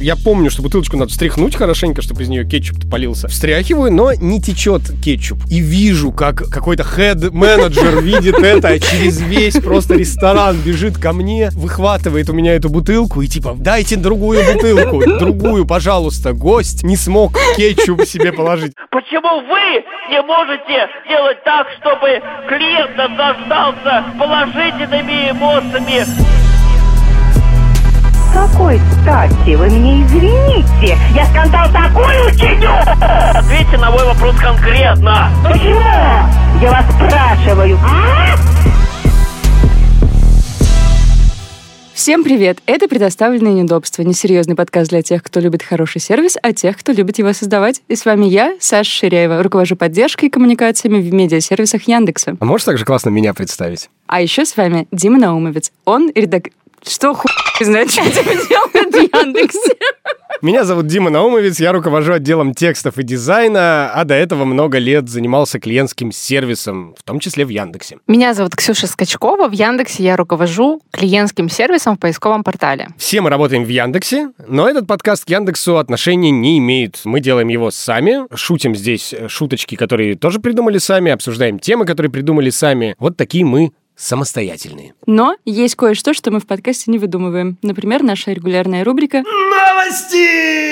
Я 0.00 0.16
помню, 0.16 0.50
что 0.50 0.62
бутылочку 0.62 0.96
надо 0.96 1.10
встряхнуть 1.10 1.54
хорошенько, 1.54 2.00
чтобы 2.00 2.22
из 2.22 2.28
нее 2.30 2.46
кетчуп 2.46 2.90
полился. 2.90 3.28
Встряхиваю, 3.28 3.92
но 3.92 4.14
не 4.14 4.40
течет 4.40 4.80
кетчуп. 5.04 5.40
И 5.50 5.60
вижу, 5.60 6.10
как 6.10 6.48
какой-то 6.48 6.84
хед-менеджер 6.84 8.00
видит 8.02 8.38
это, 8.38 8.68
а 8.68 8.78
через 8.78 9.20
весь 9.20 9.56
просто 9.56 9.96
ресторан 9.96 10.56
бежит 10.56 10.96
ко 10.96 11.12
мне, 11.12 11.50
выхватывает 11.52 12.30
у 12.30 12.32
меня 12.32 12.54
эту 12.54 12.70
бутылку 12.70 13.20
и 13.20 13.26
типа, 13.26 13.54
дайте 13.58 13.96
другую 13.96 14.40
бутылку, 14.54 15.04
другую, 15.18 15.66
пожалуйста. 15.66 16.32
Гость 16.32 16.82
не 16.82 16.96
смог 16.96 17.36
кетчуп 17.56 18.02
себе 18.06 18.32
положить. 18.32 18.72
Почему 18.90 19.42
вы 19.42 19.84
не 20.10 20.22
можете 20.22 20.88
сделать 21.04 21.44
так, 21.44 21.66
чтобы 21.78 22.22
клиент 22.48 22.96
наслаждался 22.96 24.04
положительными 24.18 25.30
эмоциями? 25.30 26.49
С 28.30 28.32
какой 28.32 28.78
стати 29.02 29.56
вы 29.56 29.66
мне 29.66 30.04
извините? 30.04 30.96
Я 31.14 31.26
скандал 31.26 31.66
такой 31.72 32.28
учиню! 32.28 32.70
Ответьте 33.34 33.76
на 33.76 33.90
мой 33.90 34.04
вопрос 34.04 34.36
конкретно. 34.36 35.30
Почему? 35.42 35.80
Я 36.60 36.70
вас 36.70 36.84
спрашиваю. 36.94 37.76
А? 37.82 38.36
Всем 41.92 42.24
привет! 42.24 42.60
Это 42.64 42.88
«Предоставленные 42.88 43.52
неудобства»— 43.52 44.02
несерьезный 44.04 44.54
подкаст 44.54 44.88
для 44.88 45.02
тех, 45.02 45.22
кто 45.22 45.38
любит 45.38 45.62
хороший 45.62 46.00
сервис, 46.00 46.38
а 46.40 46.54
тех, 46.54 46.78
кто 46.78 46.92
любит 46.92 47.18
его 47.18 47.32
создавать. 47.34 47.82
И 47.88 47.94
с 47.94 48.06
вами 48.06 48.24
я, 48.24 48.56
Саша 48.58 48.90
Ширяева, 48.90 49.42
руковожу 49.42 49.76
поддержкой 49.76 50.26
и 50.26 50.30
коммуникациями 50.30 51.02
в 51.02 51.12
медиасервисах 51.12 51.82
Яндекса. 51.82 52.36
А 52.40 52.44
можешь 52.46 52.64
также 52.64 52.86
классно 52.86 53.10
меня 53.10 53.34
представить? 53.34 53.90
А 54.06 54.22
еще 54.22 54.46
с 54.46 54.56
вами 54.56 54.88
Дима 54.92 55.18
Наумовец. 55.18 55.72
Он 55.84 56.10
редак... 56.14 56.44
Что 56.86 57.14
хуй 57.14 57.30
знает, 57.60 57.90
что 57.90 58.02
тебе 58.10 58.34
делают 58.48 58.94
в 58.94 59.16
Яндексе? 59.16 59.76
Меня 60.42 60.64
зовут 60.64 60.86
Дима 60.86 61.10
Наумовец, 61.10 61.60
я 61.60 61.70
руковожу 61.70 62.14
отделом 62.14 62.54
текстов 62.54 62.96
и 62.96 63.02
дизайна, 63.02 63.90
а 63.92 64.04
до 64.04 64.14
этого 64.14 64.46
много 64.46 64.78
лет 64.78 65.06
занимался 65.06 65.60
клиентским 65.60 66.12
сервисом, 66.12 66.94
в 66.98 67.02
том 67.02 67.20
числе 67.20 67.44
в 67.44 67.50
Яндексе. 67.50 67.98
Меня 68.06 68.32
зовут 68.32 68.56
Ксюша 68.56 68.86
Скачкова. 68.86 69.48
В 69.48 69.52
Яндексе 69.52 70.02
я 70.02 70.16
руковожу 70.16 70.80
клиентским 70.92 71.50
сервисом 71.50 71.96
в 71.96 71.98
поисковом 72.00 72.42
портале. 72.42 72.88
Все 72.96 73.20
мы 73.20 73.28
работаем 73.28 73.64
в 73.64 73.68
Яндексе, 73.68 74.30
но 74.48 74.66
этот 74.66 74.86
подкаст 74.86 75.26
к 75.26 75.28
Яндексу 75.28 75.76
отношения 75.76 76.30
не 76.30 76.56
имеет. 76.56 77.02
Мы 77.04 77.20
делаем 77.20 77.48
его 77.48 77.70
сами, 77.70 78.20
шутим 78.34 78.74
здесь 78.74 79.14
шуточки, 79.28 79.74
которые 79.74 80.14
тоже 80.16 80.40
придумали 80.40 80.78
сами, 80.78 81.12
обсуждаем 81.12 81.58
темы, 81.58 81.84
которые 81.84 82.10
придумали 82.10 82.48
сами. 82.48 82.94
Вот 82.98 83.18
такие 83.18 83.44
мы 83.44 83.72
самостоятельные. 84.00 84.94
Но 85.06 85.36
есть 85.44 85.76
кое-что, 85.76 86.14
что 86.14 86.30
мы 86.30 86.40
в 86.40 86.46
подкасте 86.46 86.90
не 86.90 86.98
выдумываем. 86.98 87.58
Например, 87.62 88.02
наша 88.02 88.32
регулярная 88.32 88.82
рубрика 88.82 89.22
Новости! 89.80 90.70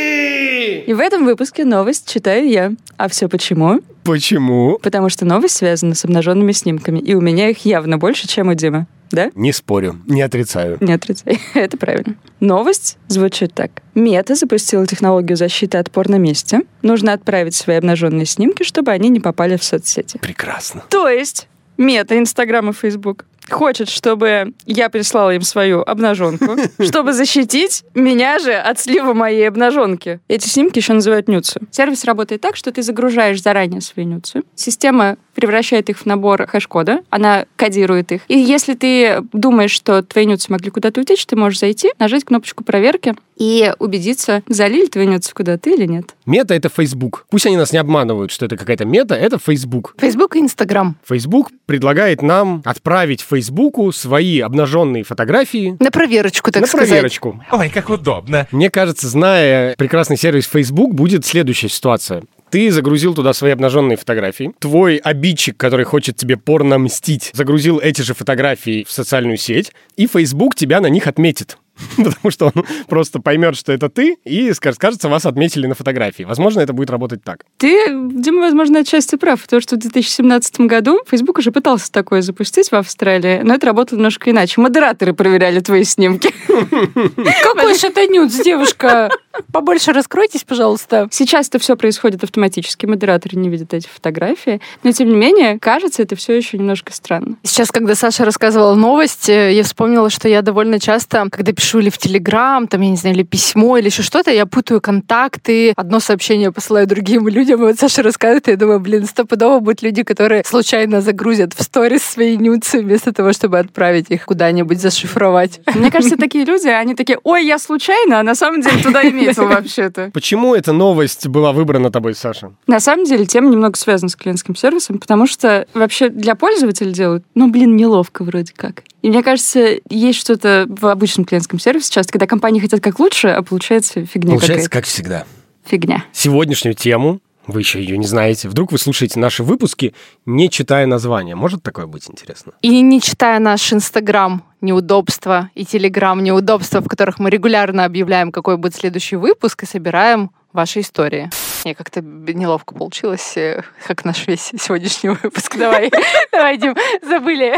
И 0.85 0.93
в 0.95 1.01
этом 1.01 1.25
выпуске 1.25 1.65
новость 1.65 2.09
читаю 2.09 2.49
я. 2.49 2.73
А 2.97 3.09
все 3.09 3.29
почему? 3.29 3.81
Почему? 4.05 4.79
Потому 4.83 5.11
что 5.11 5.27
новость 5.27 5.57
связана 5.57 5.95
с 5.95 6.05
обнаженными 6.05 6.53
снимками, 6.53 6.99
и 6.99 7.15
у 7.15 7.21
меня 7.21 7.51
их 7.51 7.65
явно 7.67 7.99
больше, 7.99 8.27
чем 8.27 8.49
у 8.49 8.55
Димы. 8.55 8.87
Да? 9.11 9.31
Не 9.35 9.53
спорю, 9.53 10.01
не 10.07 10.23
отрицаю. 10.23 10.79
Не 10.81 10.93
отрицай, 10.95 11.41
это 11.55 11.77
правильно. 11.77 12.17
Новость 12.41 12.99
звучит 13.09 13.55
так. 13.55 13.71
Мета 13.95 14.35
запустила 14.35 14.87
технологию 14.87 15.37
защиты 15.37 15.79
от 15.79 15.91
пор 15.91 16.09
на 16.09 16.17
месте. 16.17 16.63
Нужно 16.83 17.13
отправить 17.13 17.55
свои 17.55 17.77
обнаженные 17.77 18.27
снимки, 18.27 18.63
чтобы 18.65 18.93
они 18.93 19.09
не 19.09 19.21
попали 19.21 19.57
в 19.57 19.65
соцсети. 19.65 20.19
Прекрасно. 20.19 20.85
То 20.91 21.09
есть 21.09 21.49
Мета, 21.79 22.19
Инстаграм 22.19 22.69
и 22.69 22.73
Фейсбук 22.73 23.25
хочет, 23.51 23.89
чтобы 23.89 24.53
я 24.67 24.91
прислала 24.91 25.35
им 25.35 25.43
свою 25.43 25.81
обнаженку, 25.81 26.57
чтобы 26.83 27.13
защитить 27.13 27.85
меня 27.95 28.39
же 28.39 28.53
от 28.53 28.79
слива 28.79 29.15
моей 29.15 29.49
обнаженки. 29.49 30.21
Эти 30.29 30.49
снимки 30.49 30.79
еще 30.79 30.93
называют 30.93 31.29
нюцы. 31.29 31.61
Сервис 31.71 32.05
работает 32.05 32.41
так, 32.41 32.57
что 32.57 32.73
ты 32.73 32.83
загружаешь 32.83 33.43
заранее 33.43 33.81
свои 33.81 34.05
нюцы. 34.05 34.43
Система 34.55 35.17
превращает 35.39 35.89
их 35.89 35.99
в 35.99 36.07
набор 36.07 36.49
хэш-кода, 36.49 37.03
она 37.11 37.47
кодирует 37.55 38.11
их. 38.11 38.23
И 38.27 38.37
если 38.37 38.75
ты 38.75 39.23
думаешь, 39.33 39.71
что 39.71 40.03
твои 40.03 40.27
нюцы 40.27 40.51
могли 40.51 40.71
куда-то 40.71 41.01
утечь, 41.01 41.25
ты 41.27 41.37
можешь 41.37 41.61
зайти, 41.61 41.91
нажать 42.01 42.25
кнопочку 42.25 42.65
проверки 42.65 43.15
и 43.37 43.73
убедиться, 43.79 44.43
залили 44.49 44.87
твои 44.87 45.07
нюцы 45.07 45.33
куда-то 45.33 45.71
или 45.71 45.87
нет. 45.87 46.17
Мета— 46.27 46.55
это 46.57 46.69
Facebook. 46.69 47.25
Пусть 47.31 47.47
они 47.47 47.57
нас 47.57 47.73
не 47.73 47.79
обманывают, 47.79 48.33
что 48.33 48.47
это 48.47 48.57
какая-то 48.57 48.85
мета, 48.85 49.15
это 49.15 49.39
Facebook. 49.39 49.95
Facebook 49.97 50.35
и 50.35 50.41
Instagram. 50.41 50.97
Facebook 51.09 51.51
предлагает 51.67 52.21
нам 52.21 52.61
отправить 52.65 53.21
Фейсбуку 53.21 53.93
свои 53.93 54.41
обнаженные 54.41 55.05
фотографии. 55.05 55.77
На 55.79 55.93
проверочку, 55.93 56.51
так 56.51 56.63
на 56.63 56.67
сказать. 56.67 56.89
проверочку. 56.89 57.41
Ой, 57.53 57.71
как 57.71 57.91
удобно. 57.91 58.49
Мне 58.51 58.71
кажется, 58.71 59.07
зная 59.07 59.77
прекрасный 59.77 60.17
сервис 60.17 60.47
Facebook, 60.47 60.95
будет 60.95 61.25
следующая 61.25 61.69
ситуация. 61.69 62.25
Ты 62.51 62.71
загрузил 62.71 63.15
туда 63.15 63.33
свои 63.33 63.53
обнаженные 63.53 63.97
фотографии. 63.97 64.53
Твой 64.59 64.97
обидчик, 64.97 65.57
который 65.57 65.85
хочет 65.85 66.17
тебе 66.17 66.37
порно 66.37 66.79
мстить, 66.79 67.31
загрузил 67.35 67.79
эти 67.79 68.03
же 68.03 68.15
фотографии 68.15 68.85
в 68.85 68.93
социальную 68.93 69.37
сеть, 69.37 69.73
и 69.97 70.07
Facebook 70.07 70.55
тебя 70.55 70.81
на 70.81 70.87
них 70.87 71.07
отметит. 71.07 71.59
Потому 71.97 72.31
что 72.31 72.53
он 72.55 72.65
просто 72.89 73.21
поймет, 73.21 73.57
что 73.57 73.73
это 73.73 73.89
ты, 73.89 74.17
и 74.25 74.53
скажет, 74.53 74.79
кажется, 74.81 75.09
вас 75.09 75.27
отметили 75.27 75.67
на 75.67 75.75
фотографии. 75.75 76.23
Возможно, 76.23 76.61
это 76.61 76.73
будет 76.73 76.91
работать 76.91 77.23
так. 77.23 77.45
Ты, 77.57 77.89
Дима, 77.89 78.41
возможно, 78.41 78.81
отчасти 78.81 79.17
прав. 79.17 79.43
Потому 79.43 79.61
что 79.61 79.77
в 79.77 79.79
2017 79.79 80.61
году 80.61 81.01
Facebook 81.09 81.39
уже 81.39 81.53
пытался 81.53 81.91
такое 81.93 82.23
запустить 82.23 82.71
в 82.71 82.75
Австралии, 82.75 83.41
но 83.43 83.55
это 83.55 83.67
работало 83.67 83.99
немножко 83.99 84.31
иначе. 84.31 84.61
Модераторы 84.61 85.13
проверяли 85.13 85.61
твои 85.61 85.85
снимки. 85.85 86.33
Какой 87.43 87.79
шатанюц, 87.79 88.35
девушка? 88.43 89.11
Побольше 89.53 89.93
раскройтесь, 89.93 90.45
пожалуйста. 90.45 91.09
Сейчас 91.11 91.49
это 91.49 91.59
все 91.59 91.77
происходит 91.77 92.25
автоматически, 92.25 92.87
модераторы 92.87 93.39
не 93.39 93.49
видят 93.49 93.73
эти 93.75 93.87
фотографии, 93.87 94.61
но 94.83 94.93
тем 94.93 95.09
не 95.09 95.17
менее, 95.17 95.59
кажется, 95.59 96.03
это 96.03 96.17
все 96.17 96.35
еще 96.37 96.59
немножко 96.59 96.93
странно. 96.93 97.37
Сейчас, 97.43 97.71
когда 97.71 97.95
Саша 97.95 98.25
рассказывала 98.25 98.75
новость, 98.75 99.29
я 99.29 99.63
вспомнила, 99.63 100.11
что 100.11 100.29
я 100.29 100.43
довольно 100.43 100.81
часто, 100.81 101.29
когда 101.31 101.53
пишу 101.53 101.68
или 101.77 101.91
в 101.91 101.99
Телеграм, 101.99 102.67
там, 102.67 102.81
я 102.81 102.91
не 102.91 102.97
знаю, 102.97 103.17
или 103.17 103.23
письмо, 103.23 103.77
или 103.77 103.87
еще 103.87 104.03
что-то, 104.03 104.31
я 104.31 104.47
путаю 104.47 104.81
контакты, 104.81 105.73
одно 105.77 106.01
сообщение 106.01 106.53
посылаю 106.53 106.87
другим 106.87 107.29
людям, 107.29 107.61
и 107.61 107.65
вот 107.65 107.79
Саша 107.79 108.03
рассказывает, 108.03 108.49
и 108.49 108.53
я 108.53 108.57
думаю, 108.57 108.81
блин, 108.81 109.05
стопудово 109.05 109.61
будут 109.61 109.83
люди, 109.83 110.03
которые 110.03 110.43
случайно 110.45 111.01
загрузят 111.01 111.53
в 111.53 111.63
сторис 111.63 112.03
свои 112.03 112.37
нюцы, 112.37 112.81
вместо 112.81 113.13
того, 113.13 113.33
чтобы 113.33 113.59
отправить 113.59 114.07
их 114.09 114.25
куда-нибудь 114.25 114.81
зашифровать. 114.81 115.61
Мне 115.75 115.91
кажется, 115.91 116.17
такие 116.17 116.45
люди, 116.45 116.69
они 116.69 116.95
такие, 116.95 117.19
ой, 117.25 117.45
я 117.45 117.59
случайно, 117.59 118.21
а 118.21 118.23
на 118.23 118.35
самом 118.35 118.63
деле 118.63 118.83
туда 118.83 119.03
и 119.03 119.13
метил 119.13 119.47
вообще-то. 119.49 120.11
Почему 120.15 120.55
эта 120.55 120.73
новость 120.73 121.27
была 121.27 121.53
выбрана 121.53 121.91
тобой, 121.91 122.15
Саша? 122.15 122.53
На 122.67 122.81
самом 122.81 123.05
деле, 123.05 123.27
тема 123.27 123.51
немного 123.51 123.77
связана 123.77 124.09
с 124.09 124.17
клиентским 124.17 124.57
сервисом, 124.57 124.99
потому 124.99 125.27
что 125.27 125.67
вообще 125.75 126.09
для 126.09 126.35
пользователя 126.35 126.91
делают, 126.91 127.25
ну, 127.35 127.51
блин, 127.51 127.77
неловко 127.77 128.25
вроде 128.25 128.53
как. 128.55 128.83
И 129.03 129.11
мне 129.11 129.23
кажется, 129.23 129.77
есть 129.89 130.19
что-то 130.19 130.67
в 130.69 130.87
обычном 130.87 131.25
клиентском 131.25 131.58
сервисе 131.59 131.93
часто, 131.93 132.13
когда 132.13 132.27
компании 132.27 132.61
хотят 132.61 132.81
как 132.81 132.99
лучше, 132.99 133.29
а 133.29 133.43
получается 133.43 134.05
фигня 134.05 134.31
Получается, 134.31 134.69
какая-то. 134.69 134.71
как 134.71 134.85
всегда. 134.87 135.25
Фигня. 135.65 136.05
Сегодняшнюю 136.13 136.75
тему 136.75 137.21
вы 137.47 137.61
еще 137.61 137.81
ее 137.81 137.97
не 137.97 138.07
знаете. 138.07 138.49
Вдруг 138.49 138.73
вы 138.73 138.79
слушаете 138.79 139.19
наши 139.19 139.43
выпуски, 139.43 139.95
не 140.27 140.51
читая 140.51 140.87
названия. 140.87 141.35
Может 141.35 141.63
такое 141.63 141.87
быть 141.87 142.09
интересно? 142.09 142.53
И 142.63 142.81
не 142.83 143.01
читая 143.01 143.39
наш 143.39 143.73
Инстаграм 143.73 144.43
неудобства 144.61 145.51
и 145.55 145.65
Телеграм 145.65 146.23
неудобства, 146.23 146.81
в 146.81 146.89
которых 146.89 147.19
мы 147.19 147.31
регулярно 147.31 147.85
объявляем, 147.85 148.33
какой 148.33 148.57
будет 148.57 148.75
следующий 148.75 149.17
выпуск, 149.17 149.63
и 149.63 149.67
собираем 149.67 150.31
ваши 150.53 150.81
истории. 150.81 151.31
Мне 151.65 151.75
как-то 151.75 152.01
неловко 152.03 152.75
получилось, 152.75 153.37
э, 153.37 153.63
как 153.87 154.05
наш 154.05 154.27
весь 154.27 154.53
сегодняшний 154.59 155.11
выпуск. 155.11 155.57
Давай, 155.57 155.91
давай, 156.33 156.57
Дим, 156.57 156.75
забыли. 157.03 157.55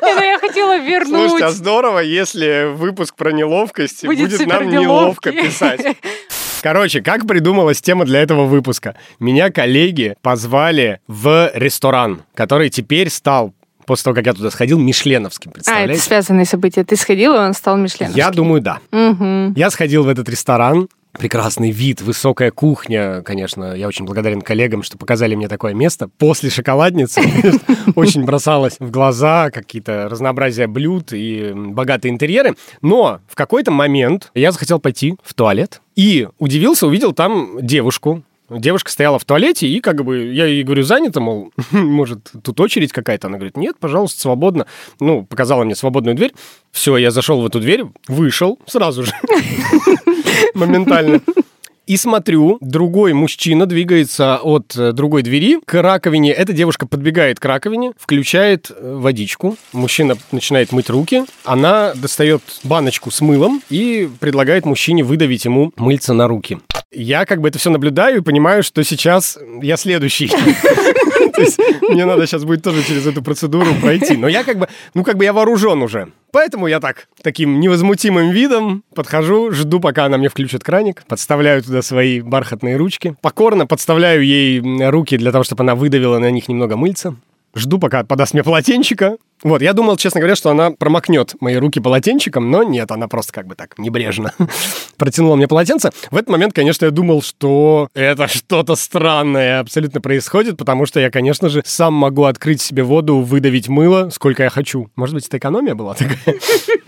Ну 0.00 0.22
Я 0.22 0.38
хотела 0.38 0.78
вернуть. 0.78 1.30
Слушайте, 1.30 1.44
а 1.46 1.50
здорово, 1.50 1.98
если 2.00 2.72
выпуск 2.74 3.14
про 3.16 3.32
неловкость 3.32 4.04
Будет 4.04 4.46
нам 4.46 4.68
неловко 4.68 5.32
писать. 5.32 5.96
Короче, 6.62 7.02
как 7.02 7.26
придумалась 7.26 7.80
тема 7.80 8.04
для 8.04 8.20
этого 8.20 8.44
выпуска? 8.46 8.96
Меня 9.20 9.50
коллеги 9.50 10.16
позвали 10.22 11.00
в 11.06 11.50
ресторан, 11.54 12.22
который 12.34 12.68
теперь 12.68 13.10
стал 13.10 13.54
после 13.86 14.04
того, 14.04 14.16
как 14.16 14.26
я 14.26 14.34
туда 14.34 14.50
сходил, 14.50 14.78
мишленовским, 14.78 15.50
А, 15.50 15.50
это 15.50 15.54
представляете? 15.54 16.02
связанные 16.02 16.44
события. 16.44 16.84
Ты 16.84 16.94
сходил, 16.96 17.34
и 17.34 17.38
он 17.38 17.54
стал 17.54 17.76
Мишленом. 17.78 18.12
Я 18.14 18.30
думаю, 18.30 18.60
да. 18.60 18.80
Мгм. 18.90 19.54
Я 19.54 19.70
сходил 19.70 20.02
в 20.04 20.08
этот 20.08 20.28
ресторан, 20.28 20.88
прекрасный 21.12 21.70
вид, 21.70 22.00
высокая 22.00 22.50
кухня, 22.50 23.22
конечно. 23.22 23.74
Я 23.74 23.88
очень 23.88 24.04
благодарен 24.04 24.40
коллегам, 24.40 24.82
что 24.82 24.98
показали 24.98 25.34
мне 25.34 25.48
такое 25.48 25.74
место. 25.74 26.08
После 26.08 26.50
шоколадницы 26.50 27.20
очень 27.96 28.24
бросалось 28.24 28.76
в 28.78 28.90
глаза 28.90 29.50
какие-то 29.50 30.08
разнообразия 30.08 30.66
блюд 30.66 31.12
и 31.12 31.52
богатые 31.54 32.12
интерьеры. 32.12 32.56
Но 32.82 33.20
в 33.28 33.34
какой-то 33.34 33.70
момент 33.70 34.30
я 34.34 34.52
захотел 34.52 34.78
пойти 34.78 35.16
в 35.22 35.34
туалет 35.34 35.80
и 35.96 36.28
удивился, 36.38 36.86
увидел 36.86 37.12
там 37.12 37.58
девушку, 37.60 38.22
Девушка 38.50 38.90
стояла 38.90 39.18
в 39.18 39.26
туалете, 39.26 39.68
и 39.68 39.78
как 39.80 40.02
бы 40.02 40.32
я 40.32 40.46
ей 40.46 40.62
говорю, 40.62 40.82
занято, 40.82 41.20
мол, 41.20 41.52
может, 41.70 42.30
тут 42.42 42.58
очередь 42.60 42.92
какая-то? 42.92 43.26
Она 43.26 43.36
говорит, 43.36 43.58
нет, 43.58 43.76
пожалуйста, 43.78 44.20
свободно. 44.20 44.66
Ну, 45.00 45.26
показала 45.26 45.64
мне 45.64 45.74
свободную 45.74 46.16
дверь. 46.16 46.32
Все, 46.72 46.96
я 46.96 47.10
зашел 47.10 47.42
в 47.42 47.46
эту 47.46 47.60
дверь, 47.60 47.84
вышел 48.06 48.58
сразу 48.66 49.02
же, 49.02 49.12
моментально. 50.54 51.20
И 51.88 51.96
смотрю, 51.96 52.58
другой 52.60 53.14
мужчина 53.14 53.64
двигается 53.64 54.36
от 54.42 54.76
э, 54.76 54.92
другой 54.92 55.22
двери 55.22 55.58
к 55.64 55.80
раковине. 55.80 56.32
Эта 56.32 56.52
девушка 56.52 56.86
подбегает 56.86 57.40
к 57.40 57.44
раковине, 57.46 57.92
включает 57.98 58.70
э, 58.70 58.94
водичку. 58.94 59.56
Мужчина 59.72 60.14
начинает 60.30 60.70
мыть 60.72 60.90
руки. 60.90 61.24
Она 61.44 61.94
достает 61.94 62.42
баночку 62.62 63.10
с 63.10 63.22
мылом 63.22 63.62
и 63.70 64.06
предлагает 64.20 64.66
мужчине 64.66 65.02
выдавить 65.02 65.46
ему 65.46 65.72
мыльца 65.78 66.12
на 66.12 66.28
руки. 66.28 66.58
Я 66.90 67.26
как 67.26 67.40
бы 67.40 67.48
это 67.48 67.58
все 67.58 67.70
наблюдаю 67.70 68.18
и 68.18 68.22
понимаю, 68.22 68.62
что 68.62 68.82
сейчас 68.82 69.38
я 69.60 69.76
следующий. 69.76 70.28
То 71.34 71.42
есть 71.42 71.60
мне 71.82 72.04
надо 72.04 72.26
сейчас 72.26 72.44
будет 72.44 72.62
тоже 72.62 72.82
через 72.82 73.06
эту 73.06 73.22
процедуру 73.22 73.74
пройти. 73.80 74.16
Но 74.16 74.26
я 74.26 74.42
как 74.42 74.58
бы, 74.58 74.68
ну 74.94 75.04
как 75.04 75.18
бы 75.18 75.24
я 75.24 75.32
вооружен 75.32 75.82
уже. 75.82 76.08
Поэтому 76.32 76.66
я 76.66 76.80
так, 76.80 77.08
таким 77.22 77.60
невозмутимым 77.60 78.30
видом 78.30 78.82
подхожу, 78.94 79.52
жду, 79.52 79.80
пока 79.80 80.06
она 80.06 80.18
мне 80.18 80.28
включит 80.28 80.64
краник, 80.64 81.04
подставляю 81.06 81.62
туда 81.62 81.82
свои 81.82 82.20
бархатные 82.20 82.76
ручки, 82.76 83.14
покорно 83.20 83.66
подставляю 83.66 84.24
ей 84.24 84.60
руки 84.88 85.16
для 85.16 85.30
того, 85.30 85.44
чтобы 85.44 85.62
она 85.62 85.74
выдавила 85.74 86.18
на 86.18 86.30
них 86.30 86.48
немного 86.48 86.76
мыльца. 86.76 87.14
Жду, 87.54 87.78
пока 87.78 88.04
подаст 88.04 88.34
мне 88.34 88.42
полотенчика. 88.42 89.16
Вот, 89.42 89.62
я 89.62 89.72
думал, 89.72 89.96
честно 89.96 90.20
говоря, 90.20 90.34
что 90.34 90.50
она 90.50 90.70
промокнет 90.70 91.34
мои 91.40 91.56
руки 91.56 91.80
полотенчиком, 91.80 92.50
но 92.50 92.62
нет, 92.62 92.90
она 92.90 93.08
просто 93.08 93.32
как 93.32 93.46
бы 93.46 93.54
так 93.54 93.78
небрежно 93.78 94.32
протянула 94.96 95.36
мне 95.36 95.46
полотенце. 95.46 95.90
В 96.10 96.16
этот 96.16 96.28
момент, 96.28 96.54
конечно, 96.54 96.84
я 96.86 96.90
думал, 96.90 97.22
что 97.22 97.88
это 97.94 98.26
что-то 98.26 98.74
странное 98.74 99.60
абсолютно 99.60 100.00
происходит, 100.00 100.56
потому 100.56 100.86
что 100.86 101.00
я, 101.00 101.10
конечно 101.10 101.48
же, 101.48 101.62
сам 101.64 101.94
могу 101.94 102.24
открыть 102.24 102.60
себе 102.60 102.82
воду, 102.82 103.20
выдавить 103.20 103.68
мыло, 103.68 104.10
сколько 104.10 104.42
я 104.42 104.50
хочу. 104.50 104.90
Может 104.96 105.14
быть, 105.14 105.26
это 105.26 105.38
экономия 105.38 105.74
была 105.74 105.94
такая? 105.94 106.18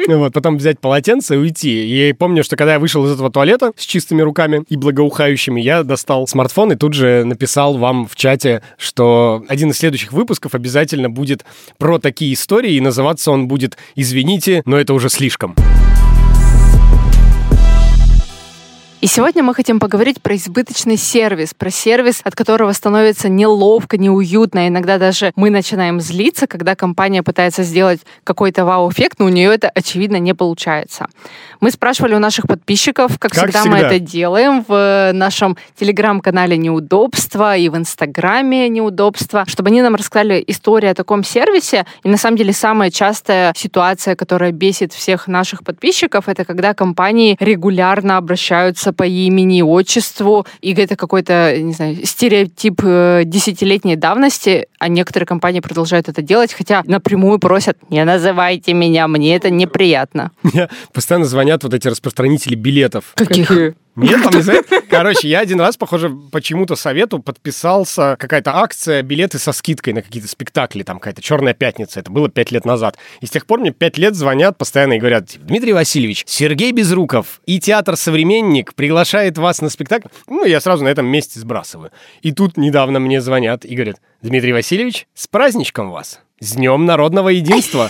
Вот, 0.08 0.32
потом 0.32 0.56
взять 0.56 0.80
полотенце 0.80 1.34
и 1.34 1.38
уйти. 1.38 2.08
И 2.08 2.12
помню, 2.12 2.42
что 2.42 2.56
когда 2.56 2.72
я 2.72 2.78
вышел 2.80 3.06
из 3.06 3.12
этого 3.12 3.30
туалета 3.30 3.72
с 3.76 3.84
чистыми 3.84 4.22
руками 4.22 4.64
и 4.68 4.76
благоухающими, 4.76 5.60
я 5.60 5.84
достал 5.84 6.26
смартфон 6.26 6.72
и 6.72 6.76
тут 6.76 6.94
же 6.94 7.22
написал 7.24 7.76
вам 7.76 8.08
в 8.08 8.16
чате, 8.16 8.62
что 8.76 9.44
один 9.46 9.70
из 9.70 9.78
следующих 9.78 10.12
выпусков 10.12 10.54
обязательно 10.56 11.10
будет 11.10 11.44
про 11.78 11.98
такие 11.98 12.34
истории, 12.40 12.72
и 12.72 12.80
называться 12.80 13.30
он 13.30 13.46
будет 13.46 13.76
«Извините, 13.94 14.62
но 14.64 14.78
это 14.78 14.94
уже 14.94 15.08
слишком». 15.08 15.54
И 19.00 19.06
сегодня 19.06 19.42
мы 19.42 19.54
хотим 19.54 19.80
поговорить 19.80 20.20
про 20.20 20.36
избыточный 20.36 20.98
сервис, 20.98 21.54
про 21.54 21.70
сервис, 21.70 22.20
от 22.22 22.34
которого 22.34 22.70
становится 22.72 23.30
неловко, 23.30 23.96
неуютно. 23.96 24.68
Иногда 24.68 24.98
даже 24.98 25.32
мы 25.36 25.48
начинаем 25.48 26.00
злиться, 26.00 26.46
когда 26.46 26.74
компания 26.74 27.22
пытается 27.22 27.62
сделать 27.62 28.00
какой-то 28.24 28.66
вау-эффект, 28.66 29.18
но 29.18 29.24
у 29.24 29.30
нее 29.30 29.54
это, 29.54 29.70
очевидно, 29.70 30.16
не 30.16 30.34
получается. 30.34 31.06
Мы 31.60 31.70
спрашивали 31.70 32.14
у 32.14 32.18
наших 32.18 32.46
подписчиков, 32.46 33.18
как, 33.18 33.32
Как 33.32 33.44
всегда, 33.44 33.60
всегда. 33.60 33.76
мы 33.76 33.82
это 33.82 33.98
делаем 33.98 34.64
в 34.66 35.10
нашем 35.12 35.58
телеграм-канале 35.78 36.56
«Неудобства» 36.56 37.54
и 37.54 37.68
в 37.68 37.76
инстаграме 37.76 38.66
«Неудобства», 38.70 39.44
чтобы 39.46 39.68
они 39.68 39.82
нам 39.82 39.94
рассказали 39.94 40.42
историю 40.46 40.92
о 40.92 40.94
таком 40.94 41.22
сервисе. 41.22 41.84
И 42.02 42.08
на 42.08 42.16
самом 42.16 42.38
деле 42.38 42.54
самая 42.54 42.90
частая 42.90 43.52
ситуация, 43.54 44.16
которая 44.16 44.52
бесит 44.52 44.94
всех 44.94 45.28
наших 45.28 45.62
подписчиков, 45.62 46.28
это 46.28 46.46
когда 46.46 46.72
компании 46.72 47.36
регулярно 47.38 48.16
обращаются 48.16 48.94
по 48.94 49.02
имени 49.02 49.58
и 49.58 49.62
отчеству, 49.62 50.46
и 50.62 50.72
это 50.72 50.96
какой-то, 50.96 51.58
не 51.58 51.74
знаю, 51.74 52.06
стереотип 52.06 52.80
э, 52.82 53.22
десятилетней 53.26 53.96
давности, 53.96 54.66
а 54.78 54.88
некоторые 54.88 55.26
компании 55.26 55.60
продолжают 55.60 56.08
это 56.08 56.22
делать, 56.22 56.54
хотя 56.54 56.82
напрямую 56.86 57.38
просят 57.38 57.76
«не 57.90 58.02
называйте 58.02 58.72
меня, 58.72 59.06
мне 59.08 59.36
это 59.36 59.50
неприятно». 59.50 60.30
Мне 60.42 60.68
постоянно 60.92 61.26
звонят 61.26 61.49
вот 61.62 61.74
эти 61.74 61.88
распространители 61.88 62.54
билетов. 62.54 63.12
Каких? 63.14 63.50
Нет, 63.96 64.22
там 64.22 64.34
не 64.34 64.42
знаю. 64.42 64.64
Короче, 64.88 65.28
я 65.28 65.40
один 65.40 65.60
раз, 65.60 65.76
похоже, 65.76 66.10
по 66.10 66.40
чему-то 66.40 66.76
совету 66.76 67.18
подписался 67.18 68.16
какая-то 68.18 68.56
акция, 68.56 69.02
билеты 69.02 69.38
со 69.38 69.52
скидкой 69.52 69.92
на 69.92 70.02
какие-то 70.02 70.28
спектакли, 70.28 70.82
там 70.82 70.98
какая-то 70.98 71.20
«Черная 71.22 71.54
пятница». 71.54 72.00
Это 72.00 72.10
было 72.10 72.28
пять 72.28 72.50
лет 72.50 72.64
назад. 72.64 72.96
И 73.20 73.26
с 73.26 73.30
тех 73.30 73.46
пор 73.46 73.60
мне 73.60 73.72
пять 73.72 73.98
лет 73.98 74.14
звонят 74.14 74.56
постоянно 74.58 74.94
и 74.94 74.98
говорят, 74.98 75.28
типа, 75.28 75.44
Дмитрий 75.44 75.72
Васильевич, 75.72 76.24
Сергей 76.26 76.72
Безруков 76.72 77.40
и 77.46 77.60
театр 77.60 77.96
«Современник» 77.96 78.74
приглашает 78.74 79.38
вас 79.38 79.60
на 79.60 79.68
спектакль. 79.68 80.08
Ну, 80.28 80.44
я 80.44 80.60
сразу 80.60 80.84
на 80.84 80.88
этом 80.88 81.06
месте 81.06 81.40
сбрасываю. 81.40 81.90
И 82.22 82.32
тут 82.32 82.56
недавно 82.56 83.00
мне 83.00 83.20
звонят 83.20 83.64
и 83.64 83.74
говорят, 83.74 83.96
Дмитрий 84.22 84.52
Васильевич, 84.52 85.06
с 85.14 85.26
праздничком 85.26 85.90
вас! 85.90 86.20
С 86.40 86.52
Днем 86.52 86.86
народного 86.86 87.28
единства! 87.28 87.88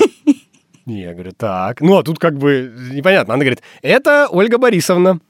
Я 0.86 1.12
говорю, 1.12 1.32
так. 1.36 1.80
Ну, 1.80 1.96
а 1.96 2.02
тут 2.02 2.18
как 2.18 2.36
бы 2.36 2.72
непонятно. 2.92 3.34
Она 3.34 3.44
говорит, 3.44 3.62
это 3.82 4.28
Ольга 4.30 4.58
Борисовна. 4.58 5.20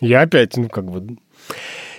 Я 0.00 0.22
опять, 0.22 0.56
ну, 0.56 0.68
как 0.68 0.84
бы... 0.90 1.16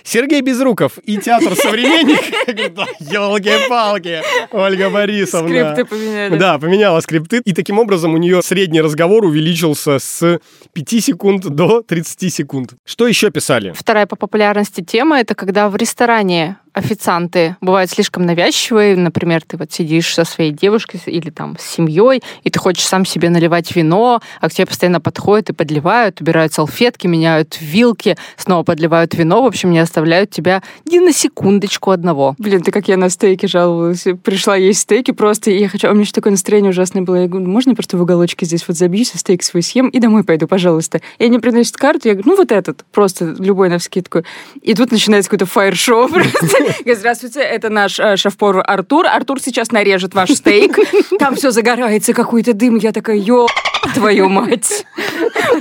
Сергей 0.08 0.40
Безруков 0.40 0.98
и 1.04 1.18
театр 1.18 1.54
«Современник». 1.54 2.20
Елки-палки, 2.98 4.22
Ольга 4.52 4.88
Борисовна. 4.88 5.48
Скрипты 5.48 5.84
поменяли. 5.84 6.38
Да, 6.38 6.58
поменяла 6.58 7.00
скрипты. 7.00 7.42
И 7.44 7.52
таким 7.52 7.78
образом 7.78 8.14
у 8.14 8.16
нее 8.16 8.40
средний 8.42 8.80
разговор 8.80 9.26
увеличился 9.26 9.98
с 9.98 10.40
5 10.72 11.04
секунд 11.04 11.44
до 11.44 11.82
30 11.82 12.32
секунд. 12.32 12.72
Что 12.86 13.06
еще 13.06 13.30
писали? 13.30 13.72
Вторая 13.72 14.06
по 14.06 14.16
популярности 14.16 14.82
тема— 14.82 15.20
это 15.20 15.34
когда 15.34 15.68
в 15.68 15.76
ресторане 15.76 16.56
официанты 16.78 17.56
бывают 17.60 17.90
слишком 17.90 18.26
навязчивые. 18.26 18.96
Например, 18.96 19.42
ты 19.46 19.56
вот 19.56 19.72
сидишь 19.72 20.14
со 20.14 20.24
своей 20.24 20.52
девушкой 20.52 21.00
или 21.06 21.30
там 21.30 21.56
с 21.58 21.62
семьей, 21.62 22.22
и 22.44 22.50
ты 22.50 22.58
хочешь 22.58 22.86
сам 22.86 23.04
себе 23.04 23.30
наливать 23.30 23.74
вино, 23.74 24.20
а 24.40 24.48
к 24.48 24.52
тебе 24.52 24.66
постоянно 24.66 25.00
подходят 25.00 25.50
и 25.50 25.52
подливают, 25.52 26.20
убирают 26.20 26.52
салфетки, 26.52 27.06
меняют 27.06 27.58
вилки, 27.60 28.16
снова 28.36 28.62
подливают 28.62 29.14
вино. 29.14 29.42
В 29.42 29.46
общем, 29.46 29.70
не 29.70 29.78
оставляют 29.78 30.30
тебя 30.30 30.62
ни 30.84 30.98
на 30.98 31.12
секундочку 31.12 31.90
одного. 31.90 32.34
Блин, 32.38 32.62
ты 32.62 32.70
как 32.70 32.88
я 32.88 32.96
на 32.96 33.10
стейки 33.10 33.46
жаловалась. 33.46 34.04
Пришла 34.22 34.56
есть 34.56 34.80
стейки 34.80 35.10
просто, 35.10 35.50
и 35.50 35.58
я 35.60 35.68
хочу... 35.68 35.88
А 35.88 35.90
у 35.90 35.94
меня 35.94 36.02
еще 36.02 36.12
такое 36.12 36.30
настроение 36.30 36.70
ужасное 36.70 37.02
было. 37.02 37.16
Я 37.16 37.28
говорю, 37.28 37.46
«Ну, 37.46 37.52
можно 37.52 37.74
просто 37.74 37.96
в 37.96 38.02
уголочке 38.02 38.46
здесь 38.46 38.64
вот 38.68 38.76
забьюсь, 38.76 39.12
а 39.14 39.18
стейк 39.18 39.42
свой 39.42 39.62
съем 39.62 39.88
и 39.88 40.00
домой 40.00 40.24
пойду, 40.24 40.46
пожалуйста. 40.46 41.00
И 41.18 41.24
они 41.24 41.38
приносят 41.38 41.76
карту, 41.76 42.08
я 42.08 42.14
говорю, 42.14 42.30
ну 42.30 42.36
вот 42.36 42.52
этот, 42.52 42.84
просто 42.92 43.34
любой 43.38 43.68
навскидку. 43.68 44.22
И 44.62 44.74
тут 44.74 44.92
начинается 44.92 45.30
какое-то 45.30 45.46
фаер-шоу 45.46 46.08
просто. 46.12 46.67
Здравствуйте, 46.86 47.40
это 47.40 47.70
наш 47.70 47.98
э, 47.98 48.16
шеф-повар 48.16 48.62
Артур. 48.66 49.06
Артур 49.06 49.40
сейчас 49.40 49.72
нарежет 49.72 50.14
ваш 50.14 50.30
стейк. 50.30 50.78
Там 51.18 51.34
все 51.36 51.50
загорается, 51.50 52.14
какой-то 52.14 52.54
дым. 52.54 52.76
Я 52.76 52.92
такая, 52.92 53.16
ё 53.16 53.46
твою 53.94 54.28
мать. 54.28 54.84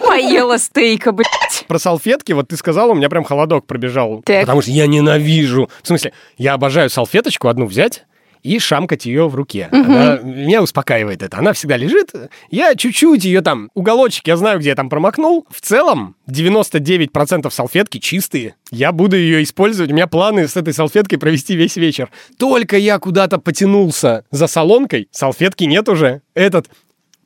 Поела 0.05 0.57
стейка, 0.57 1.11
блядь. 1.11 1.65
Про 1.67 1.79
салфетки, 1.79 2.33
вот 2.33 2.49
ты 2.49 2.57
сказала, 2.57 2.91
у 2.91 2.95
меня 2.95 3.09
прям 3.09 3.23
холодок 3.23 3.65
пробежал. 3.65 4.21
Так. 4.25 4.41
Потому 4.41 4.61
что 4.61 4.71
я 4.71 4.87
ненавижу. 4.87 5.69
В 5.81 5.87
смысле, 5.87 6.13
я 6.37 6.53
обожаю 6.53 6.89
салфеточку 6.89 7.47
одну 7.47 7.65
взять 7.65 8.05
и 8.47 8.59
шамкать 8.59 9.05
ее 9.05 9.27
в 9.27 9.35
руке. 9.35 9.67
Она- 9.71 10.17
меня 10.23 10.61
успокаивает 10.63 11.21
это. 11.21 11.37
Она 11.37 11.53
всегда 11.53 11.75
лежит. 11.77 12.11
Я 12.49 12.75
чуть-чуть 12.75 13.25
ее 13.25 13.41
там, 13.41 13.69
уголочек, 13.73 14.25
я 14.27 14.37
знаю, 14.37 14.59
где 14.59 14.69
я 14.69 14.75
там 14.75 14.89
промокнул. 14.89 15.45
В 15.49 15.59
целом, 15.61 16.15
99% 16.29 17.53
салфетки 17.53 17.97
чистые. 17.99 18.55
Я 18.71 18.91
буду 18.91 19.17
ее 19.17 19.43
использовать. 19.43 19.91
У 19.91 19.93
меня 19.95 20.07
планы 20.07 20.47
с 20.47 20.55
этой 20.55 20.73
салфеткой 20.73 21.19
провести 21.19 21.55
весь 21.55 21.75
вечер. 21.75 22.09
Только 22.37 22.77
я 22.77 22.99
куда-то 22.99 23.37
потянулся 23.37 24.23
за 24.31 24.47
солонкой, 24.47 25.09
салфетки 25.11 25.65
нет 25.65 25.89
уже. 25.89 26.21
Этот 26.33 26.67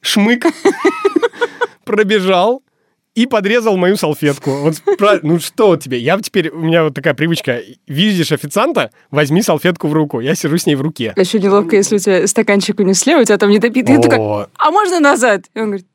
шмык 0.02 0.46
пробежал 1.86 2.64
и 3.16 3.26
подрезал 3.26 3.78
мою 3.78 3.98
салфетку. 3.98 4.52
Вот 4.52 4.82
ну 5.24 5.40
что 5.40 5.76
тебе? 5.76 6.00
Я 6.00 6.18
теперь, 6.20 6.50
у 6.50 6.60
меня 6.60 6.86
вот 6.86 6.94
такая 6.94 7.14
привычка. 7.14 7.62
Видишь 7.88 8.32
официанта, 8.32 8.92
возьми 9.10 9.42
салфетку 9.42 9.88
в 9.88 9.94
руку. 9.94 10.20
Я 10.20 10.36
сижу 10.36 10.58
с 10.58 10.66
ней 10.66 10.76
в 10.76 10.82
руке. 10.82 11.14
Еще 11.18 11.40
неловко, 11.40 11.76
если 11.76 11.96
у 11.96 12.00
тебя 12.00 12.26
стаканчик 12.28 12.80
унесли, 12.80 13.14
а 13.14 13.20
у 13.20 13.24
тебя 13.24 13.38
там 13.38 13.50
недопитый. 13.50 13.96
Я 13.96 14.02
такая, 14.02 14.20
О, 14.20 14.48
а 14.58 14.72
можно 14.72 15.00
назад? 15.00 15.46
И 15.54 15.60
он 15.60 15.68
говорит, 15.68 15.86
«Ну, 15.86 15.91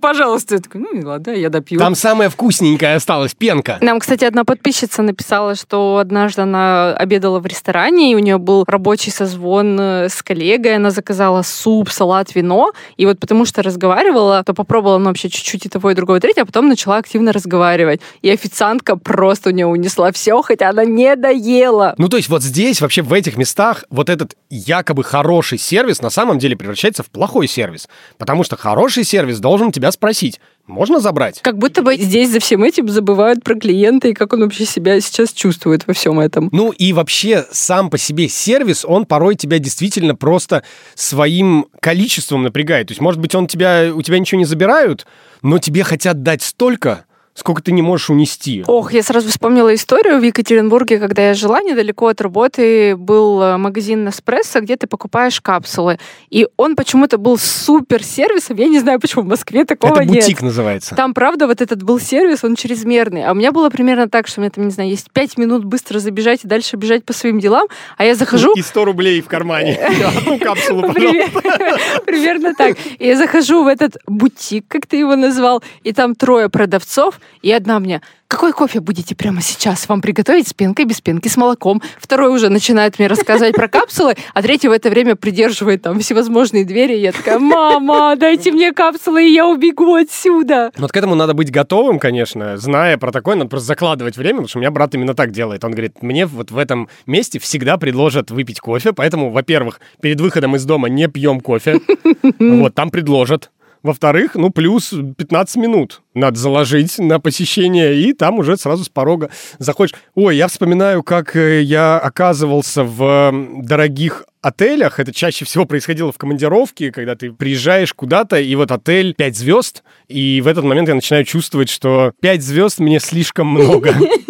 пожалуйста. 0.00 0.56
Я 0.56 0.60
такая, 0.60 0.82
ну 0.82 0.98
и 0.98 1.04
ладно, 1.04 1.30
я 1.30 1.48
допью. 1.50 1.78
Там 1.78 1.94
самое 1.94 2.30
вкусненькое 2.30 2.96
осталось, 2.96 3.34
пенка. 3.34 3.78
Нам, 3.80 4.00
кстати, 4.00 4.24
одна 4.24 4.44
подписчица 4.44 5.02
написала, 5.02 5.54
что 5.54 5.98
однажды 5.98 6.42
она 6.42 6.92
обедала 6.94 7.40
в 7.40 7.46
ресторане, 7.46 8.12
и 8.12 8.14
у 8.14 8.18
нее 8.18 8.38
был 8.38 8.64
рабочий 8.66 9.10
созвон 9.10 9.78
э, 9.80 10.08
с 10.08 10.22
коллегой, 10.22 10.76
она 10.76 10.90
заказала 10.90 11.42
суп, 11.42 11.90
салат, 11.90 12.34
вино, 12.34 12.72
и 12.96 13.06
вот 13.06 13.18
потому 13.18 13.44
что 13.44 13.62
разговаривала, 13.62 14.42
то 14.44 14.54
попробовала 14.54 14.98
ну, 14.98 15.06
вообще 15.06 15.28
чуть-чуть 15.28 15.66
и 15.66 15.68
того, 15.68 15.90
и 15.90 15.94
другого, 15.94 16.18
и 16.18 16.20
третьего, 16.20 16.42
а 16.42 16.46
потом 16.46 16.68
начала 16.68 16.96
активно 16.96 17.32
разговаривать. 17.32 18.00
И 18.22 18.30
официантка 18.30 18.96
просто 18.96 19.50
у 19.50 19.52
нее 19.52 19.66
унесла 19.66 20.12
все, 20.12 20.42
хотя 20.42 20.70
она 20.70 20.84
не 20.84 21.16
доела. 21.16 21.94
Ну, 21.98 22.08
то 22.08 22.16
есть 22.16 22.28
вот 22.28 22.42
здесь, 22.42 22.80
вообще 22.80 23.02
в 23.02 23.12
этих 23.12 23.36
местах, 23.36 23.84
вот 23.90 24.08
этот 24.08 24.36
якобы 24.50 25.04
хороший 25.04 25.58
сервис 25.58 26.02
на 26.02 26.10
самом 26.10 26.38
деле 26.38 26.56
превращается 26.56 27.02
в 27.02 27.06
плохой 27.06 27.46
сервис. 27.48 27.88
Потому 28.18 28.44
что 28.44 28.56
хороший 28.56 29.04
сервис 29.04 29.38
должен 29.40 29.69
тебя 29.72 29.92
спросить, 29.92 30.40
Можно 30.66 31.00
забрать? 31.00 31.40
Как 31.42 31.58
будто 31.58 31.82
бы 31.82 31.96
здесь 31.96 32.30
за 32.30 32.38
всем 32.38 32.62
этим 32.62 32.88
забывают 32.88 33.42
про 33.42 33.56
клиента 33.56 34.08
и 34.08 34.14
как 34.14 34.32
он 34.32 34.40
вообще 34.40 34.64
себя 34.64 35.00
сейчас 35.00 35.32
чувствует 35.32 35.86
во 35.86 35.94
всем 35.94 36.20
этом. 36.20 36.48
Ну 36.52 36.70
и 36.70 36.92
вообще 36.92 37.44
сам 37.50 37.90
по 37.90 37.98
себе 37.98 38.28
сервис, 38.28 38.84
он 38.84 39.04
порой 39.04 39.34
тебя 39.34 39.58
действительно 39.58 40.14
просто 40.14 40.62
своим 40.94 41.66
количеством 41.80 42.42
напрягает. 42.42 42.88
То 42.88 42.92
есть, 42.92 43.00
может 43.00 43.20
быть, 43.20 43.34
он 43.34 43.46
тебя, 43.46 43.90
у 43.94 44.02
тебя 44.02 44.18
ничего 44.18 44.38
не 44.38 44.44
забирают, 44.44 45.06
но 45.42 45.58
тебе 45.58 45.82
хотят 45.82 46.22
дать 46.22 46.42
столько, 46.42 47.04
сколько 47.34 47.62
ты 47.62 47.72
не 47.72 47.82
можешь 47.82 48.10
унести. 48.10 48.64
Ох, 48.66 48.92
я 48.92 49.02
сразу 49.02 49.28
вспомнила 49.28 49.74
историю 49.74 50.18
в 50.18 50.22
Екатеринбурге, 50.22 50.98
когда 50.98 51.28
я 51.28 51.34
жила 51.34 51.62
недалеко 51.62 52.08
от 52.08 52.20
работы, 52.20 52.96
был 52.96 53.40
э, 53.40 53.56
магазин 53.56 54.04
Неспрессо, 54.04 54.60
где 54.60 54.76
ты 54.76 54.86
покупаешь 54.86 55.40
капсулы. 55.40 55.98
И 56.28 56.48
он 56.56 56.76
почему-то 56.76 57.18
был 57.18 57.38
супер 57.38 58.02
сервисом. 58.02 58.56
Я 58.56 58.66
не 58.66 58.78
знаю, 58.78 59.00
почему 59.00 59.22
в 59.22 59.26
Москве 59.26 59.64
такого 59.64 59.94
Это 59.94 60.04
нет. 60.04 60.24
бутик 60.24 60.42
называется. 60.42 60.94
Там, 60.94 61.14
правда, 61.14 61.46
вот 61.46 61.60
этот 61.60 61.82
был 61.82 62.00
сервис, 62.00 62.44
он 62.44 62.56
чрезмерный. 62.56 63.24
А 63.24 63.32
у 63.32 63.34
меня 63.34 63.52
было 63.52 63.70
примерно 63.70 64.08
так, 64.08 64.26
что 64.26 64.40
у 64.40 64.42
меня 64.42 64.50
там, 64.50 64.64
не 64.64 64.70
знаю, 64.70 64.90
есть 64.90 65.10
пять 65.12 65.38
минут 65.38 65.64
быстро 65.64 65.98
забежать 65.98 66.44
и 66.44 66.48
дальше 66.48 66.76
бежать 66.76 67.04
по 67.04 67.12
своим 67.12 67.38
делам, 67.38 67.68
а 67.96 68.04
я 68.04 68.14
захожу... 68.14 68.52
И 68.54 68.62
100 68.62 68.84
рублей 68.84 69.20
в 69.20 69.28
кармане. 69.28 69.74
Одну 70.16 70.38
капсулу, 70.38 70.82
Примерно 72.06 72.54
так. 72.54 72.76
Я 72.98 73.16
захожу 73.16 73.64
в 73.64 73.66
этот 73.66 73.96
бутик, 74.06 74.64
как 74.68 74.86
ты 74.86 74.96
его 74.96 75.16
назвал, 75.16 75.62
и 75.82 75.92
там 75.92 76.14
трое 76.14 76.48
продавцов, 76.48 77.19
и 77.42 77.52
одна 77.52 77.78
мне, 77.78 78.00
какой 78.30 78.52
кофе 78.52 78.78
будете 78.78 79.16
прямо 79.16 79.40
сейчас? 79.42 79.88
Вам 79.88 80.00
приготовить 80.00 80.46
с 80.46 80.54
пенкой, 80.54 80.84
без 80.84 81.00
пенки, 81.00 81.26
с 81.26 81.36
молоком? 81.36 81.82
Второй 81.98 82.32
уже 82.32 82.48
начинает 82.48 82.96
мне 83.00 83.08
рассказывать 83.08 83.56
про 83.56 83.66
капсулы, 83.66 84.14
а 84.34 84.40
третий 84.40 84.68
в 84.68 84.70
это 84.70 84.88
время 84.88 85.16
придерживает 85.16 85.82
там 85.82 85.98
всевозможные 85.98 86.64
двери. 86.64 86.94
И 86.96 87.00
я 87.00 87.10
такая, 87.10 87.40
мама, 87.40 88.14
дайте 88.14 88.52
мне 88.52 88.72
капсулы, 88.72 89.28
и 89.28 89.32
я 89.32 89.48
убегу 89.48 89.94
отсюда. 89.94 90.70
Вот 90.78 90.92
к 90.92 90.96
этому 90.96 91.16
надо 91.16 91.34
быть 91.34 91.50
готовым, 91.50 91.98
конечно. 91.98 92.56
Зная 92.56 92.98
про 92.98 93.10
такое, 93.10 93.34
надо 93.34 93.50
просто 93.50 93.66
закладывать 93.66 94.16
время, 94.16 94.36
потому 94.36 94.48
что 94.48 94.58
у 94.58 94.60
меня 94.60 94.70
брат 94.70 94.94
именно 94.94 95.14
так 95.14 95.32
делает. 95.32 95.64
Он 95.64 95.72
говорит, 95.72 96.00
мне 96.00 96.24
вот 96.24 96.52
в 96.52 96.56
этом 96.56 96.88
месте 97.06 97.40
всегда 97.40 97.78
предложат 97.78 98.30
выпить 98.30 98.60
кофе, 98.60 98.92
поэтому, 98.92 99.30
во-первых, 99.30 99.80
перед 100.00 100.20
выходом 100.20 100.54
из 100.54 100.64
дома 100.64 100.88
не 100.88 101.08
пьем 101.08 101.40
кофе. 101.40 101.80
Вот, 102.38 102.74
там 102.74 102.90
предложат. 102.90 103.50
Во-вторых, 103.82 104.34
ну, 104.34 104.50
плюс 104.50 104.90
15 104.90 105.56
минут 105.56 106.02
надо 106.14 106.38
заложить 106.38 106.98
на 106.98 107.18
посещение, 107.18 107.96
и 107.96 108.12
там 108.12 108.38
уже 108.38 108.56
сразу 108.56 108.84
с 108.84 108.88
порога 108.88 109.30
заходишь. 109.58 109.94
Ой, 110.14 110.36
я 110.36 110.48
вспоминаю, 110.48 111.02
как 111.02 111.34
э, 111.34 111.62
я 111.62 111.98
оказывался 111.98 112.84
в 112.84 113.32
дорогих 113.62 114.24
отелях. 114.42 115.00
Это 115.00 115.14
чаще 115.14 115.44
всего 115.44 115.64
происходило 115.64 116.12
в 116.12 116.18
командировке, 116.18 116.92
когда 116.92 117.14
ты 117.14 117.32
приезжаешь 117.32 117.94
куда-то, 117.94 118.38
и 118.38 118.54
вот 118.54 118.70
отель 118.70 119.14
5 119.14 119.36
звезд, 119.36 119.82
и 120.08 120.40
в 120.42 120.46
этот 120.46 120.64
момент 120.64 120.88
я 120.88 120.94
начинаю 120.94 121.24
чувствовать, 121.24 121.70
что 121.70 122.12
5 122.20 122.42
звезд 122.42 122.78
мне 122.80 123.00
слишком 123.00 123.46
много. 123.46 123.94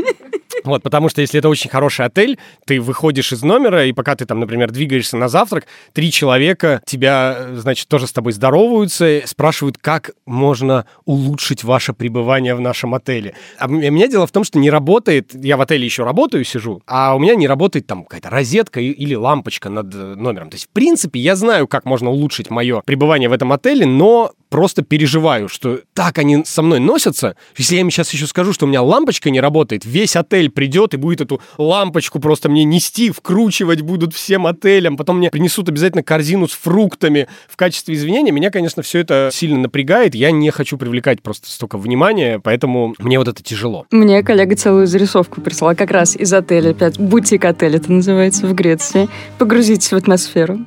Вот, 0.70 0.82
потому 0.82 1.08
что 1.08 1.20
если 1.20 1.38
это 1.38 1.48
очень 1.48 1.70
хороший 1.70 2.06
отель, 2.06 2.38
ты 2.64 2.80
выходишь 2.80 3.32
из 3.32 3.42
номера, 3.42 3.86
и 3.86 3.92
пока 3.92 4.14
ты 4.14 4.24
там, 4.24 4.40
например, 4.40 4.70
двигаешься 4.70 5.16
на 5.16 5.28
завтрак, 5.28 5.66
три 5.92 6.12
человека 6.12 6.82
тебя, 6.86 7.36
э, 7.38 7.56
значит, 7.56 7.88
тоже 7.88 8.06
с 8.06 8.12
тобой 8.12 8.32
здороваются, 8.32 9.22
спрашивают, 9.24 9.78
как 9.78 10.12
можно 10.26 10.86
улучшить 11.04 11.64
ваше 11.64 11.92
пребывание 11.92 12.54
в 12.54 12.60
нашем 12.60 12.94
отеле. 12.94 13.34
А 13.58 13.66
у 13.66 13.70
меня 13.70 14.06
дело 14.06 14.26
в 14.26 14.32
том, 14.32 14.44
что 14.44 14.58
не 14.58 14.70
работает, 14.70 15.34
я 15.34 15.56
в 15.56 15.60
отеле 15.60 15.84
еще 15.84 16.04
работаю, 16.04 16.44
сижу, 16.44 16.82
а 16.86 17.14
у 17.14 17.18
меня 17.18 17.34
не 17.34 17.46
работает 17.46 17.86
там 17.86 18.04
какая-то 18.04 18.30
розетка 18.30 18.80
или 18.80 19.14
лампочка 19.14 19.68
над 19.68 19.94
э, 19.94 20.14
номером. 20.14 20.50
То 20.50 20.56
есть, 20.56 20.66
в 20.66 20.70
принципе, 20.70 21.20
я 21.20 21.36
знаю, 21.36 21.66
как 21.66 21.84
можно 21.84 22.10
улучшить 22.10 22.50
мое 22.50 22.82
пребывание 22.82 23.28
в 23.28 23.32
этом 23.32 23.52
отеле, 23.52 23.86
но 23.86 24.32
просто 24.50 24.82
переживаю, 24.82 25.48
что 25.48 25.80
так 25.94 26.18
они 26.18 26.44
со 26.44 26.62
мной 26.62 26.80
носятся. 26.80 27.36
Если 27.56 27.76
я 27.76 27.80
им 27.80 27.90
сейчас 27.90 28.12
еще 28.12 28.26
скажу, 28.26 28.52
что 28.52 28.66
у 28.66 28.68
меня 28.68 28.82
лампочка 28.82 29.30
не 29.30 29.40
работает, 29.40 29.84
весь 29.84 30.16
отель 30.16 30.49
придет 30.50 30.94
и 30.94 30.96
будет 30.96 31.20
эту 31.20 31.40
лампочку 31.58 32.20
просто 32.20 32.48
мне 32.48 32.64
нести, 32.64 33.10
вкручивать 33.10 33.82
будут 33.82 34.14
всем 34.14 34.46
отелям, 34.46 34.96
потом 34.96 35.18
мне 35.18 35.30
принесут 35.30 35.68
обязательно 35.68 36.02
корзину 36.02 36.48
с 36.48 36.52
фруктами 36.52 37.28
в 37.48 37.56
качестве 37.56 37.94
извинения. 37.94 38.32
Меня, 38.32 38.50
конечно, 38.50 38.82
все 38.82 39.00
это 39.00 39.30
сильно 39.32 39.58
напрягает. 39.58 40.14
Я 40.14 40.30
не 40.30 40.50
хочу 40.50 40.76
привлекать 40.76 41.22
просто 41.22 41.50
столько 41.50 41.78
внимания, 41.78 42.40
поэтому 42.42 42.94
мне 42.98 43.18
вот 43.18 43.28
это 43.28 43.42
тяжело. 43.42 43.86
Мне 43.90 44.22
коллега 44.22 44.56
целую 44.56 44.86
зарисовку 44.86 45.40
прислала 45.40 45.74
как 45.74 45.90
раз 45.90 46.16
из 46.16 46.32
отеля, 46.32 46.70
опять 46.70 46.98
бутик-отель 46.98 47.76
это 47.76 47.92
называется 47.92 48.46
в 48.46 48.54
Греции. 48.54 49.08
Погрузитесь 49.38 49.92
в 49.92 49.96
атмосферу. 49.96 50.58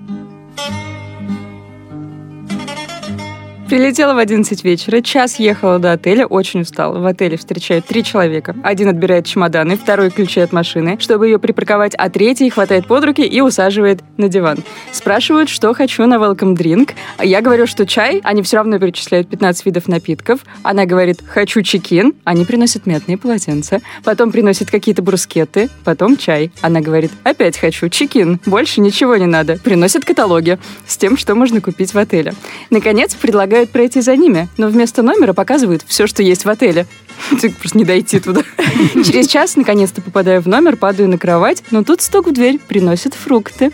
Прилетела 3.67 4.13
в 4.13 4.17
11 4.17 4.63
вечера, 4.65 5.01
час 5.01 5.39
ехала 5.39 5.79
до 5.79 5.93
отеля, 5.93 6.27
очень 6.27 6.61
устала. 6.61 6.99
В 6.99 7.05
отеле 7.05 7.37
встречают 7.37 7.85
три 7.85 8.03
человека. 8.03 8.55
Один 8.61 8.89
отбирает 8.89 9.25
чемоданы, 9.25 9.77
второй 9.77 10.11
ключи 10.11 10.41
от 10.41 10.51
машины, 10.51 10.97
чтобы 10.99 11.27
ее 11.27 11.39
припарковать, 11.39 11.95
а 11.95 12.09
третий 12.09 12.49
хватает 12.49 12.85
под 12.85 13.05
руки 13.05 13.21
и 13.23 13.41
усаживает 13.41 14.01
на 14.17 14.27
диван. 14.27 14.59
Спрашивают, 14.91 15.49
что 15.49 15.73
хочу 15.73 16.05
на 16.05 16.15
welcome 16.15 16.55
drink. 16.55 16.91
Я 17.23 17.41
говорю, 17.41 17.65
что 17.65 17.87
чай. 17.87 18.21
Они 18.23 18.43
все 18.43 18.57
равно 18.57 18.77
перечисляют 18.77 19.29
15 19.29 19.65
видов 19.65 19.87
напитков. 19.87 20.41
Она 20.61 20.85
говорит, 20.85 21.23
хочу 21.25 21.61
чекин. 21.61 22.13
Они 22.25 22.45
приносят 22.45 22.85
мятные 22.85 23.17
полотенца. 23.17 23.79
Потом 24.03 24.31
приносят 24.31 24.69
какие-то 24.69 25.01
брускеты. 25.01 25.69
Потом 25.83 26.17
чай. 26.17 26.51
Она 26.61 26.81
говорит, 26.81 27.11
опять 27.23 27.57
хочу 27.57 27.89
чекин. 27.89 28.39
Больше 28.45 28.81
ничего 28.81 29.15
не 29.15 29.25
надо. 29.25 29.57
Приносят 29.57 30.05
каталоги 30.05 30.59
с 30.85 30.97
тем, 30.97 31.17
что 31.17 31.33
можно 31.33 31.61
купить 31.61 31.93
в 31.93 31.97
отеле. 31.97 32.33
Наконец, 32.69 33.15
предлагают 33.15 33.52
пройти 33.69 34.01
за 34.01 34.15
ними, 34.15 34.49
но 34.57 34.67
вместо 34.67 35.01
номера 35.01 35.33
показывают 35.33 35.83
все, 35.87 36.07
что 36.07 36.23
есть 36.23 36.45
в 36.45 36.49
отеле. 36.49 36.85
Ты 37.41 37.49
просто 37.49 37.77
не 37.77 37.85
дойти 37.85 38.19
туда. 38.19 38.41
Через 39.05 39.27
час, 39.27 39.55
наконец-то, 39.55 40.01
попадаю 40.01 40.41
в 40.41 40.47
номер, 40.47 40.75
падаю 40.77 41.09
на 41.09 41.17
кровать, 41.17 41.63
но 41.71 41.83
тут 41.83 42.01
стук 42.01 42.27
в 42.27 42.33
дверь, 42.33 42.59
приносят 42.59 43.13
фрукты. 43.13 43.71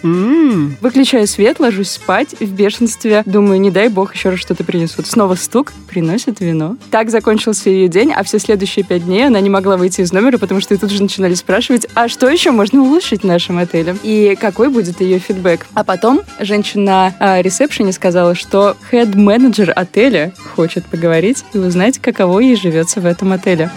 Выключаю 0.82 1.28
свет, 1.28 1.60
ложусь 1.60 1.92
спать 1.92 2.36
в 2.40 2.52
бешенстве. 2.52 3.24
Думаю, 3.26 3.62
не 3.62 3.72
дай 3.72 3.88
бог 3.90 4.14
еще 4.14 4.30
раз 4.30 4.40
что-то 4.40 4.64
принесут. 4.64 5.08
Снова 5.08 5.36
стук, 5.36 5.72
приносят 5.88 6.40
вино. 6.40 6.78
Так 6.92 7.10
закончился 7.10 7.70
ее 7.70 7.88
день, 7.88 8.12
а 8.12 8.24
все 8.24 8.40
следующие 8.40 8.84
пять 8.84 9.06
дней 9.06 9.28
она 9.28 9.40
не 9.40 9.50
могла 9.50 9.78
выйти 9.78 10.02
из 10.02 10.12
номера, 10.12 10.38
потому 10.38 10.60
что 10.62 10.74
и 10.74 10.78
тут 10.78 10.92
же 10.92 11.02
начинали 11.02 11.34
спрашивать, 11.34 11.88
а 11.94 12.08
что 12.08 12.30
еще 12.30 12.52
можно 12.52 12.82
улучшить 12.82 13.22
в 13.22 13.26
нашем 13.26 13.58
отеле? 13.58 13.96
И 14.04 14.38
какой 14.40 14.70
будет 14.70 15.02
ее 15.02 15.20
фидбэк? 15.20 15.66
А 15.74 15.84
потом 15.84 16.22
женщина 16.40 16.90
на 16.90 17.14
а, 17.20 17.42
ресепшене 17.42 17.92
сказала, 17.92 18.34
что 18.34 18.76
хед-менеджер 18.90 19.72
отеля 19.76 20.34
хочет 20.56 20.86
поговорить 20.86 21.44
и 21.54 21.60
узнать, 21.60 22.00
каково 22.00 22.40
ей 22.40 22.56
живется 22.56 23.00
в 23.00 23.06
этом 23.06 23.29
отеле. 23.34 23.70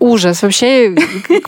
Ужас. 0.00 0.42
Вообще, 0.42 0.94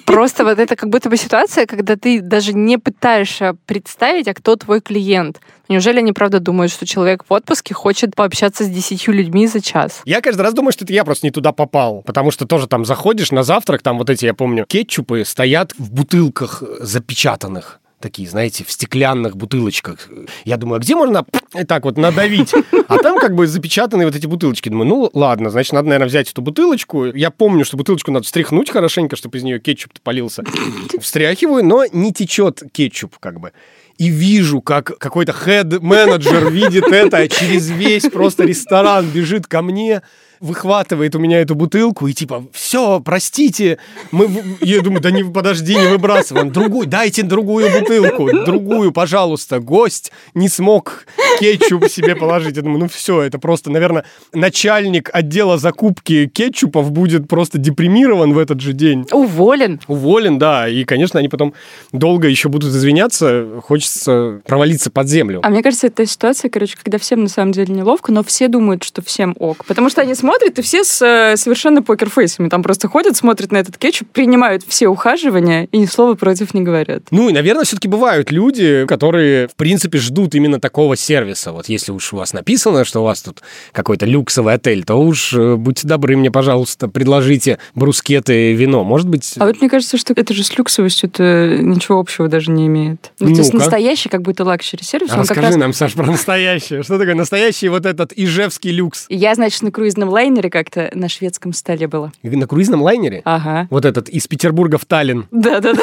просто 0.05 0.45
вот 0.45 0.59
это 0.59 0.75
как 0.77 0.89
будто 0.89 1.09
бы 1.09 1.17
ситуация, 1.17 1.67
когда 1.67 1.97
ты 1.97 2.21
даже 2.21 2.53
не 2.53 2.79
пытаешься 2.79 3.57
представить, 3.67 4.29
а 4.29 4.35
кто 4.35 4.57
твой 4.57 4.81
клиент. 4.81 5.41
Неужели 5.69 5.99
они 5.99 6.13
правда 6.13 6.41
думают, 6.41 6.73
что 6.73 6.85
человек 6.85 7.25
в 7.29 7.33
отпуске 7.33 7.75
хочет 7.75 8.17
пообщаться 8.17 8.65
с 8.65 8.69
десятью 8.69 9.15
людьми 9.15 9.47
за 9.47 9.61
час? 9.61 10.03
Я 10.05 10.21
каждый 10.21 10.43
раз 10.43 10.53
думаю, 10.53 10.73
что 10.73 10.85
это 10.85 10.93
я 10.93 11.05
просто 11.05 11.27
не 11.27 11.31
туда 11.31 11.53
попал, 11.53 12.03
потому 12.05 12.33
что 12.33 12.45
тоже 12.45 12.67
там 12.67 12.85
заходишь 12.85 13.31
на 13.31 13.45
завтрак, 13.45 13.83
там 13.83 13.99
вот 13.99 14.11
эти, 14.11 14.25
я 14.25 14.35
помню, 14.35 14.65
кетчупы 14.67 15.25
стоят 15.25 15.73
в 15.79 15.93
бутылках 15.93 16.65
запечатанных 16.81 17.80
такие, 18.01 18.29
знаете, 18.29 18.65
в 18.65 18.71
стеклянных 18.71 19.37
бутылочках. 19.37 20.09
Я 20.45 20.57
думаю, 20.57 20.79
а 20.79 20.81
где 20.81 20.95
можно 20.95 21.25
так 21.69 21.85
вот 21.85 21.97
надавить? 21.97 22.53
А 22.89 22.99
там 22.99 23.19
как 23.19 23.35
бы 23.35 23.47
запечатаны 23.47 24.05
вот 24.05 24.17
эти 24.17 24.27
бутылочки. 24.27 24.69
Думаю, 24.69 24.89
ну 24.89 25.11
ладно, 25.13 25.51
значит, 25.51 25.73
надо, 25.73 25.89
наверное, 25.89 26.09
взять 26.09 26.31
эту 26.31 26.43
бутылочку. 26.43 27.07
Я 27.07 27.31
помню, 27.31 27.65
что 27.65 27.77
бутылочку 27.77 28.11
надо 28.11 28.25
встряхнуть 28.25 28.71
хорошенько, 28.71 29.17
чтобы 29.17 29.39
из 29.39 29.43
нее 29.43 29.61
кетчуп 29.61 29.93
полился. 30.03 30.43
Встряхиваю, 31.01 31.65
но 31.65 31.85
не 31.93 32.13
течет 32.13 32.63
кетчуп 32.73 33.19
как 33.19 33.39
бы. 33.39 33.53
И 33.99 34.09
вижу, 34.09 34.63
как 34.63 34.97
какой-то 34.99 35.33
хед-менеджер 35.35 36.51
видит 36.51 36.85
это, 36.85 37.19
а 37.19 37.29
через 37.29 37.69
весь 37.69 38.05
просто 38.05 38.45
ресторан 38.45 39.07
бежит 39.07 39.47
ко 39.47 39.61
мне, 39.61 40.01
выхватывает 40.41 41.15
у 41.15 41.19
меня 41.19 41.41
эту 41.41 41.55
бутылку 41.55 42.07
и 42.07 42.15
типа, 42.15 42.47
все, 42.53 43.01
простите, 43.01 43.79
мы... 44.11 44.27
в-» 44.27 44.63
Я 44.63 44.81
думаю, 44.81 45.03
да 45.03 45.11
не, 45.11 45.23
подожди, 45.23 45.75
не 45.75 45.87
выбрасывай, 45.87 46.49
другую, 46.51 46.87
дайте 46.87 47.23
другую 47.23 47.71
бутылку, 47.71 48.31
другую, 48.45 48.93
пожалуйста. 48.93 49.61
Гость 49.61 50.13
не 50.35 50.49
смог 50.49 51.05
кетчуп 51.39 51.89
себе 51.89 52.17
положить. 52.17 52.57
Я 52.57 52.63
думаю, 52.63 52.81
ну 52.81 52.89
все, 52.89 53.21
это 53.21 53.39
просто, 53.39 53.71
наверное, 53.71 54.05
начальник 54.33 55.11
отдела 55.13 55.59
закупки 55.59 56.27
кетчупов 56.27 56.91
будет 56.91 57.29
просто 57.29 57.59
депримирован 57.59 58.33
в 58.33 58.39
этот 58.39 58.61
же 58.61 58.73
день. 58.73 59.07
Уволен. 59.13 59.81
Уволен, 59.89 60.39
да. 60.39 60.69
И, 60.69 60.85
конечно, 60.85 61.21
они 61.21 61.29
потом 61.29 61.53
долго 61.93 62.29
еще 62.29 62.49
будут 62.49 62.71
извиняться. 62.71 63.47
Хочется 63.63 64.41
провалиться 64.47 64.91
под 64.91 65.09
землю. 65.09 65.41
А 65.43 65.51
мне 65.51 65.63
кажется, 65.63 65.89
это 65.89 66.07
ситуация, 66.07 66.51
короче, 66.51 66.77
когда 66.83 66.99
всем 66.99 67.23
на 67.23 67.29
самом 67.29 67.53
деле 67.53 67.75
неловко, 67.75 68.11
но 68.11 68.25
все 68.25 68.49
думают, 68.49 68.85
что 68.85 69.03
всем 69.03 69.37
ок. 69.39 69.65
Потому 69.67 69.91
что 69.91 70.01
они 70.01 70.15
смотрят 70.15 70.30
смотрит, 70.31 70.59
и 70.61 70.63
все 70.63 70.85
с 70.85 71.03
э, 71.03 71.37
совершенно 71.37 71.83
покерфейсами. 71.83 72.49
Там 72.49 72.63
просто 72.63 72.87
ходят, 72.89 73.17
смотрят 73.17 73.51
на 73.51 73.57
этот 73.57 73.77
кетчуп, 73.77 74.09
принимают 74.11 74.63
все 74.67 74.87
ухаживания 74.87 75.65
и 75.73 75.79
ни 75.79 75.87
слова 75.87 76.15
против 76.15 76.55
не 76.55 76.63
говорят. 76.63 77.03
Ну 77.11 77.29
и, 77.29 77.33
наверное, 77.33 77.65
все-таки 77.65 77.89
бывают 77.89 78.31
люди, 78.31 78.87
которые, 78.87 79.49
в 79.49 79.57
принципе, 79.57 79.99
ждут 79.99 80.37
именно 80.37 80.61
такого 80.61 80.97
сервиса. 80.97 81.51
Вот 81.51 81.69
если 81.69 81.91
уж 81.91 82.13
у 82.13 82.17
вас 82.17 82.33
написано, 82.33 82.85
что 82.85 83.01
у 83.01 83.05
вас 83.05 83.23
тут 83.23 83.43
какой-то 83.73 84.07
люксовый 84.07 84.55
отель, 84.55 84.85
то 84.85 84.95
уж 84.95 85.33
э, 85.35 85.57
будьте 85.57 85.89
добры 85.89 86.17
мне, 86.17 86.31
пожалуйста, 86.31 86.87
предложите 86.87 87.59
брускеты, 87.75 88.53
вино. 88.53 88.85
Может 88.85 89.09
быть... 89.09 89.35
А 89.37 89.47
вот 89.47 89.61
мне 89.61 89.69
кажется, 89.69 89.99
что 89.99 90.13
это 90.15 90.33
же 90.33 90.45
с 90.45 90.57
люксовостью 90.57 91.11
это 91.11 91.59
ничего 91.61 91.99
общего 91.99 92.29
даже 92.29 92.53
не 92.53 92.69
имеет. 92.69 93.11
Ну, 93.19 93.33
то 93.33 93.39
есть 93.39 93.53
Ну-ка. 93.53 93.65
настоящий 93.65 94.09
как 94.09 94.23
будто 94.23 94.45
luxury 94.45 94.85
сервис, 94.85 95.11
А 95.11 95.15
как 95.15 95.21
Расскажи 95.23 95.41
раз 95.41 95.57
нам, 95.57 95.73
Саш, 95.73 95.95
про 95.95 96.07
настоящее. 96.07 96.85
Что 96.85 96.99
такое 96.99 97.17
настоящий 97.17 97.69
вот 97.69 97.85
этот 97.85 98.13
ижевский 98.15 98.71
люкс? 98.71 99.07
Я, 99.09 99.35
значит, 99.35 99.63
на 99.63 99.73
круизном 99.73 100.09
лайнере 100.21 100.51
как-то 100.51 100.91
на 100.93 101.09
шведском 101.09 101.55
столе 101.55 101.87
была. 101.87 102.13
На 102.23 102.47
круизном 102.47 102.83
лайнере? 102.83 103.23
Ага. 103.25 103.67
Вот 103.71 103.87
этот 103.87 104.11
из 104.11 104.27
Петербурга 104.27 104.77
в 104.77 104.85
Таллин. 104.85 105.27
Да-да-да. 105.31 105.83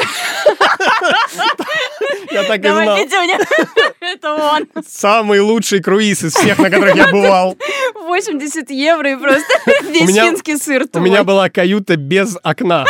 Я 2.30 2.44
так 2.44 2.64
и 2.64 2.68
знал. 2.68 2.98
Это 4.00 4.34
он. 4.34 4.68
Самый 4.86 5.40
лучший 5.40 5.80
круиз 5.82 6.22
из 6.22 6.34
всех, 6.34 6.58
на 6.58 6.70
которых 6.70 6.94
я 6.94 7.08
бывал. 7.08 7.56
80 7.94 8.70
евро 8.70 9.10
и 9.10 9.16
просто 9.16 9.48
весь 9.90 10.14
финский 10.14 10.56
сыр 10.56 10.86
У 10.94 11.00
меня 11.00 11.24
была 11.24 11.48
каюта 11.50 11.96
без 11.96 12.36
окна. 12.42 12.84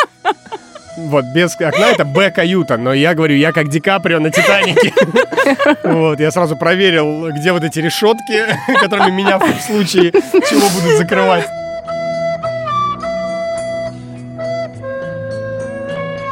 Вот, 1.07 1.25
без 1.27 1.55
окна 1.55 1.91
это 1.91 2.05
Б-каюта, 2.05 2.77
но 2.77 2.93
я 2.93 3.15
говорю, 3.15 3.37
я 3.37 3.53
как 3.53 3.69
Ди 3.69 3.81
Каприо 3.81 4.19
на 4.19 4.31
Титанике. 4.31 4.93
Вот, 5.83 6.21
я 6.21 6.31
сразу 6.31 6.57
проверил, 6.57 7.31
где 7.31 7.53
вот 7.53 7.65
эти 7.65 7.79
решетки, 7.79 8.45
которыми 8.81 9.11
меня 9.11 9.39
в 9.39 9.61
случае 9.63 10.13
чего 10.13 10.69
будут 10.69 10.99
закрывать. 10.99 11.47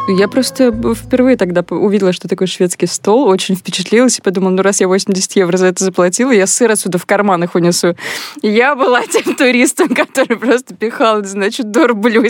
Я 0.09 0.29
просто 0.29 0.73
впервые 0.95 1.37
тогда 1.37 1.65
увидела, 1.69 2.13
что 2.13 2.29
такое 2.29 2.47
шведский 2.47 2.87
стол, 2.87 3.27
очень 3.29 3.57
впечатлилась 3.57 4.19
и 4.19 4.23
подумала, 4.23 4.51
ну 4.51 4.63
раз 4.63 4.81
я 4.81 4.87
80 4.87 5.35
евро 5.35 5.57
за 5.57 5.67
это 5.67 5.83
заплатила, 5.85 6.31
я 6.31 6.47
сыр 6.47 6.71
отсюда 6.71 6.99
в 6.99 7.07
карманах 7.07 7.57
унесу. 7.57 7.97
И 8.41 8.49
я 8.49 8.77
была 8.77 9.03
тем 9.07 9.35
туристом, 9.35 9.89
который 9.89 10.37
просто 10.37 10.75
пихал, 10.75 11.25
значит, 11.25 11.73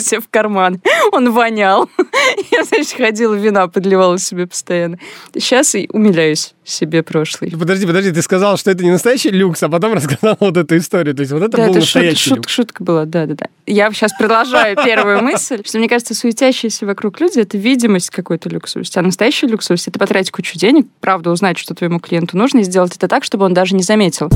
себе 0.00 0.20
в 0.20 0.28
карман. 0.30 0.80
Он 1.12 1.30
вонял. 1.32 1.90
Я, 2.50 2.64
значит, 2.64 2.96
ходила, 2.96 3.34
вина 3.34 3.68
подливала 3.68 4.18
себе 4.18 4.46
постоянно. 4.46 4.98
Сейчас 5.34 5.74
и 5.74 5.88
умиляюсь 5.92 6.54
себе 6.64 7.02
прошлый. 7.02 7.52
Подожди, 7.56 7.86
подожди, 7.86 8.10
ты 8.10 8.22
сказал, 8.22 8.56
что 8.56 8.70
это 8.70 8.82
не 8.82 8.90
настоящий 8.90 9.30
люкс, 9.30 9.62
а 9.62 9.68
потом 9.68 9.92
рассказал 9.94 10.36
вот 10.40 10.56
эту 10.56 10.76
историю. 10.78 11.14
То 11.14 11.20
есть 11.20 11.32
вот 11.32 11.42
это 11.42 11.56
Да, 11.56 11.64
был 11.64 11.70
это 11.70 11.80
настоящий 11.80 12.30
шут- 12.30 12.36
люкс. 12.36 12.52
шутка 12.52 12.82
была, 12.82 13.04
да-да-да. 13.04 13.46
Я 13.66 13.90
сейчас 13.92 14.12
продолжаю 14.18 14.76
первую 14.76 15.22
мысль, 15.22 15.62
что, 15.64 15.78
мне 15.78 15.88
кажется, 15.88 16.14
суетящиеся 16.14 16.86
вокруг 16.86 17.20
люди— 17.20 17.38
это 17.40 17.56
видимость 17.66 18.10
какой-то 18.10 18.48
люксовости. 18.48 18.96
А 18.96 19.02
настоящая 19.02 19.48
люксовость— 19.48 19.88
это 19.88 19.98
потратить 19.98 20.30
кучу 20.30 20.56
денег, 20.56 20.86
правда 21.00 21.30
узнать, 21.30 21.58
что 21.58 21.74
твоему 21.74 21.98
клиенту 21.98 22.36
нужно, 22.36 22.60
и 22.60 22.62
сделать 22.62 22.94
это 22.94 23.08
так, 23.08 23.24
чтобы 23.24 23.44
он 23.44 23.54
даже 23.54 23.74
не 23.74 23.82
заметил. 23.82 24.30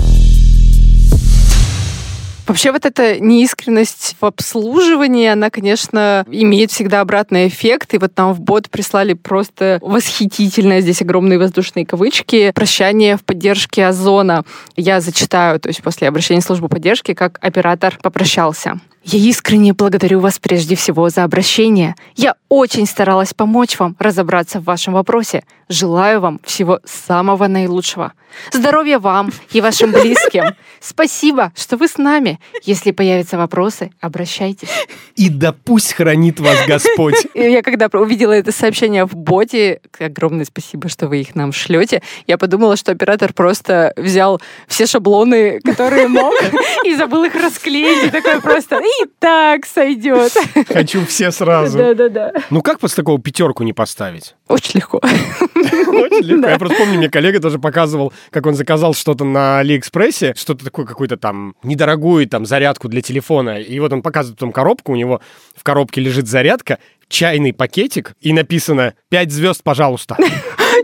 Вообще 2.49 2.73
вот 2.73 2.85
эта 2.85 3.21
неискренность 3.21 4.17
в 4.21 4.25
обслуживании, 4.25 5.29
она, 5.29 5.51
конечно, 5.51 6.25
имеет 6.29 6.73
всегда 6.73 7.01
обратный 7.01 7.47
эффект. 7.47 7.95
И 7.95 7.99
вот 7.99 8.11
нам 8.17 8.33
в 8.33 8.41
бот 8.41 8.69
прислали 8.69 9.13
просто 9.13 9.79
восхитительное, 9.81 10.81
здесь 10.81 11.01
огромные 11.01 11.39
воздушные 11.39 11.87
кавычки, 11.87 12.51
прощание 12.53 13.17
в 13.17 13.23
поддержке 13.23 13.87
Озона. 13.87 14.45
Я 14.75 15.01
зачитаю, 15.01 15.61
то 15.61 15.69
есть 15.69 15.81
после 15.81 16.09
обращения 16.09 16.41
в 16.41 16.45
службу 16.45 16.69
поддержки, 16.69 17.15
как 17.15 17.39
оператор 17.41 17.97
попрощался. 18.03 18.81
Я 19.03 19.19
искренне 19.19 19.73
благодарю 19.73 20.21
вас 20.21 20.39
прежде 20.39 20.77
всего 20.77 21.09
за 21.09 21.25
обращение. 21.25 21.95
Я 22.17 22.35
очень 22.51 22.87
старалась 22.87 23.33
помочь 23.33 23.79
вам 23.79 23.97
разобраться 23.99 24.61
в 24.61 24.65
вашем 24.65 24.93
вопросе. 24.93 25.45
Желаю 25.71 26.21
вам 26.21 26.41
всего 26.45 26.81
самого 26.85 27.47
наилучшего. 27.47 28.13
Здоровья 28.53 28.99
вам 28.99 29.33
и 29.53 29.61
вашим 29.61 29.93
близким. 29.93 30.45
Спасибо, 30.81 31.53
что 31.57 31.77
вы 31.77 31.89
с 31.89 31.99
нами. 31.99 32.41
Если 32.63 32.91
появятся 32.91 33.39
вопросы, 33.39 33.91
обращайтесь. 34.01 34.69
И 35.17 35.29
да 35.29 35.53
пусть 35.53 35.93
хранит 35.93 36.41
вас 36.41 36.59
Господь. 36.67 37.15
Я 37.35 37.63
когда 37.63 37.89
увидела 37.93 38.33
это 38.33 38.53
сообщение 38.53 39.05
в 39.05 39.15
боте, 39.15 39.81
огромное 39.99 40.45
спасибо, 40.45 40.89
что 40.89 41.09
вы 41.09 41.21
их 41.21 41.35
нам 41.35 41.53
шлете, 41.53 42.03
я 42.27 42.39
подумала, 42.39 42.77
что 42.77 42.93
оператор 42.93 43.33
просто 43.33 43.93
взял 43.97 44.41
все 44.69 44.87
шаблоны, 44.87 45.61
которые 45.61 46.09
мог, 46.09 46.35
и 46.85 46.95
забыл 46.95 47.25
их 47.25 47.35
расклеить, 47.35 48.07
и 48.07 48.11
такой 48.11 48.41
просто, 48.41 48.81
и 49.03 49.07
так 49.19 49.67
сойдет. 49.67 50.33
Хочу 50.69 51.05
все 51.07 51.31
сразу. 51.31 51.79
Да-да-да. 51.79 52.33
Ну 52.51 52.63
как 52.63 52.81
после 52.81 52.97
такого 52.97 53.21
пятерку 53.21 53.63
не 53.63 53.73
поставить? 53.73 54.35
Очень 54.51 54.81
легко. 54.81 54.99
Очень 54.99 56.25
легко. 56.25 56.49
Я 56.49 56.59
просто 56.59 56.79
помню, 56.79 56.99
мне 56.99 57.09
коллега 57.09 57.41
тоже 57.41 57.61
показывал, 57.61 58.13
как 58.31 58.47
он 58.47 58.55
заказал 58.55 58.95
что-то 58.95 59.25
на 59.25 59.61
Алиэкспрессе, 59.61 60.35
что-то 60.37 60.65
такое, 60.65 60.87
какую-то 60.87 61.17
там 61.17 61.55
недорогую 61.63 62.27
там 62.27 62.45
зарядку 62.45 62.89
для 62.89 63.01
телефона. 63.01 63.61
И 63.61 63.79
вот 63.79 63.93
он 63.93 64.03
показывает 64.03 64.39
потом 64.39 64.53
коробку, 64.53 64.93
у 64.93 64.97
него 64.97 65.21
в 65.55 65.63
коробке 65.63 66.01
лежит 66.01 66.27
зарядка, 66.27 66.79
чайный 67.09 67.53
пакетик, 67.53 68.15
и 68.21 68.33
написано 68.33 68.95
«пять 69.09 69.31
звезд, 69.31 69.63
пожалуйста». 69.63 70.17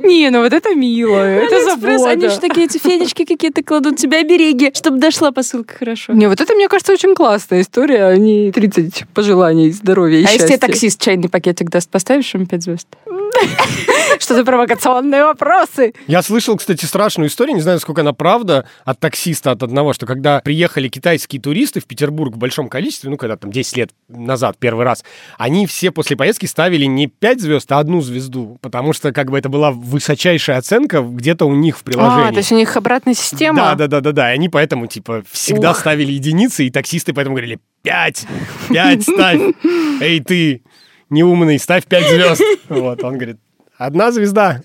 Не, 0.02 0.31
ну 0.31 0.42
вот 0.42 0.52
это 0.52 0.74
мило, 0.74 1.18
это 1.18 1.57
Алиэкспресс, 1.57 2.05
они 2.05 2.22
же 2.22 2.29
забота. 2.29 2.48
такие 2.48 2.66
эти 2.66 2.79
фенечки 2.79 3.24
какие-то 3.24 3.62
кладут, 3.62 3.96
тебя 3.96 4.22
береги, 4.22 4.70
чтобы 4.74 4.98
дошла 4.98 5.33
посылка 5.33 5.74
хорошо. 5.74 6.12
Не, 6.12 6.29
вот 6.29 6.40
это, 6.40 6.55
мне 6.55 6.68
кажется, 6.68 6.92
очень 6.92 7.14
классная 7.14 7.62
история, 7.62 8.05
а 8.05 8.16
не 8.16 8.52
30 8.52 9.07
пожеланий 9.14 9.70
здоровья 9.70 10.18
и 10.18 10.24
А 10.24 10.31
если 10.31 10.48
тебе 10.48 10.59
таксист 10.59 11.00
чайный 11.00 11.29
пакетик 11.29 11.70
даст, 11.70 11.90
поставишь 11.90 12.35
ему 12.35 12.46
5 12.46 12.62
звезд? 12.62 12.87
Что 14.18 14.35
за 14.35 14.44
провокационные 14.44 15.25
вопросы? 15.25 15.94
Я 16.07 16.22
слышал, 16.22 16.57
кстати, 16.57 16.85
страшную 16.85 17.29
историю, 17.29 17.57
не 17.57 17.62
знаю, 17.62 17.81
сколько 17.81 18.01
она 18.01 18.12
правда, 18.12 18.66
от 18.85 18.99
таксиста, 19.01 19.51
от 19.51 19.62
одного, 19.62 19.92
что 19.92 20.07
когда 20.07 20.40
приехали 20.40 20.88
китайские 20.88 21.40
туристы 21.40 21.81
в 21.81 21.87
Петербург 21.87 22.35
в 22.35 22.38
большом 22.38 22.68
количестве, 22.68 23.11
ну, 23.11 23.16
когда 23.16 23.37
там 23.37 23.51
10 23.51 23.77
лет 23.77 23.90
назад 24.09 24.57
первый 24.59 24.85
раз, 24.85 25.05
они 25.38 25.66
все 25.66 25.90
после 25.90 26.16
поездки 26.16 26.46
ставили 26.46 26.85
не 26.85 27.07
5 27.07 27.40
звезд, 27.40 27.70
а 27.72 27.79
одну 27.79 28.01
звезду, 28.01 28.59
потому 28.62 28.92
что 28.92 29.12
как 29.12 29.31
бы 29.31 29.38
это 29.38 29.49
была 29.49 29.70
высочайшая 29.70 30.59
оценка 30.59 31.01
где-то 31.01 31.46
у 31.46 31.55
них 31.55 31.79
в 31.79 31.83
приложении. 31.83 32.31
А, 32.31 32.33
то 32.33 32.38
есть 32.38 32.53
у 32.53 32.57
них 32.57 32.77
обратная 32.77 33.14
система? 33.14 33.59
Да, 33.59 33.75
да, 33.75 33.87
да, 33.87 34.01
да, 34.01 34.12
да. 34.12 34.33
И 34.33 34.35
они 34.35 34.49
поэтому, 34.49 34.87
типа, 34.87 35.22
всегда 35.31 35.72
Ух. 35.72 35.79
ставили 35.79 36.12
единицы, 36.12 36.66
и 36.66 36.70
таксисты 36.70 37.12
поэтому 37.12 37.37
говорили, 37.37 37.59
пять, 37.83 38.27
пять 38.68 39.03
ставь. 39.03 39.40
Эй, 40.01 40.20
ты, 40.20 40.62
неумный, 41.11 41.59
ставь 41.59 41.85
пять 41.87 42.09
звезд. 42.09 42.42
Вот, 42.69 43.03
он 43.05 43.14
говорит, 43.14 43.37
одна 43.79 44.11
звезда. 44.11 44.62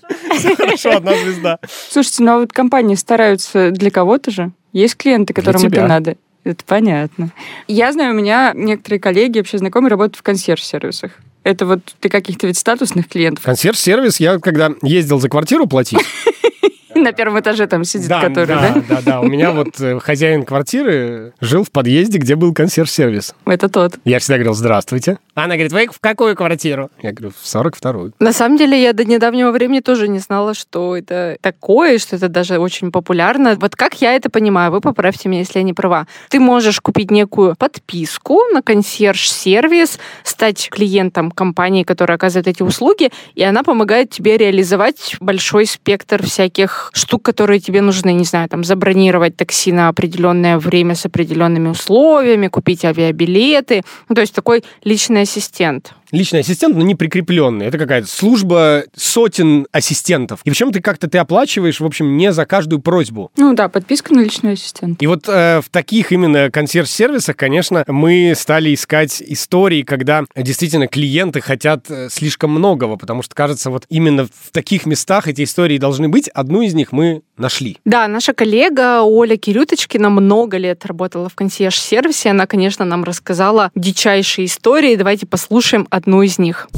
Хорошо, 0.56 0.96
одна 0.96 1.14
звезда. 1.14 1.58
Слушайте, 1.90 2.22
ну 2.22 2.32
а 2.32 2.38
вот 2.38 2.52
компании 2.52 2.94
стараются 2.94 3.70
для 3.70 3.90
кого-то 3.90 4.30
же. 4.30 4.52
Есть 4.72 4.96
клиенты, 4.96 5.34
которым 5.34 5.62
это 5.64 5.86
надо. 5.86 6.16
Это 6.44 6.64
понятно. 6.64 7.30
Я 7.68 7.92
знаю, 7.92 8.14
у 8.14 8.16
меня 8.16 8.52
некоторые 8.54 8.98
коллеги, 8.98 9.38
вообще 9.38 9.58
знакомые, 9.58 9.90
работают 9.90 10.16
в 10.16 10.22
консьерж-сервисах. 10.22 11.12
Это 11.44 11.66
вот 11.66 11.80
для 12.00 12.10
каких-то 12.10 12.46
ведь 12.46 12.58
статусных 12.58 13.08
клиентов. 13.08 13.44
Консьерж-сервис, 13.44 14.18
я 14.18 14.38
когда 14.38 14.72
ездил 14.82 15.20
за 15.20 15.28
квартиру 15.28 15.66
платить, 15.66 16.00
На 16.94 17.12
первом 17.12 17.40
этаже 17.40 17.66
там 17.66 17.84
сидит, 17.84 18.08
да, 18.08 18.20
который, 18.20 18.46
да, 18.46 18.74
да? 18.74 18.82
да, 18.88 19.00
да, 19.02 19.20
у 19.20 19.26
меня 19.26 19.52
вот 19.52 19.80
э, 19.80 19.98
хозяин 19.98 20.44
квартиры 20.44 21.32
жил 21.40 21.64
в 21.64 21.70
подъезде, 21.70 22.18
где 22.18 22.36
был 22.36 22.52
консьерж-сервис. 22.52 23.34
Это 23.46 23.68
тот. 23.68 23.94
Я 24.04 24.18
всегда 24.18 24.36
говорил, 24.36 24.54
здравствуйте. 24.54 25.18
Она 25.34 25.54
говорит, 25.54 25.72
вы 25.72 25.86
в 25.86 25.98
какую 25.98 26.36
квартиру? 26.36 26.90
Я 27.02 27.12
говорю, 27.12 27.32
в 27.32 27.42
42-ю. 27.42 28.12
На 28.18 28.32
самом 28.34 28.58
деле, 28.58 28.80
я 28.80 28.92
до 28.92 29.06
недавнего 29.06 29.50
времени 29.50 29.80
тоже 29.80 30.06
не 30.06 30.18
знала, 30.18 30.52
что 30.52 30.94
это 30.94 31.38
такое, 31.40 31.98
что 31.98 32.16
это 32.16 32.28
даже 32.28 32.58
очень 32.58 32.92
популярно. 32.92 33.56
Вот 33.58 33.74
как 33.74 34.02
я 34.02 34.12
это 34.14 34.28
понимаю, 34.28 34.70
вы 34.70 34.82
поправьте 34.82 35.30
меня, 35.30 35.40
если 35.40 35.58
я 35.58 35.62
не 35.62 35.72
права. 35.72 36.06
Ты 36.28 36.38
можешь 36.38 36.80
купить 36.82 37.10
некую 37.10 37.56
подписку 37.56 38.40
на 38.52 38.60
консьерж-сервис, 38.60 39.98
стать 40.22 40.68
клиентом 40.70 41.30
компании, 41.30 41.82
которая 41.82 42.16
оказывает 42.16 42.48
эти 42.48 42.62
услуги, 42.62 43.10
и 43.34 43.42
она 43.42 43.62
помогает 43.62 44.10
тебе 44.10 44.36
реализовать 44.36 45.16
большой 45.18 45.64
спектр 45.64 46.22
всяких 46.22 46.90
штук, 46.92 47.22
которые 47.22 47.58
тебе 47.58 47.80
нужны. 47.80 48.12
Не 48.12 48.24
знаю, 48.24 48.50
там, 48.50 48.64
забронировать 48.64 49.36
такси 49.36 49.72
на 49.72 49.88
определенное 49.88 50.58
время 50.58 50.94
с 50.94 51.06
определенными 51.06 51.68
условиями, 51.68 52.48
купить 52.48 52.84
авиабилеты. 52.84 53.82
Ну, 54.10 54.14
то 54.14 54.20
есть 54.20 54.34
такой 54.34 54.62
личный 54.84 55.21
ассистент. 55.22 55.94
Личный 56.12 56.40
ассистент, 56.40 56.76
но 56.76 56.82
не 56.82 56.94
прикрепленный. 56.94 57.66
Это 57.66 57.78
какая-то 57.78 58.06
служба 58.06 58.84
сотен 58.94 59.66
ассистентов. 59.72 60.40
И 60.44 60.50
причем 60.50 60.70
ты 60.72 60.80
как-то 60.80 61.08
ты 61.08 61.18
оплачиваешь, 61.18 61.80
в 61.80 61.84
общем, 61.84 62.16
не 62.16 62.32
за 62.32 62.46
каждую 62.46 62.80
просьбу. 62.80 63.30
Ну 63.36 63.54
да, 63.54 63.68
подписка 63.68 64.14
на 64.14 64.20
личный 64.20 64.52
ассистент. 64.52 65.02
И 65.02 65.06
вот 65.06 65.28
э, 65.28 65.60
в 65.60 65.70
таких 65.70 66.12
именно 66.12 66.50
консьерж-сервисах, 66.50 67.36
конечно, 67.36 67.84
мы 67.88 68.34
стали 68.36 68.74
искать 68.74 69.22
истории, 69.22 69.82
когда 69.82 70.24
действительно 70.36 70.86
клиенты 70.86 71.40
хотят 71.40 71.90
э, 71.90 72.08
слишком 72.10 72.50
многого, 72.50 72.96
потому 72.96 73.22
что, 73.22 73.34
кажется, 73.34 73.70
вот 73.70 73.86
именно 73.88 74.26
в 74.26 74.50
таких 74.52 74.86
местах 74.86 75.28
эти 75.28 75.44
истории 75.44 75.78
должны 75.78 76.08
быть. 76.08 76.28
Одну 76.28 76.62
из 76.62 76.74
них 76.74 76.92
мы 76.92 77.22
нашли. 77.38 77.78
Да, 77.84 78.06
наша 78.08 78.34
коллега 78.34 79.02
Оля 79.02 79.36
Кирюточкина 79.36 80.10
много 80.10 80.58
лет 80.58 80.84
работала 80.84 81.28
в 81.28 81.34
консьерж-сервисе. 81.34 82.30
Она, 82.30 82.46
конечно, 82.46 82.84
нам 82.84 83.04
рассказала 83.04 83.70
дичайшие 83.74 84.46
истории. 84.46 84.96
Давайте 84.96 85.26
послушаем 85.26 85.86
одну 86.02 86.22
из 86.22 86.38
них. 86.38 86.68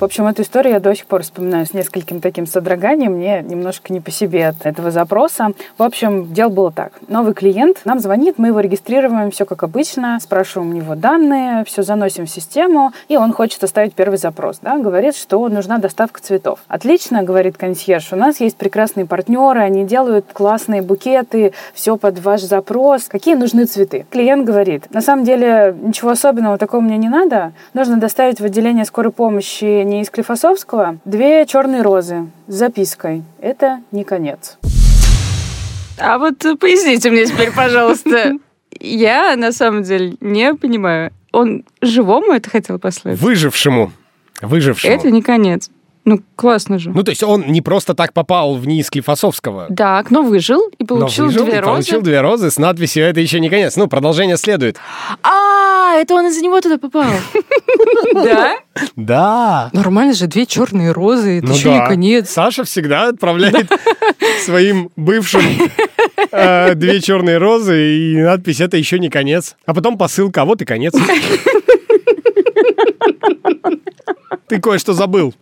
В 0.00 0.04
общем, 0.04 0.26
эту 0.26 0.40
историю 0.40 0.72
я 0.72 0.80
до 0.80 0.94
сих 0.94 1.04
пор 1.04 1.22
вспоминаю 1.22 1.66
с 1.66 1.74
нескольким 1.74 2.22
таким 2.22 2.46
содроганием. 2.46 3.12
Мне 3.12 3.42
немножко 3.42 3.92
не 3.92 4.00
по 4.00 4.10
себе 4.10 4.48
от 4.48 4.64
этого 4.64 4.90
запроса. 4.90 5.48
В 5.76 5.82
общем, 5.82 6.32
дело 6.32 6.48
было 6.48 6.72
так. 6.72 6.92
Новый 7.08 7.34
клиент 7.34 7.82
нам 7.84 7.98
звонит, 7.98 8.38
мы 8.38 8.46
его 8.46 8.60
регистрируем, 8.60 9.30
все 9.30 9.44
как 9.44 9.62
обычно, 9.62 10.18
спрашиваем 10.18 10.70
у 10.70 10.72
него 10.72 10.94
данные, 10.94 11.66
все 11.66 11.82
заносим 11.82 12.24
в 12.24 12.30
систему, 12.30 12.92
и 13.08 13.18
он 13.18 13.34
хочет 13.34 13.62
оставить 13.62 13.92
первый 13.92 14.16
запрос. 14.16 14.60
Да? 14.62 14.78
Говорит, 14.78 15.14
что 15.14 15.46
нужна 15.50 15.76
доставка 15.76 16.22
цветов. 16.22 16.60
Отлично, 16.66 17.22
говорит 17.22 17.58
консьерж, 17.58 18.14
у 18.14 18.16
нас 18.16 18.40
есть 18.40 18.56
прекрасные 18.56 19.04
партнеры, 19.04 19.60
они 19.60 19.84
делают 19.84 20.24
классные 20.32 20.80
букеты, 20.80 21.52
все 21.74 21.98
под 21.98 22.18
ваш 22.20 22.40
запрос. 22.40 23.04
Какие 23.04 23.34
нужны 23.34 23.66
цветы? 23.66 24.06
Клиент 24.08 24.46
говорит, 24.46 24.90
на 24.94 25.02
самом 25.02 25.26
деле 25.26 25.76
ничего 25.78 26.12
особенного 26.12 26.56
такого 26.56 26.80
мне 26.80 26.96
не 26.96 27.10
надо. 27.10 27.52
Нужно 27.74 27.98
доставить 27.98 28.40
в 28.40 28.44
отделение 28.46 28.86
скорой 28.86 29.12
помощи 29.12 29.89
не 29.90 30.02
из 30.02 30.10
Клифосовского, 30.10 30.98
две 31.04 31.44
черные 31.46 31.82
розы 31.82 32.30
с 32.46 32.54
запиской. 32.54 33.24
Это 33.40 33.82
не 33.90 34.04
конец. 34.04 34.56
А 35.98 36.18
вот 36.18 36.44
э, 36.44 36.54
поясните 36.54 37.10
мне 37.10 37.26
теперь, 37.26 37.50
пожалуйста. 37.52 38.34
Я 38.80 39.34
на 39.36 39.52
самом 39.52 39.82
деле 39.82 40.14
не 40.20 40.54
понимаю. 40.54 41.10
Он 41.32 41.64
живому 41.82 42.32
это 42.32 42.48
хотел 42.48 42.78
послать? 42.78 43.18
Выжившему. 43.18 43.92
Выжившему. 44.40 44.94
Это 44.94 45.10
не 45.10 45.22
конец. 45.22 45.70
Ну, 46.06 46.20
классно 46.34 46.78
же. 46.78 46.90
Ну, 46.90 47.02
то 47.02 47.10
есть 47.10 47.22
он 47.22 47.44
не 47.48 47.60
просто 47.60 47.94
так 47.94 48.14
попал 48.14 48.54
вниз 48.54 48.88
Клифосовского. 48.90 49.68
Так, 49.76 50.10
но 50.10 50.22
выжил 50.22 50.62
и 50.78 50.82
но 50.84 50.86
получил 50.86 51.26
выжил 51.26 51.44
две 51.44 51.56
и 51.56 51.58
розы. 51.58 51.70
получил 51.70 52.00
две 52.00 52.20
розы 52.22 52.50
с 52.50 52.58
надписью 52.58 53.04
«Это 53.04 53.20
еще 53.20 53.38
не 53.38 53.50
конец». 53.50 53.76
Ну, 53.76 53.86
продолжение 53.86 54.38
следует. 54.38 54.78
А, 55.22 55.94
это 55.96 56.14
он 56.14 56.26
из-за 56.28 56.40
него 56.40 56.60
туда 56.60 56.78
попал. 56.78 57.10
Да? 58.12 58.56
Да. 58.96 59.70
Нормально 59.72 60.14
же, 60.14 60.26
две 60.26 60.44
черные 60.46 60.90
розы, 60.92 61.38
это 61.38 61.46
Ну 61.46 61.54
еще 61.54 61.70
не 61.72 61.86
конец. 61.86 62.28
Саша 62.30 62.64
всегда 62.64 63.08
отправляет 63.08 63.70
своим 64.44 64.90
бывшим 64.96 65.42
э, 66.32 66.74
две 66.74 67.00
черные 67.00 67.38
розы 67.38 67.96
и 67.96 68.16
надпись 68.16 68.60
«Это 68.60 68.76
еще 68.76 68.98
не 68.98 69.08
конец». 69.10 69.54
А 69.66 69.74
потом 69.74 69.96
посылка 69.96 70.42
«А 70.42 70.44
вот 70.44 70.60
и 70.62 70.64
конец». 70.64 70.94
Ты 74.48 74.60
кое-что 74.60 74.92
забыл. 74.92 75.34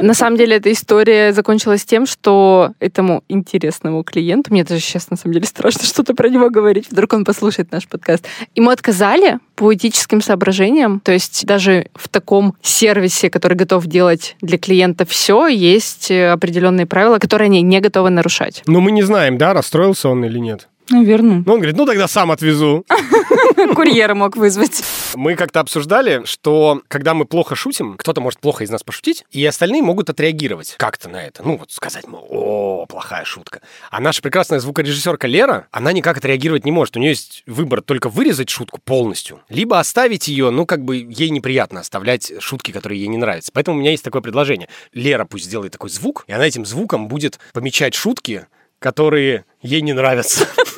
На 0.00 0.14
самом 0.14 0.36
деле, 0.36 0.56
эта 0.56 0.70
история 0.72 1.32
закончилась 1.32 1.84
тем, 1.84 2.06
что 2.06 2.72
этому 2.80 3.24
интересному 3.28 4.02
клиенту, 4.04 4.52
мне 4.52 4.62
даже 4.62 4.80
сейчас, 4.80 5.10
на 5.10 5.16
самом 5.16 5.34
деле, 5.34 5.46
страшно 5.46 5.84
что-то 5.84 6.14
про 6.14 6.28
него 6.28 6.50
говорить, 6.50 6.90
вдруг 6.90 7.14
он 7.14 7.24
послушает 7.24 7.72
наш 7.72 7.88
подкаст, 7.88 8.26
ему 8.54 8.70
отказали 8.70 9.38
по 9.54 9.72
этическим 9.74 10.20
соображениям, 10.20 11.00
то 11.00 11.12
есть 11.12 11.46
даже 11.46 11.88
в 11.94 12.08
таком 12.08 12.54
сервисе, 12.60 13.30
который 13.30 13.56
готов 13.56 13.86
делать 13.86 14.36
для 14.42 14.58
клиента 14.58 15.06
все, 15.06 15.46
есть 15.46 16.10
э, 16.10 16.30
определенные 16.30 16.86
правила, 16.86 17.18
которые 17.18 17.46
они 17.46 17.62
не 17.62 17.80
готовы 17.80 18.10
нарушать. 18.10 18.62
Но 18.66 18.80
мы 18.80 18.92
не 18.92 19.02
знаем, 19.02 19.38
да, 19.38 19.54
расстроился 19.54 20.10
он 20.10 20.24
или 20.24 20.38
нет. 20.38 20.68
Наверное. 20.90 21.42
Ну, 21.44 21.52
он 21.52 21.58
говорит, 21.58 21.76
ну 21.76 21.86
тогда 21.86 22.06
сам 22.08 22.30
отвезу. 22.30 22.84
Курьера 23.74 24.14
мог 24.14 24.36
вызвать. 24.36 24.82
Мы 25.14 25.34
как-то 25.34 25.60
обсуждали, 25.60 26.22
что 26.24 26.82
когда 26.88 27.14
мы 27.14 27.24
плохо 27.24 27.54
шутим, 27.56 27.96
кто-то 27.96 28.20
может 28.20 28.40
плохо 28.40 28.64
из 28.64 28.70
нас 28.70 28.82
пошутить, 28.82 29.24
и 29.30 29.44
остальные 29.44 29.82
могут 29.82 30.10
отреагировать 30.10 30.76
как-то 30.78 31.08
на 31.08 31.24
это. 31.24 31.42
Ну, 31.42 31.56
вот 31.56 31.70
сказать, 31.70 32.06
мол, 32.06 32.26
о, 32.30 32.86
плохая 32.86 33.24
шутка. 33.24 33.60
А 33.90 34.00
наша 34.00 34.22
прекрасная 34.22 34.60
звукорежиссерка 34.60 35.26
Лера, 35.26 35.66
она 35.70 35.92
никак 35.92 36.18
отреагировать 36.18 36.64
не 36.64 36.72
может. 36.72 36.96
У 36.96 37.00
нее 37.00 37.10
есть 37.10 37.42
выбор 37.46 37.82
только 37.82 38.08
вырезать 38.08 38.50
шутку 38.50 38.80
полностью, 38.84 39.40
либо 39.48 39.78
оставить 39.78 40.28
ее, 40.28 40.50
ну, 40.50 40.66
как 40.66 40.84
бы 40.84 40.96
ей 40.96 41.30
неприятно 41.30 41.80
оставлять 41.80 42.32
шутки, 42.38 42.70
которые 42.70 43.00
ей 43.00 43.08
не 43.08 43.16
нравятся. 43.16 43.50
Поэтому 43.52 43.76
у 43.76 43.80
меня 43.80 43.90
есть 43.90 44.04
такое 44.04 44.22
предложение. 44.22 44.68
Лера 44.92 45.24
пусть 45.24 45.46
сделает 45.46 45.72
такой 45.72 45.90
звук, 45.90 46.24
и 46.26 46.32
она 46.32 46.46
этим 46.46 46.64
звуком 46.64 47.08
будет 47.08 47.38
помечать 47.52 47.94
шутки, 47.94 48.46
которые 48.78 49.44
ей 49.62 49.80
не 49.80 49.92
нравятся. 49.92 50.46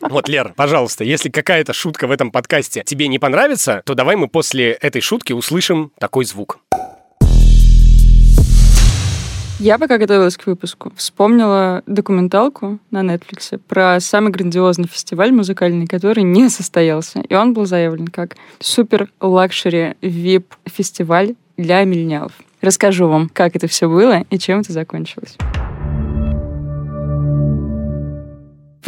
Вот, 0.00 0.28
Лер, 0.28 0.52
пожалуйста, 0.56 1.04
если 1.04 1.28
какая-то 1.28 1.72
шутка 1.72 2.06
в 2.06 2.10
этом 2.10 2.30
подкасте 2.30 2.82
тебе 2.84 3.08
не 3.08 3.18
понравится, 3.18 3.82
то 3.84 3.94
давай 3.94 4.16
мы 4.16 4.28
после 4.28 4.72
этой 4.72 5.00
шутки 5.00 5.32
услышим 5.32 5.92
такой 5.98 6.24
звук. 6.24 6.58
Я 9.60 9.76
пока 9.76 9.98
готовилась 9.98 10.36
к 10.36 10.46
выпуску, 10.46 10.92
вспомнила 10.94 11.82
документалку 11.86 12.78
на 12.92 13.02
Netflix 13.02 13.58
про 13.58 13.98
самый 13.98 14.30
грандиозный 14.30 14.86
фестиваль 14.86 15.32
музыкальный, 15.32 15.88
который 15.88 16.22
не 16.22 16.48
состоялся. 16.48 17.20
И 17.28 17.34
он 17.34 17.54
был 17.54 17.66
заявлен 17.66 18.06
как 18.06 18.36
супер 18.60 19.10
лакшери 19.20 19.96
VIP 20.00 20.44
фестиваль 20.66 21.34
для 21.56 21.82
миллениалов. 21.82 22.32
Расскажу 22.60 23.08
вам, 23.08 23.28
как 23.28 23.56
это 23.56 23.66
все 23.66 23.88
было 23.88 24.22
и 24.30 24.38
чем 24.38 24.60
это 24.60 24.72
закончилось. 24.72 25.36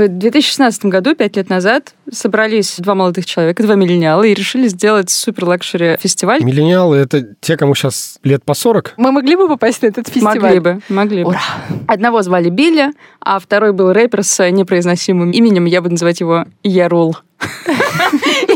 В 0.00 0.08
2016 0.08 0.86
году, 0.86 1.14
пять 1.14 1.36
лет 1.36 1.50
назад, 1.50 1.94
собрались 2.10 2.76
два 2.78 2.94
молодых 2.94 3.26
человека, 3.26 3.62
два 3.62 3.74
миллениала, 3.74 4.22
и 4.22 4.32
решили 4.32 4.66
сделать 4.66 5.10
супер 5.10 5.44
лакшери 5.44 5.98
фестиваль. 6.00 6.42
Миллениалы— 6.42 6.96
это 6.98 7.34
те, 7.40 7.58
кому 7.58 7.74
сейчас 7.74 8.18
лет 8.22 8.42
по 8.42 8.54
40. 8.54 8.94
Мы 8.96 9.12
могли 9.12 9.36
бы 9.36 9.46
попасть 9.46 9.82
на 9.82 9.88
этот 9.88 10.08
фестиваль? 10.08 10.40
Могли 10.40 10.58
бы, 10.58 10.80
могли 10.88 11.24
бы. 11.24 11.30
Ура! 11.30 11.40
Одного 11.86 12.22
звали 12.22 12.48
Билли, 12.48 12.92
а 13.20 13.38
второй 13.38 13.74
был 13.74 13.92
рэпер 13.92 14.24
с 14.24 14.50
непроизносимым 14.50 15.32
именем, 15.32 15.66
я 15.66 15.82
буду 15.82 15.92
называть 15.92 16.20
его 16.20 16.46
Ярул. 16.62 17.18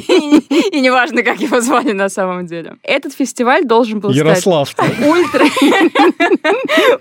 И 0.09 0.81
неважно, 0.81 1.23
как 1.23 1.41
его 1.41 1.61
звали 1.61 1.93
на 1.93 2.09
самом 2.09 2.47
деле. 2.47 2.77
Этот 2.83 3.15
фестиваль 3.15 3.65
должен 3.65 4.01
был 4.01 4.13
стать 4.13 4.47
ультра, 4.47 5.47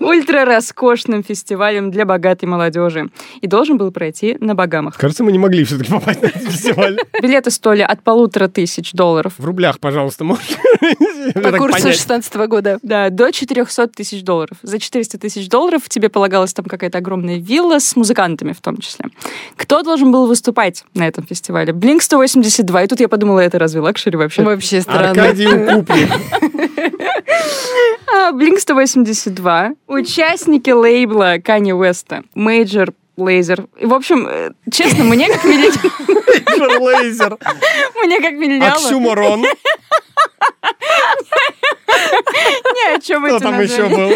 ультра 0.00 0.44
роскошным 0.44 1.22
фестивалем 1.22 1.90
для 1.90 2.04
богатой 2.04 2.48
молодежи. 2.48 3.10
И 3.40 3.46
должен 3.46 3.76
был 3.76 3.90
пройти 3.90 4.36
на 4.40 4.54
Багамах. 4.54 4.96
Кажется, 4.96 5.24
мы 5.24 5.32
не 5.32 5.38
могли 5.38 5.64
все-таки 5.64 5.90
попасть 5.90 6.22
на 6.22 6.26
этот 6.26 6.42
фестиваль. 6.42 6.98
Билеты 7.20 7.50
стоили 7.50 7.82
от 7.82 8.02
полутора 8.02 8.48
тысяч 8.48 8.92
долларов. 8.92 9.34
В 9.38 9.44
рублях, 9.44 9.78
пожалуйста, 9.80 10.24
можешь? 10.24 10.56
По 11.34 11.52
курсу 11.52 11.82
понять. 11.82 11.96
16 11.96 12.34
года. 12.48 12.78
Да, 12.82 13.10
до 13.10 13.32
400 13.32 13.88
тысяч 13.88 14.22
долларов. 14.22 14.56
За 14.62 14.78
400 14.78 15.18
тысяч 15.18 15.48
долларов 15.48 15.88
тебе 15.88 16.08
полагалась 16.08 16.54
там 16.54 16.64
какая-то 16.64 16.98
огромная 16.98 17.38
вилла 17.38 17.78
с 17.78 17.96
музыкантами 17.96 18.52
в 18.52 18.60
том 18.60 18.78
числе. 18.78 19.06
Кто 19.56 19.82
должен 19.82 20.12
был 20.12 20.26
выступать 20.26 20.84
на 20.94 21.06
этом 21.06 21.26
фестивале? 21.26 21.72
Blink 21.74 22.02
182. 22.02 22.82
И 22.82 22.86
тут 22.86 23.00
я 23.00 23.08
подумала, 23.08 23.40
это 23.40 23.58
разве 23.58 23.80
лакшери 23.80 24.16
вообще? 24.16 24.42
Вообще 24.42 24.80
странно. 24.80 25.10
Аркадий 25.10 25.48
Укупник. 25.48 26.10
А, 28.16 28.30
Blink 28.32 28.58
182. 28.58 29.72
Участники 29.88 30.70
лейбла 30.70 31.38
Канье 31.38 31.72
Уэста. 31.72 32.22
Major 32.36 32.94
И, 33.16 33.86
в 33.86 33.94
общем, 33.94 34.26
э, 34.28 34.50
честно, 34.70 35.04
мне 35.04 35.28
как 35.28 35.44
миллениалу... 35.44 36.84
Lazer. 36.84 37.38
Мне 38.04 38.20
как 38.20 38.32
миллениалу... 38.32 38.72
Оксюморон. 38.72 39.44
Не, 42.74 42.96
о 42.96 43.00
чем 43.00 43.24
Кто 43.24 43.36
эти 43.36 43.42
там 43.42 43.60
еще 43.60 43.88
был? 43.88 44.10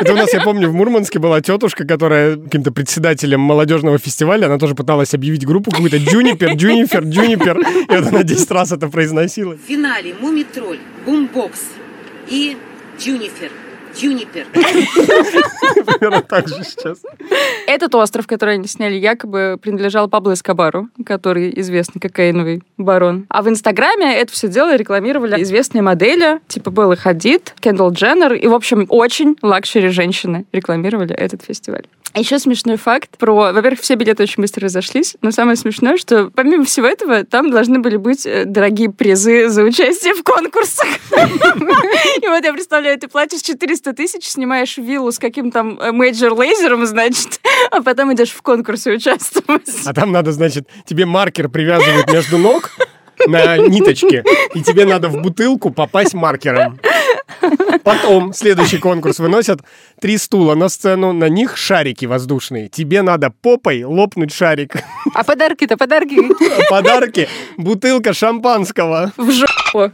Это 0.00 0.12
у 0.12 0.16
нас, 0.16 0.32
я 0.32 0.40
помню, 0.40 0.68
в 0.70 0.74
Мурманске 0.74 1.18
была 1.18 1.40
тетушка, 1.40 1.86
которая 1.86 2.36
каким-то 2.36 2.72
председателем 2.72 3.40
молодежного 3.40 3.98
фестиваля, 3.98 4.46
она 4.46 4.58
тоже 4.58 4.74
пыталась 4.74 5.14
объявить 5.14 5.46
группу 5.46 5.70
какую-то 5.70 5.98
Джунипер, 5.98 6.54
Джунифер, 6.54 7.04
Джунипер. 7.04 7.58
И 7.58 7.96
вот 7.96 8.06
она 8.06 8.22
10 8.22 8.50
раз 8.50 8.72
это 8.72 8.88
произносила. 8.88 9.54
В 9.54 9.68
финале 9.68 10.14
Мумитроль, 10.20 10.78
Бумбокс 11.04 11.60
и 12.28 12.56
Джунифер. 12.98 13.50
Юнипер. 13.96 14.46
Примерно 14.52 16.22
так 16.22 16.48
же 16.48 16.62
сейчас. 16.64 16.98
Этот 17.66 17.94
остров, 17.94 18.26
который 18.26 18.54
они 18.54 18.66
сняли, 18.66 18.94
якобы 18.94 19.58
принадлежал 19.60 20.08
Пабло 20.08 20.34
Эскобару, 20.34 20.88
который 21.04 21.52
известный 21.60 22.00
кокаиновый 22.00 22.62
барон. 22.76 23.26
А 23.28 23.42
в 23.42 23.48
Инстаграме 23.48 24.16
это 24.16 24.32
все 24.32 24.48
дело 24.48 24.76
рекламировали 24.76 25.42
известные 25.42 25.82
модели, 25.82 26.40
типа 26.48 26.70
Беллы 26.70 26.96
Хадид, 26.96 27.54
Кендалл 27.60 27.92
Дженнер, 27.92 28.34
и, 28.34 28.46
в 28.46 28.54
общем, 28.54 28.86
очень 28.88 29.36
лакшери 29.42 29.88
женщины 29.88 30.46
рекламировали 30.52 31.14
этот 31.14 31.42
фестиваль. 31.42 31.84
Еще 32.14 32.40
смешной 32.40 32.76
факт 32.76 33.16
про... 33.18 33.52
Во-первых, 33.52 33.80
все 33.80 33.94
билеты 33.94 34.24
очень 34.24 34.42
быстро 34.42 34.64
разошлись, 34.64 35.16
но 35.22 35.30
самое 35.30 35.56
смешное, 35.56 35.96
что 35.96 36.28
помимо 36.34 36.64
всего 36.64 36.88
этого, 36.88 37.24
там 37.24 37.52
должны 37.52 37.78
были 37.78 37.96
быть 37.96 38.26
э, 38.26 38.46
дорогие 38.46 38.90
призы 38.90 39.48
за 39.48 39.62
участие 39.62 40.14
в 40.14 40.24
конкурсах. 40.24 40.88
И 41.12 42.26
вот 42.26 42.44
я 42.44 42.52
представляю, 42.52 42.98
ты 42.98 43.06
платишь 43.06 43.42
400 43.42 43.79
тысяч, 43.80 44.26
снимаешь 44.26 44.76
виллу 44.76 45.12
с 45.12 45.18
каким 45.18 45.50
там 45.50 45.78
мейджор 45.92 46.34
лейзером, 46.34 46.86
значит, 46.86 47.40
а 47.70 47.82
потом 47.82 48.12
идешь 48.14 48.30
в 48.30 48.42
конкурсе 48.42 48.92
участвовать. 48.92 49.68
А 49.84 49.92
там 49.92 50.12
надо, 50.12 50.32
значит, 50.32 50.68
тебе 50.84 51.06
маркер 51.06 51.48
привязывают 51.48 52.12
между 52.12 52.38
ног 52.38 52.70
на 53.26 53.56
ниточке, 53.58 54.24
и 54.54 54.62
тебе 54.62 54.84
надо 54.84 55.08
в 55.08 55.20
бутылку 55.20 55.70
попасть 55.70 56.14
маркером. 56.14 56.78
Потом 57.84 58.32
следующий 58.32 58.78
конкурс 58.78 59.18
выносят 59.18 59.60
три 60.00 60.18
стула 60.18 60.54
на 60.54 60.68
сцену, 60.68 61.12
на 61.12 61.28
них 61.28 61.56
шарики 61.56 62.04
воздушные. 62.04 62.68
Тебе 62.68 63.02
надо 63.02 63.32
попой 63.42 63.84
лопнуть 63.84 64.32
шарик. 64.32 64.76
А 65.14 65.24
подарки-то, 65.24 65.76
подарки. 65.76 66.16
Подарки. 66.68 67.28
Бутылка 67.56 68.12
шампанского. 68.12 69.12
В 69.16 69.30
жопу. 69.30 69.92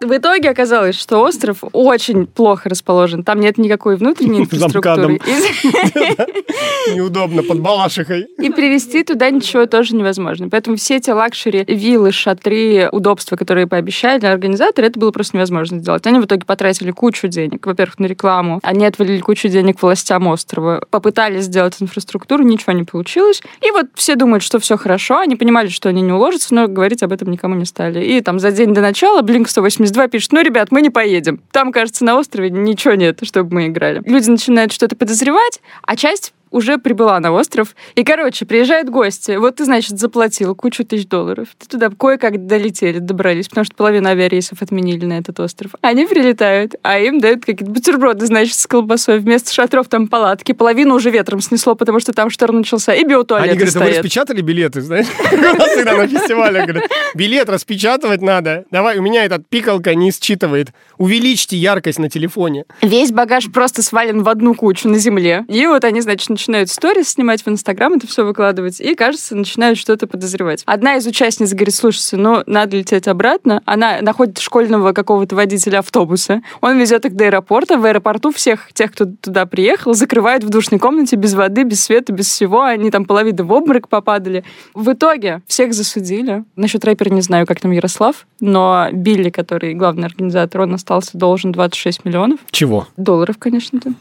В 0.00 0.14
итоге 0.14 0.50
оказалось, 0.50 0.98
что 0.98 1.22
остров 1.22 1.64
очень 1.72 2.26
плохо 2.26 2.68
расположен. 2.68 3.24
Там 3.24 3.40
нет 3.40 3.56
никакой 3.56 3.96
внутренней 3.96 4.40
инфраструктуры. 4.42 5.18
Неудобно, 6.94 7.42
под 7.42 7.60
балашихой. 7.60 8.26
И 8.38 8.50
привезти 8.50 9.02
туда 9.04 9.30
ничего 9.30 9.66
тоже 9.66 9.96
невозможно. 9.96 10.48
Поэтому 10.50 10.76
все 10.76 10.96
эти 10.96 11.10
лакшери, 11.10 11.64
виллы, 11.66 12.12
шатры, 12.12 12.88
удобства, 12.92 13.36
которые 13.36 13.66
пообещали 13.66 14.26
организаторы, 14.26 14.88
это 14.88 15.00
было 15.00 15.10
просто 15.10 15.36
невозможно 15.36 15.78
сделать. 15.78 16.06
Они 16.06 16.20
в 16.20 16.26
итоге 16.26 16.44
потратили 16.44 16.90
кучу 16.90 17.28
денег, 17.28 17.66
во-первых, 17.66 17.98
на 17.98 18.06
рекламу. 18.06 18.60
Они 18.62 18.84
отвалили 18.84 19.20
кучу 19.20 19.48
денег 19.48 19.80
властям 19.80 20.26
острова. 20.28 20.82
Попытались 20.90 21.44
сделать 21.44 21.76
инфраструктуру, 21.80 22.42
ничего 22.42 22.72
не 22.72 22.84
получилось. 22.84 23.42
И 23.62 23.70
вот 23.70 23.86
все 23.94 24.14
думают, 24.14 24.42
что 24.42 24.58
все 24.58 24.76
хорошо. 24.76 25.18
Они 25.18 25.36
понимали, 25.36 25.68
что 25.68 25.88
они 25.88 26.02
не 26.02 26.12
уложатся, 26.12 26.54
но 26.54 26.68
говорить 26.68 27.02
об 27.02 27.12
этом 27.12 27.30
никому 27.30 27.54
не 27.54 27.64
стали. 27.64 28.04
И 28.04 28.20
там 28.20 28.38
за 28.38 28.52
день 28.52 28.74
до 28.74 28.82
начала 28.82 29.22
Blink 29.22 29.46
182 29.86 30.08
пишет, 30.08 30.32
ну, 30.32 30.42
ребят, 30.42 30.70
мы 30.70 30.82
не 30.82 30.90
поедем. 30.90 31.42
Там, 31.52 31.72
кажется, 31.72 32.04
на 32.04 32.18
острове 32.18 32.50
ничего 32.50 32.94
нет, 32.94 33.20
чтобы 33.22 33.54
мы 33.54 33.66
играли. 33.68 34.02
Люди 34.04 34.30
начинают 34.30 34.72
что-то 34.72 34.96
подозревать, 34.96 35.60
а 35.82 35.96
часть 35.96 36.32
уже 36.50 36.78
прибыла 36.78 37.18
на 37.20 37.32
остров. 37.32 37.74
И, 37.94 38.04
короче, 38.04 38.46
приезжают 38.46 38.88
гости. 38.88 39.36
Вот 39.36 39.56
ты, 39.56 39.64
значит, 39.64 39.98
заплатил 39.98 40.54
кучу 40.54 40.84
тысяч 40.84 41.06
долларов. 41.06 41.48
Ты 41.58 41.66
туда 41.66 41.90
кое-как 41.90 42.46
долетели, 42.46 42.98
добрались, 42.98 43.48
потому 43.48 43.64
что 43.64 43.74
половину 43.74 44.08
авиарейсов 44.08 44.62
отменили 44.62 45.04
на 45.04 45.18
этот 45.18 45.38
остров. 45.40 45.72
Они 45.80 46.06
прилетают, 46.06 46.74
а 46.82 46.98
им 46.98 47.20
дают 47.20 47.44
какие-то 47.44 47.70
бутерброды, 47.72 48.26
значит, 48.26 48.54
с 48.54 48.66
колбасой. 48.66 49.18
Вместо 49.18 49.52
шатров 49.52 49.88
там 49.88 50.08
палатки. 50.08 50.52
Половину 50.52 50.94
уже 50.94 51.10
ветром 51.10 51.40
снесло, 51.40 51.74
потому 51.74 52.00
что 52.00 52.12
там 52.12 52.30
шторм 52.30 52.56
начался. 52.58 52.94
И 52.94 53.04
биотуалеты 53.04 53.50
Они 53.50 53.58
говорят, 53.58 53.76
а 53.76 53.78
вы 53.78 53.84
стоят. 53.84 53.98
распечатали 54.04 54.40
билеты, 54.40 54.80
знаешь? 54.80 55.06
Всегда 55.06 55.94
на 55.96 56.06
фестивале 56.08 56.62
говорят, 56.62 56.84
билет 57.14 57.48
распечатывать 57.48 58.22
надо. 58.22 58.64
Давай, 58.70 58.98
у 58.98 59.02
меня 59.02 59.24
этот 59.24 59.48
пикалка 59.48 59.94
не 59.94 60.10
считывает. 60.12 60.68
Увеличьте 60.98 61.56
яркость 61.56 61.98
на 61.98 62.08
телефоне. 62.08 62.64
Весь 62.82 63.12
багаж 63.12 63.50
просто 63.52 63.82
свален 63.82 64.22
в 64.22 64.28
одну 64.28 64.54
кучу 64.54 64.88
на 64.88 64.98
земле. 64.98 65.44
И 65.48 65.66
вот 65.66 65.84
они, 65.84 66.00
значит, 66.00 66.28
начинают 66.36 66.68
сторис 66.68 67.08
снимать 67.08 67.44
в 67.44 67.48
Инстаграм, 67.48 67.94
это 67.94 68.06
все 68.06 68.24
выкладывать. 68.24 68.78
И, 68.80 68.94
кажется, 68.94 69.34
начинают 69.34 69.78
что-то 69.78 70.06
подозревать. 70.06 70.62
Одна 70.66 70.96
из 70.96 71.06
участниц 71.06 71.52
говорит, 71.52 71.74
слушайте, 71.74 72.18
ну, 72.18 72.42
надо 72.46 72.76
лететь 72.76 73.08
обратно. 73.08 73.62
Она 73.64 74.02
находит 74.02 74.38
школьного 74.38 74.92
какого-то 74.92 75.34
водителя 75.34 75.78
автобуса. 75.78 76.42
Он 76.60 76.78
везет 76.78 77.06
их 77.06 77.16
до 77.16 77.24
аэропорта. 77.24 77.78
В 77.78 77.84
аэропорту 77.86 78.32
всех 78.32 78.72
тех, 78.74 78.92
кто 78.92 79.06
туда 79.06 79.46
приехал, 79.46 79.94
закрывают 79.94 80.44
в 80.44 80.50
душной 80.50 80.78
комнате 80.78 81.16
без 81.16 81.32
воды, 81.32 81.62
без 81.62 81.82
света, 81.82 82.12
без 82.12 82.26
всего. 82.26 82.62
Они 82.62 82.90
там 82.90 83.06
половина 83.06 83.44
в 83.44 83.52
обморок 83.52 83.88
попадали. 83.88 84.44
В 84.74 84.92
итоге 84.92 85.40
всех 85.46 85.72
засудили. 85.72 86.44
Насчет 86.54 86.84
рэпера 86.84 87.08
не 87.08 87.22
знаю, 87.22 87.46
как 87.46 87.60
там 87.60 87.70
Ярослав, 87.70 88.26
но 88.40 88.88
Билли, 88.92 89.30
который 89.30 89.74
главный 89.74 90.06
организатор, 90.06 90.60
он 90.62 90.74
остался 90.74 91.16
должен 91.16 91.52
26 91.52 92.04
миллионов. 92.04 92.40
Чего? 92.50 92.86
Долларов, 92.96 93.36
конечно, 93.38 93.80
да. 93.82 93.92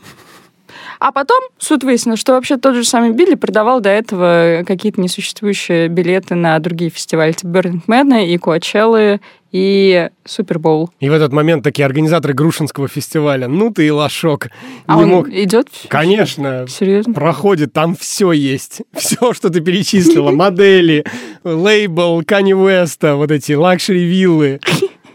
А 0.99 1.11
потом 1.11 1.41
суд 1.57 1.83
выяснил, 1.83 2.15
что 2.15 2.33
вообще 2.33 2.57
тот 2.57 2.75
же 2.75 2.83
самый 2.83 3.11
Билли 3.11 3.35
продавал 3.35 3.79
до 3.79 3.89
этого 3.89 4.63
какие-то 4.65 5.01
несуществующие 5.01 5.87
билеты 5.87 6.35
на 6.35 6.57
другие 6.59 6.89
фестивали, 6.89 7.33
типа 7.33 7.47
Man 7.87 8.25
и 8.25 8.37
Коачеллы, 8.37 9.19
и 9.55 10.09
Супербоул. 10.25 10.89
И 10.99 11.09
в 11.09 11.13
этот 11.13 11.31
момент 11.31 11.63
такие 11.63 11.85
организаторы 11.85 12.33
Грушинского 12.33 12.89
фестиваля, 12.89 13.47
ну 13.47 13.71
ты 13.71 13.87
и 13.87 13.89
лошок. 13.89 14.49
А 14.85 14.97
Не 14.97 15.03
он 15.03 15.09
мог... 15.09 15.29
идет? 15.29 15.69
Конечно. 15.87 16.65
Серьезно? 16.67 17.13
Проходит, 17.13 17.71
там 17.71 17.95
все 17.95 18.33
есть. 18.33 18.81
Все, 18.93 19.33
что 19.33 19.49
ты 19.49 19.61
перечислила. 19.61 20.31
Модели, 20.31 21.05
лейбл 21.45 22.21
Канье 22.25 22.53
Уэста, 22.53 23.15
вот 23.15 23.31
эти 23.31 23.53
лакшери-виллы. 23.53 24.59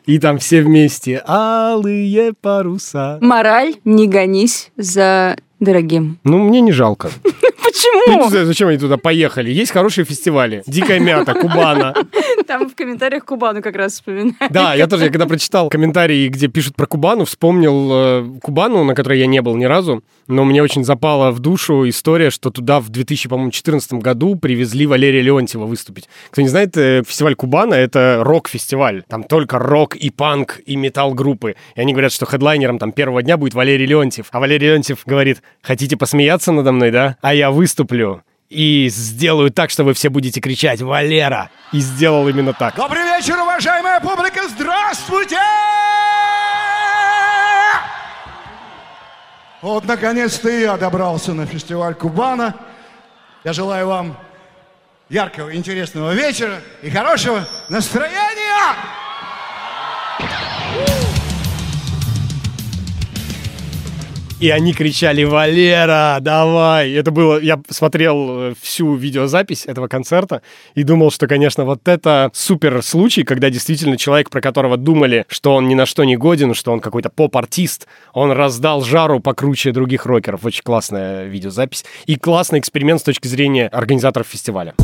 И 0.07 0.19
там 0.19 0.39
все 0.39 0.63
вместе. 0.63 1.23
Алые 1.27 2.33
паруса. 2.33 3.19
Мораль, 3.21 3.75
не 3.85 4.09
гонись 4.09 4.71
за 4.77 5.37
дорогим. 5.61 6.19
Ну, 6.25 6.39
мне 6.39 6.61
не 6.61 6.73
жалко. 6.73 7.11
Ну, 7.63 7.73
Почему? 7.73 8.25
не 8.25 8.31
знаю, 8.31 8.47
зачем 8.47 8.69
они 8.69 8.79
туда 8.79 8.97
поехали. 8.97 9.51
Есть 9.51 9.71
хорошие 9.71 10.05
фестивали. 10.05 10.63
Дикая 10.67 10.99
мята, 10.99 11.35
Кубана. 11.35 11.95
Там 12.47 12.69
в 12.69 12.75
комментариях 12.75 13.25
Кубану 13.25 13.63
как 13.63 13.77
раз 13.77 13.93
вспоминают. 13.93 14.35
Да, 14.51 14.75
я 14.75 14.87
тоже, 14.87 15.05
я 15.05 15.11
когда 15.11 15.27
прочитал 15.27 15.69
комментарии, 15.69 16.29
где 16.29 16.49
пишут 16.49 16.75
про 16.75 16.87
Кубану, 16.87 17.25
вспомнил 17.25 17.91
э, 17.93 18.39
Кубану, 18.43 18.83
на 18.83 18.95
которой 18.95 19.21
я 19.21 19.27
не 19.27 19.41
был 19.41 19.57
ни 19.57 19.67
разу, 19.67 20.03
но 20.27 20.45
мне 20.45 20.63
очень 20.63 20.85
запала 20.85 21.31
в 21.31 21.39
душу 21.39 21.89
история, 21.89 22.31
что 22.31 22.51
туда 22.51 22.81
в 22.81 22.89
2014 22.89 23.93
году 23.95 24.35
привезли 24.37 24.87
Валерия 24.87 25.23
Леонтьева 25.23 25.67
выступить. 25.67 26.09
Кто 26.31 26.43
не 26.43 26.49
знает, 26.49 26.77
э, 26.77 27.03
фестиваль 27.07 27.35
Кубана— 27.37 27.75
это 27.77 28.23
рок-фестиваль. 28.25 29.05
Там 29.09 29.23
только 29.23 29.59
рок 29.59 29.95
и 29.95 30.11
панк, 30.11 30.61
и 30.67 30.77
метал-группы. 30.77 31.55
И 31.77 31.81
они 31.81 31.93
говорят, 31.93 32.13
что 32.13 32.27
хедлайнером 32.27 32.79
там 32.79 32.93
первого 32.93 33.23
дня 33.23 33.37
будет 33.37 33.55
Валерий 33.55 33.87
Леонтьев. 33.87 34.27
А 34.33 34.41
Валерий 34.41 34.69
Леонтьев 34.69 35.03
говорит, 35.05 35.43
хотите 35.63 35.97
посмеяться 35.97 36.53
надо 36.53 36.73
мной, 36.73 36.91
да? 36.91 37.17
А 37.21 37.35
я 37.35 37.51
выступлю 37.51 38.23
и 38.51 38.89
сделаю 38.91 39.51
так, 39.51 39.71
что 39.71 39.85
вы 39.85 39.95
все 39.95 40.09
будете 40.09 40.41
кричать 40.41 40.83
«Валера!» 40.83 41.51
И 41.73 41.79
сделал 41.79 42.29
именно 42.29 42.53
так. 42.53 42.75
Добрый 42.75 43.05
вечер, 43.05 43.39
уважаемая 43.39 44.01
публика! 44.01 44.41
Здравствуйте! 44.49 45.39
Вот, 49.63 49.85
наконец-то 49.85 50.49
и 50.49 50.63
я 50.63 50.77
добрался 50.77 51.33
на 51.33 51.47
фестиваль 51.47 51.95
Кубана. 51.95 52.57
Я 53.45 53.53
желаю 53.53 53.87
вам 53.87 54.17
яркого, 55.09 55.55
интересного 55.55 56.13
вечера 56.13 56.61
и 56.83 56.91
хорошего 56.91 57.47
настроения! 57.69 58.75
И 64.41 64.49
они 64.49 64.73
кричали 64.73 65.23
«Валера, 65.25 66.17
давай!» 66.23 66.93
Это 66.93 67.11
было... 67.11 67.39
Я 67.39 67.61
смотрел 67.69 68.53
э, 68.53 68.55
всю 68.59 68.95
видеозапись 68.95 69.67
этого 69.67 69.87
концерта 69.87 70.41
и 70.75 70.83
думал, 70.83 71.11
что, 71.11 71.27
конечно, 71.27 71.67
вот 71.67 71.87
это 71.87 72.31
супер 72.33 72.83
случай, 72.83 73.23
когда 73.23 73.51
действительно 73.51 73.99
человек, 73.99 74.31
про 74.31 74.41
которого 74.41 74.79
думали, 74.79 75.27
что 75.29 75.55
он 75.55 75.69
ни 75.69 75.75
на 75.75 75.85
что 75.85 76.05
не 76.05 76.17
годен, 76.17 76.55
что 76.55 76.73
он 76.73 76.81
какой-то 76.81 77.11
поп-артист, 77.11 77.87
он 78.15 78.33
раздал 78.33 78.83
жару 78.83 79.21
покруче 79.21 79.73
других 79.73 80.07
рокеров. 80.07 80.43
Очень 80.47 80.63
классная 80.63 81.27
видеозапись. 81.27 81.85
И 82.07 82.17
классный 82.17 82.61
эксперимент 82.61 83.01
с 83.01 83.05
точки 83.05 83.29
зрения 83.29 83.69
организаторов 83.69 84.27
фестиваля. 84.27 84.75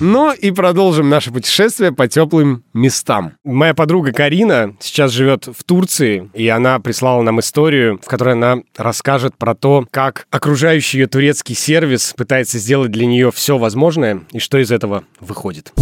Ну 0.00 0.32
и 0.32 0.52
продолжим 0.52 1.08
наше 1.08 1.32
путешествие 1.32 1.90
по 1.90 2.06
теплым 2.06 2.62
местам. 2.72 3.32
Моя 3.44 3.74
подруга 3.74 4.12
Карина 4.12 4.76
сейчас 4.78 5.10
живет 5.10 5.46
в 5.46 5.64
Турции, 5.64 6.30
и 6.34 6.46
она 6.48 6.78
прислала 6.78 7.22
нам 7.22 7.40
историю, 7.40 7.98
в 8.00 8.06
которой 8.06 8.34
она 8.34 8.58
расскажет 8.76 9.36
про 9.36 9.56
то, 9.56 9.86
как 9.90 10.26
окружающий 10.30 10.98
ее 10.98 11.08
турецкий 11.08 11.56
сервис 11.56 12.14
пытается 12.16 12.58
сделать 12.58 12.92
для 12.92 13.06
нее 13.06 13.32
все 13.32 13.58
возможное, 13.58 14.20
и 14.30 14.38
что 14.38 14.58
из 14.58 14.70
этого 14.70 15.02
выходит. 15.18 15.72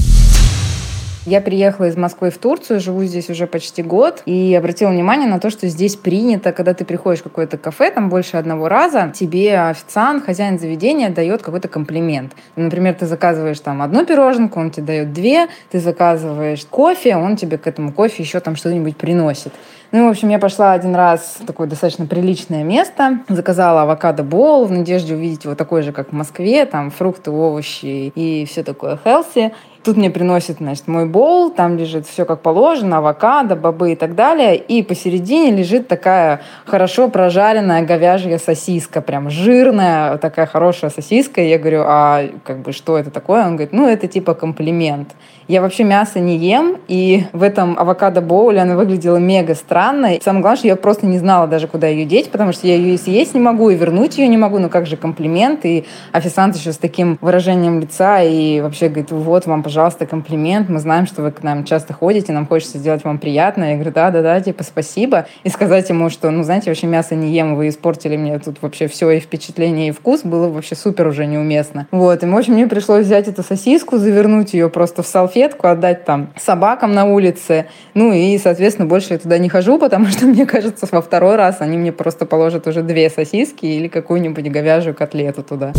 Я 1.27 1.41
приехала 1.41 1.87
из 1.87 1.97
Москвы 1.97 2.31
в 2.31 2.39
Турцию, 2.39 2.79
живу 2.79 3.03
здесь 3.03 3.29
уже 3.29 3.49
почти 3.49 3.83
год, 3.83 4.23
и 4.27 4.55
обратила 4.55 4.91
внимание 4.91 5.29
на 5.29 5.41
то, 5.41 5.51
что 5.51 5.67
здесь 5.67 5.97
принято, 5.97 6.53
когда 6.53 6.73
ты 6.73 6.85
приходишь 6.85 7.19
в 7.19 7.25
какое-то 7.25 7.59
кафе, 7.59 7.91
там 7.91 8.09
больше 8.09 8.37
одного 8.37 8.69
раза, 8.69 9.11
тебе 9.13 9.59
официант, 9.59 10.25
хозяин 10.25 10.61
заведения 10.61 11.11
дает 11.11 11.43
какой-то 11.43 11.67
комплимент. 11.67 12.35
Например, 12.55 12.95
ты 12.95 13.07
заказываешь 13.07 13.59
там 13.59 13.83
одну 13.83 14.07
пироженку, 14.07 14.61
он 14.61 14.71
тебе 14.71 14.87
дает 14.87 15.13
две, 15.13 15.49
ты 15.73 15.81
заказываешь 15.81 16.65
кофе, 16.65 17.17
он 17.17 17.35
тебе 17.35 17.59
к 17.59 17.67
этому 17.67 17.93
кофе 17.93 18.23
еще 18.23 18.39
там 18.39 18.55
что-нибудь 18.55 18.97
приносит. 18.97 19.53
Ну, 19.91 20.07
в 20.07 20.11
общем, 20.11 20.29
я 20.29 20.39
пошла 20.39 20.73
один 20.73 20.95
раз 20.95 21.39
в 21.41 21.47
такое 21.47 21.67
достаточно 21.67 22.07
приличное 22.07 22.63
место, 22.63 23.21
заказала 23.29 23.83
авокадо-бол 23.83 24.65
в 24.65 24.71
надежде 24.71 25.15
увидеть 25.15 25.45
его 25.45 25.57
такой 25.57 25.83
же, 25.83 25.91
как 25.91 26.11
в 26.11 26.13
Москве, 26.13 26.67
там 26.67 26.91
фрукты, 26.91 27.33
овощи 27.33 28.13
и 28.15 28.47
все 28.49 28.63
такое 28.63 28.99
healthy. 29.05 29.53
Тут 29.87 29.97
мне 29.97 30.11
приносит, 30.11 30.57
значит, 30.57 30.89
мой 30.89 31.07
бол, 31.07 31.49
там 31.49 31.77
лежит 31.77 32.09
все 32.09 32.25
как 32.25 32.41
положено, 32.41 32.99
авокадо, 32.99 33.55
бобы 33.55 33.93
и 33.93 33.95
так 33.95 34.17
далее. 34.17 34.57
И 34.57 34.83
посередине 34.83 35.53
лежит 35.53 35.87
такая 35.87 36.41
хорошо 36.65 37.09
прожаренная 37.09 37.87
говяжья 37.87 38.39
сосиска, 38.39 39.01
прям 39.01 39.31
жирная, 39.31 40.19
такая 40.19 40.47
хорошая 40.47 40.91
сосиска. 40.91 41.41
И 41.41 41.49
я 41.49 41.59
говорю, 41.59 41.85
а 41.87 42.25
как 42.43 42.63
бы 42.63 42.73
что 42.73 42.99
это 42.99 43.13
такое? 43.13 43.47
Он 43.47 43.51
говорит, 43.53 43.73
ну 43.73 43.87
это 43.87 44.09
типа 44.09 44.35
комплимент. 44.35 45.11
Я 45.47 45.61
вообще 45.61 45.85
мясо 45.85 46.19
не 46.19 46.37
ем, 46.37 46.79
и 46.89 47.27
в 47.33 47.45
этом 47.45 47.79
авокадо-боуле 47.79 48.59
она 48.59 48.75
выглядела 48.75 49.19
мега 49.19 49.55
странно. 49.55 50.17
И 50.17 50.21
самое 50.21 50.43
главное, 50.43 50.59
что 50.59 50.67
я 50.67 50.75
просто 50.75 51.07
не 51.07 51.19
знала 51.19 51.47
даже, 51.47 51.69
куда 51.69 51.87
ее 51.87 52.05
деть, 52.05 52.33
потому 52.33 52.53
что 52.53 52.67
я 52.67 52.75
ее 52.75 52.95
и 52.95 52.99
съесть 52.99 53.35
не 53.35 53.41
могу, 53.41 53.71
и 53.71 53.77
вернуть 53.77 54.19
ее 54.19 54.27
не 54.27 54.37
могу. 54.37 54.59
Ну 54.59 54.69
как 54.69 54.87
же 54.87 54.97
комплимент? 54.97 55.65
И 55.65 55.85
официант 56.11 56.57
еще 56.57 56.73
с 56.73 56.79
таким 56.79 57.17
выражением 57.21 57.79
лица 57.79 58.23
и 58.23 58.61
вообще 58.61 58.89
говорит, 58.89 59.13
вот 59.13 59.47
вам, 59.47 59.63
пожалуйста, 59.63 59.76
комплимент. 60.07 60.69
Мы 60.69 60.79
знаем, 60.81 61.07
что 61.07 61.23
вы 61.23 61.31
к 61.31 61.43
нам 61.43 61.65
часто 61.65 61.93
ходите, 61.93 62.33
нам 62.33 62.47
хочется 62.47 62.79
сделать 62.79 63.05
вам 63.05 63.19
приятно. 63.19 63.71
Я 63.71 63.75
говорю, 63.75 63.93
да-да-да, 63.93 64.41
типа 64.41 64.63
спасибо. 64.63 65.27
И 65.45 65.49
сказать 65.49 65.89
ему, 65.89 66.11
что, 66.11 66.31
ну 66.31 66.43
знаете, 66.43 66.71
вообще 66.71 66.87
мясо 66.87 67.15
не 67.15 67.33
ем, 67.33 67.57
вы 67.57 67.69
испортили 67.69 68.17
мне 68.17 68.39
тут 68.39 68.63
вообще 68.63 68.89
все 68.89 69.11
и 69.11 69.21
впечатление, 69.21 69.89
и 69.89 69.91
вкус, 69.93 70.23
было 70.23 70.49
вообще 70.49 70.75
супер 70.75 71.07
уже 71.07 71.27
неуместно. 71.27 71.87
Вот, 71.91 72.23
и, 72.23 72.27
в 72.27 72.37
общем, 72.37 72.55
мне 72.55 72.67
пришлось 72.67 73.05
взять 73.05 73.29
эту 73.29 73.43
сосиску, 73.43 73.99
завернуть 73.99 74.55
ее 74.55 74.69
просто 74.69 75.03
в 75.03 75.07
салфетку 75.07 75.69
отдать 75.69 76.05
там 76.05 76.31
собакам 76.37 76.93
на 76.93 77.05
улице. 77.05 77.67
Ну 77.95 78.13
и, 78.13 78.39
соответственно, 78.39 78.89
больше 78.89 79.15
я 79.15 79.19
туда 79.19 79.39
не 79.39 79.49
хожу, 79.49 79.79
потому 79.79 80.07
что, 80.07 80.27
мне 80.27 80.47
кажется, 80.47 80.89
во 80.91 81.03
второй 81.03 81.37
раз 81.37 81.61
они 81.61 81.77
мне 81.77 81.93
просто 81.93 82.27
положат 82.27 82.67
уже 82.67 82.83
две 82.83 83.11
сосиски 83.11 83.67
или 83.67 83.89
какую-нибудь 83.89 84.51
говяжью 84.51 84.95
котлету 84.95 85.43
туда. 85.43 85.73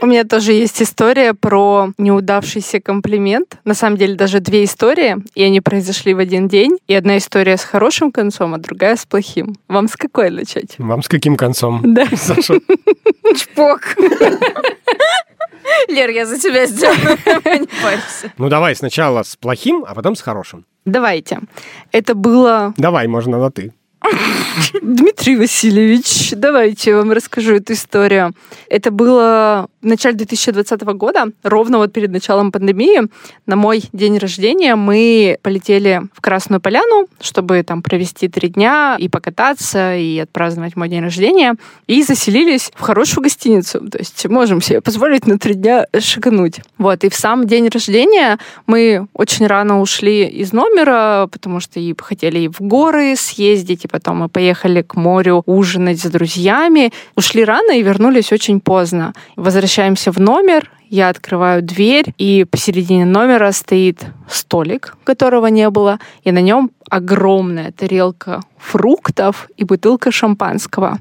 У 0.00 0.06
меня 0.06 0.24
тоже 0.24 0.52
есть 0.52 0.82
история 0.82 1.34
про 1.34 1.90
неудавшийся 1.98 2.80
комплимент. 2.80 3.58
На 3.64 3.74
самом 3.74 3.96
деле 3.96 4.14
даже 4.14 4.40
две 4.40 4.64
истории, 4.64 5.16
и 5.34 5.42
они 5.42 5.60
произошли 5.60 6.14
в 6.14 6.18
один 6.18 6.48
день. 6.48 6.78
И 6.86 6.94
одна 6.94 7.18
история 7.18 7.56
с 7.56 7.64
хорошим 7.64 8.12
концом, 8.12 8.54
а 8.54 8.58
другая 8.58 8.96
с 8.96 9.06
плохим. 9.06 9.56
Вам 9.68 9.88
с 9.88 9.96
какой 9.96 10.30
начать? 10.30 10.74
Вам 10.78 11.02
с 11.02 11.08
каким 11.08 11.36
концом? 11.36 11.80
Да. 11.82 12.06
Саша? 12.14 12.60
Чпок. 13.36 13.80
Лер, 15.88 16.10
я 16.10 16.26
за 16.26 16.38
тебя 16.38 16.66
сделаю. 16.66 17.18
Не 17.44 17.66
парься. 17.82 18.32
Ну 18.38 18.48
давай 18.48 18.74
сначала 18.76 19.22
с 19.22 19.36
плохим, 19.36 19.84
а 19.86 19.94
потом 19.94 20.14
с 20.14 20.20
хорошим. 20.20 20.64
Давайте. 20.84 21.40
Это 21.90 22.14
было... 22.14 22.74
Давай, 22.76 23.08
можно 23.08 23.38
на 23.38 23.50
ты. 23.50 23.72
Дмитрий 24.82 25.36
Васильевич, 25.36 26.30
давайте 26.32 26.90
я 26.90 26.96
вам 26.96 27.12
расскажу 27.12 27.54
эту 27.54 27.72
историю. 27.72 28.34
Это 28.68 28.90
было 28.90 29.68
в 29.86 29.88
начале 29.88 30.16
2020 30.16 30.82
года, 30.82 31.26
ровно 31.44 31.78
вот 31.78 31.92
перед 31.92 32.10
началом 32.10 32.50
пандемии. 32.50 33.02
На 33.46 33.54
мой 33.54 33.84
день 33.92 34.18
рождения 34.18 34.74
мы 34.74 35.38
полетели 35.42 36.02
в 36.12 36.20
Красную 36.20 36.60
Поляну, 36.60 37.06
чтобы 37.20 37.62
там 37.62 37.82
провести 37.82 38.26
три 38.26 38.48
дня 38.48 38.96
и 38.98 39.08
покататься, 39.08 39.96
и 39.96 40.18
отпраздновать 40.18 40.74
мой 40.74 40.88
день 40.88 41.02
рождения. 41.02 41.54
И 41.86 42.02
заселились 42.02 42.72
в 42.74 42.80
хорошую 42.80 43.22
гостиницу. 43.22 43.88
То 43.88 43.98
есть 43.98 44.26
можем 44.26 44.60
себе 44.60 44.80
позволить 44.80 45.28
на 45.28 45.38
три 45.38 45.54
дня 45.54 45.86
шагнуть. 46.00 46.60
Вот. 46.78 47.04
И 47.04 47.08
в 47.08 47.14
сам 47.14 47.46
день 47.46 47.68
рождения 47.68 48.38
мы 48.66 49.06
очень 49.14 49.46
рано 49.46 49.80
ушли 49.80 50.26
из 50.26 50.52
номера, 50.52 51.28
потому 51.30 51.60
что 51.60 51.78
и 51.78 51.94
хотели 51.96 52.40
и 52.40 52.48
в 52.48 52.60
горы 52.60 53.14
съездить, 53.14 53.84
и 53.84 53.88
потом 53.88 54.16
мы 54.16 54.28
поехали 54.28 54.82
к 54.82 54.96
морю 54.96 55.44
ужинать 55.46 56.00
с 56.00 56.10
друзьями. 56.10 56.92
Ушли 57.14 57.44
рано 57.44 57.70
и 57.70 57.82
вернулись 57.82 58.32
очень 58.32 58.58
поздно. 58.60 59.14
Возвращаемся 59.76 60.10
в 60.10 60.18
номер, 60.18 60.70
я 60.88 61.10
открываю 61.10 61.60
дверь, 61.60 62.14
и 62.16 62.46
посередине 62.50 63.04
номера 63.04 63.52
стоит 63.52 64.06
столик, 64.26 64.96
которого 65.04 65.48
не 65.48 65.68
было, 65.68 65.98
и 66.24 66.32
на 66.32 66.40
нем 66.40 66.70
огромная 66.88 67.72
тарелка 67.72 68.40
фруктов 68.56 69.50
и 69.58 69.64
бутылка 69.64 70.10
шампанского. 70.10 70.98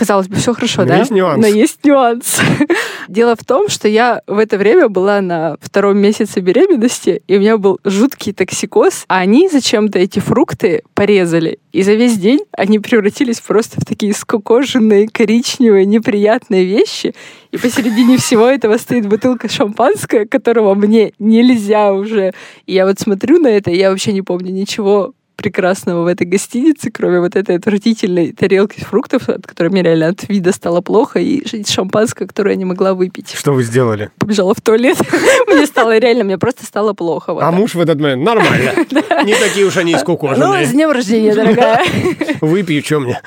Казалось 0.00 0.28
бы, 0.28 0.36
все 0.36 0.54
хорошо, 0.54 0.80
Но 0.80 0.88
да? 0.88 0.96
есть 1.00 1.10
нюанс. 1.10 1.42
Но 1.42 1.46
есть 1.46 1.84
нюанс. 1.84 2.40
Дело 3.08 3.36
в 3.36 3.44
том, 3.44 3.68
что 3.68 3.86
я 3.86 4.22
в 4.26 4.38
это 4.38 4.56
время 4.56 4.88
была 4.88 5.20
на 5.20 5.58
втором 5.60 5.98
месяце 5.98 6.40
беременности, 6.40 7.22
и 7.26 7.36
у 7.36 7.38
меня 7.38 7.58
был 7.58 7.78
жуткий 7.84 8.32
токсикоз, 8.32 9.04
а 9.08 9.18
они 9.18 9.50
зачем-то 9.50 9.98
эти 9.98 10.18
фрукты 10.18 10.84
порезали. 10.94 11.58
И 11.72 11.82
за 11.82 11.92
весь 11.92 12.16
день 12.16 12.40
они 12.52 12.78
превратились 12.78 13.40
просто 13.42 13.78
в 13.78 13.84
такие 13.84 14.14
скукоженные, 14.14 15.06
коричневые, 15.06 15.84
неприятные 15.84 16.64
вещи. 16.64 17.14
И 17.50 17.58
посередине 17.58 18.16
всего 18.16 18.46
этого 18.46 18.78
стоит 18.78 19.06
бутылка 19.06 19.50
шампанского, 19.50 20.24
которого 20.24 20.74
мне 20.74 21.12
нельзя 21.18 21.92
уже. 21.92 22.32
И 22.64 22.72
я 22.72 22.86
вот 22.86 22.98
смотрю 22.98 23.38
на 23.38 23.48
это, 23.48 23.70
и 23.70 23.76
я 23.76 23.90
вообще 23.90 24.14
не 24.14 24.22
помню 24.22 24.50
ничего 24.50 25.12
прекрасного 25.40 26.02
в 26.04 26.06
этой 26.06 26.26
гостинице, 26.26 26.90
кроме 26.90 27.20
вот 27.20 27.34
этой 27.34 27.56
отвратительной 27.56 28.32
тарелки 28.32 28.80
фруктов, 28.80 29.28
от 29.28 29.46
которой 29.46 29.68
мне 29.68 29.82
реально 29.82 30.08
от 30.08 30.28
вида 30.28 30.52
стало 30.52 30.80
плохо, 30.82 31.18
и 31.18 31.42
шампанское, 31.66 32.26
которое 32.26 32.50
я 32.50 32.56
не 32.56 32.64
могла 32.66 32.94
выпить. 32.94 33.32
Что 33.36 33.52
вы 33.52 33.62
сделали? 33.62 34.10
Побежала 34.18 34.54
в 34.54 34.60
туалет. 34.60 34.98
Мне 35.46 35.66
стало 35.66 35.98
реально, 35.98 36.24
мне 36.24 36.38
просто 36.38 36.64
стало 36.64 36.92
плохо. 36.92 37.36
А 37.40 37.50
муж 37.50 37.74
в 37.74 37.80
этот 37.80 37.98
момент 38.00 38.22
нормально. 38.22 38.72
Не 39.24 39.34
такие 39.34 39.66
уж 39.66 39.76
они 39.76 39.92
Ну, 39.92 39.98
с 39.98 40.02
искукоженные. 40.02 40.66
днем 40.66 40.90
рождения, 40.90 41.34
дорогая. 41.34 41.84
Выпью, 42.40 42.82
что 42.84 43.00
мне? 43.00 43.20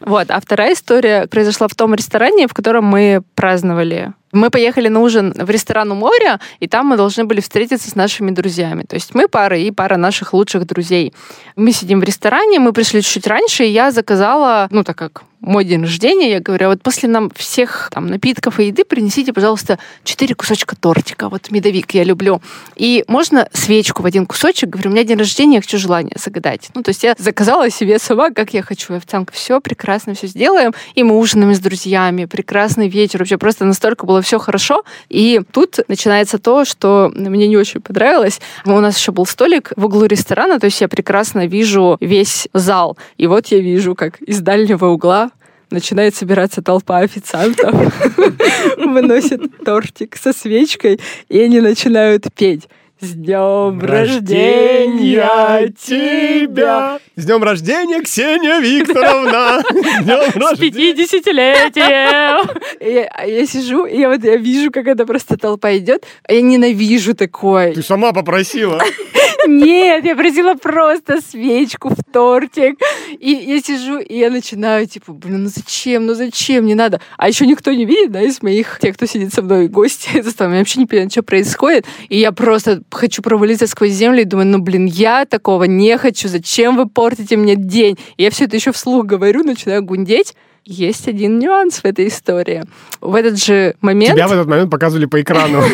Вот. 0.00 0.30
А 0.30 0.40
вторая 0.40 0.74
история 0.74 1.26
произошла 1.26 1.68
в 1.68 1.74
том 1.74 1.94
ресторане, 1.94 2.46
в 2.48 2.54
котором 2.54 2.84
мы 2.84 3.22
праздновали. 3.34 4.12
Мы 4.36 4.50
поехали 4.50 4.88
на 4.88 5.00
ужин 5.00 5.32
в 5.34 5.50
ресторан 5.50 5.90
у 5.92 5.94
моря, 5.94 6.40
и 6.60 6.68
там 6.68 6.86
мы 6.86 6.96
должны 6.96 7.24
были 7.24 7.40
встретиться 7.40 7.90
с 7.90 7.94
нашими 7.94 8.30
друзьями. 8.30 8.82
То 8.82 8.94
есть 8.94 9.14
мы 9.14 9.28
пара 9.28 9.58
и 9.58 9.70
пара 9.70 9.96
наших 9.96 10.34
лучших 10.34 10.66
друзей. 10.66 11.14
Мы 11.56 11.72
сидим 11.72 12.00
в 12.00 12.04
ресторане, 12.04 12.60
мы 12.60 12.72
пришли 12.72 13.02
чуть 13.02 13.26
раньше, 13.26 13.64
и 13.64 13.70
я 13.70 13.90
заказала, 13.90 14.68
ну, 14.70 14.84
так 14.84 14.96
как 14.96 15.22
мой 15.46 15.64
день 15.64 15.82
рождения, 15.82 16.32
я 16.32 16.40
говорю, 16.40 16.66
«А 16.66 16.68
вот 16.70 16.82
после 16.82 17.08
нам 17.08 17.30
всех 17.30 17.88
там 17.92 18.08
напитков 18.08 18.60
и 18.60 18.66
еды 18.66 18.84
принесите, 18.84 19.32
пожалуйста, 19.32 19.78
четыре 20.04 20.34
кусочка 20.34 20.76
тортика. 20.76 21.28
Вот 21.28 21.50
медовик 21.50 21.92
я 21.94 22.04
люблю. 22.04 22.42
И 22.74 23.04
можно 23.06 23.48
свечку 23.52 24.02
в 24.02 24.06
один 24.06 24.26
кусочек? 24.26 24.68
Говорю, 24.68 24.90
у 24.90 24.92
меня 24.92 25.04
день 25.04 25.18
рождения, 25.18 25.56
я 25.56 25.60
хочу 25.60 25.78
желание 25.78 26.16
загадать. 26.22 26.68
Ну, 26.74 26.82
то 26.82 26.90
есть 26.90 27.04
я 27.04 27.14
заказала 27.18 27.70
себе 27.70 27.98
сама, 27.98 28.30
как 28.30 28.52
я 28.54 28.62
хочу. 28.62 28.94
И 28.94 28.96
Официантка, 28.96 29.32
все 29.32 29.60
прекрасно, 29.60 30.14
все 30.14 30.26
сделаем. 30.26 30.72
И 30.94 31.04
мы 31.04 31.16
ужинаем 31.16 31.54
с 31.54 31.60
друзьями, 31.60 32.24
прекрасный 32.24 32.88
вечер. 32.88 33.20
Вообще 33.20 33.38
просто 33.38 33.64
настолько 33.64 34.04
было 34.04 34.22
все 34.22 34.38
хорошо. 34.40 34.82
И 35.08 35.40
тут 35.52 35.78
начинается 35.86 36.38
то, 36.38 36.64
что 36.64 37.12
мне 37.14 37.46
не 37.46 37.56
очень 37.56 37.80
понравилось. 37.80 38.40
У 38.64 38.80
нас 38.80 38.98
еще 38.98 39.12
был 39.12 39.26
столик 39.26 39.72
в 39.76 39.84
углу 39.84 40.06
ресторана, 40.06 40.58
то 40.58 40.66
есть 40.66 40.80
я 40.80 40.88
прекрасно 40.88 41.46
вижу 41.46 41.96
весь 42.00 42.48
зал. 42.52 42.98
И 43.16 43.28
вот 43.28 43.46
я 43.48 43.60
вижу, 43.60 43.94
как 43.94 44.20
из 44.22 44.40
дальнего 44.40 44.86
угла 44.86 45.30
начинает 45.70 46.14
собираться 46.14 46.62
толпа 46.62 46.98
официантов, 46.98 47.74
выносит 48.76 49.64
тортик 49.64 50.16
со 50.16 50.32
свечкой, 50.32 51.00
и 51.28 51.40
они 51.40 51.60
начинают 51.60 52.26
петь. 52.34 52.68
С 52.98 53.10
днем 53.10 53.78
рождения 53.78 55.68
тебя! 55.78 56.98
С 57.14 57.26
днем 57.26 57.42
рождения, 57.42 58.00
Ксения 58.00 58.58
Викторовна! 58.58 59.60
С 59.68 60.02
днем 60.02 60.32
С 60.32 60.36
рождения! 60.36 60.94
50-летием! 60.94 62.58
И 62.80 63.06
Я, 63.32 63.46
сижу, 63.46 63.84
и 63.84 63.98
я 63.98 64.08
вот 64.08 64.24
я 64.24 64.36
вижу, 64.36 64.70
как 64.70 64.86
это 64.86 65.04
просто 65.04 65.36
толпа 65.36 65.76
идет. 65.76 66.06
А 66.26 66.32
я 66.32 66.40
ненавижу 66.40 67.14
такое. 67.14 67.74
Ты 67.74 67.82
сама 67.82 68.14
попросила. 68.14 68.82
Нет, 69.46 70.04
я 70.04 70.16
просила 70.16 70.54
просто 70.54 71.20
свечку 71.20 71.90
в 71.90 71.98
тортик. 72.10 72.80
И 73.20 73.30
я 73.30 73.60
сижу, 73.60 73.98
и 73.98 74.18
я 74.18 74.30
начинаю, 74.30 74.86
типа, 74.86 75.12
блин, 75.12 75.44
ну 75.44 75.50
зачем, 75.54 76.06
ну 76.06 76.14
зачем, 76.14 76.64
не 76.64 76.74
надо. 76.74 77.00
А 77.18 77.28
еще 77.28 77.46
никто 77.46 77.72
не 77.72 77.84
видит, 77.84 78.10
да, 78.10 78.22
из 78.22 78.42
моих, 78.42 78.78
тех, 78.80 78.96
кто 78.96 79.06
сидит 79.06 79.34
со 79.34 79.42
мной, 79.42 79.68
гости 79.68 80.22
за 80.22 80.30
столом. 80.30 80.54
Я 80.54 80.58
вообще 80.60 80.80
не 80.80 80.86
понимаю, 80.86 81.10
что 81.10 81.22
происходит. 81.22 81.86
И 82.08 82.18
я 82.18 82.32
просто 82.32 82.82
хочу 82.90 83.22
провалиться 83.22 83.66
сквозь 83.66 83.92
землю 83.92 84.22
и 84.22 84.24
думаю, 84.24 84.46
ну, 84.46 84.58
блин, 84.58 84.86
я 84.86 85.24
такого 85.24 85.64
не 85.64 85.96
хочу. 85.98 86.28
Зачем 86.28 86.76
вы 86.76 86.88
портите 86.88 87.36
мне 87.36 87.56
день? 87.56 87.98
И 88.16 88.22
я 88.22 88.30
все 88.30 88.44
это 88.44 88.56
еще 88.56 88.72
вслух 88.72 89.06
говорю, 89.06 89.42
начинаю 89.42 89.82
гундеть. 89.82 90.34
Есть 90.66 91.06
один 91.06 91.38
нюанс 91.38 91.78
в 91.78 91.84
этой 91.84 92.08
истории. 92.08 92.64
В 93.00 93.14
этот 93.14 93.42
же 93.42 93.76
момент... 93.80 94.16
Тебя 94.16 94.26
в 94.26 94.32
этот 94.32 94.48
момент 94.48 94.70
показывали 94.70 95.06
по 95.06 95.20
экрану. 95.22 95.62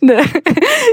Да. 0.00 0.24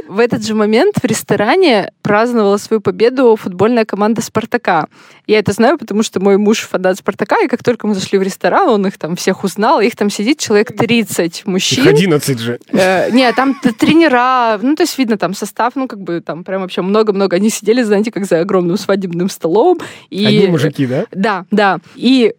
В 0.08 0.20
этот 0.20 0.46
же 0.46 0.54
момент 0.54 0.98
в 1.02 1.06
ресторане 1.06 1.92
праздновала 2.02 2.58
свою 2.58 2.82
победу 2.82 3.36
футбольная 3.38 3.86
команда 3.86 4.22
«Спартака». 4.22 4.88
Я 5.26 5.40
это 5.40 5.54
знаю, 5.54 5.78
потому 5.78 6.04
что 6.04 6.20
мой 6.20 6.38
муж 6.38 6.60
фанат 6.60 6.98
«Спартака», 6.98 7.38
и 7.44 7.48
как 7.48 7.64
только 7.64 7.88
мы 7.88 7.96
зашли 7.96 8.20
в 8.20 8.22
ресторан, 8.22 8.68
он 8.68 8.86
их 8.86 8.98
там 8.98 9.16
всех 9.16 9.44
узнал, 9.44 9.80
их 9.80 9.96
там 9.96 10.10
сидит 10.10 10.40
человек 10.40 10.76
30 10.76 11.46
мужчин. 11.46 11.86
Их 11.86 11.90
11 11.90 12.40
же. 12.40 12.60
Э, 12.74 13.10
не, 13.12 13.32
там 13.34 13.56
тренера, 13.56 14.60
ну, 14.62 14.76
то 14.76 14.84
есть 14.84 14.98
видно 14.98 15.18
там 15.18 15.34
состав, 15.34 15.76
ну, 15.76 15.88
как 15.88 16.02
бы 16.02 16.20
там 16.22 16.44
прям 16.44 16.62
вообще 16.62 16.82
много-много. 16.82 17.38
Они 17.38 17.50
сидели, 17.50 17.84
знаете, 17.84 18.12
как 18.12 18.26
за 18.26 18.42
огромным 18.42 18.78
свадебным 18.78 19.30
столом. 19.30 19.80
И... 20.10 20.26
Одни 20.26 20.48
мужики, 20.48 20.86
да? 20.86 21.06
Да, 21.12 21.46
да. 21.52 21.80
И 21.96 22.34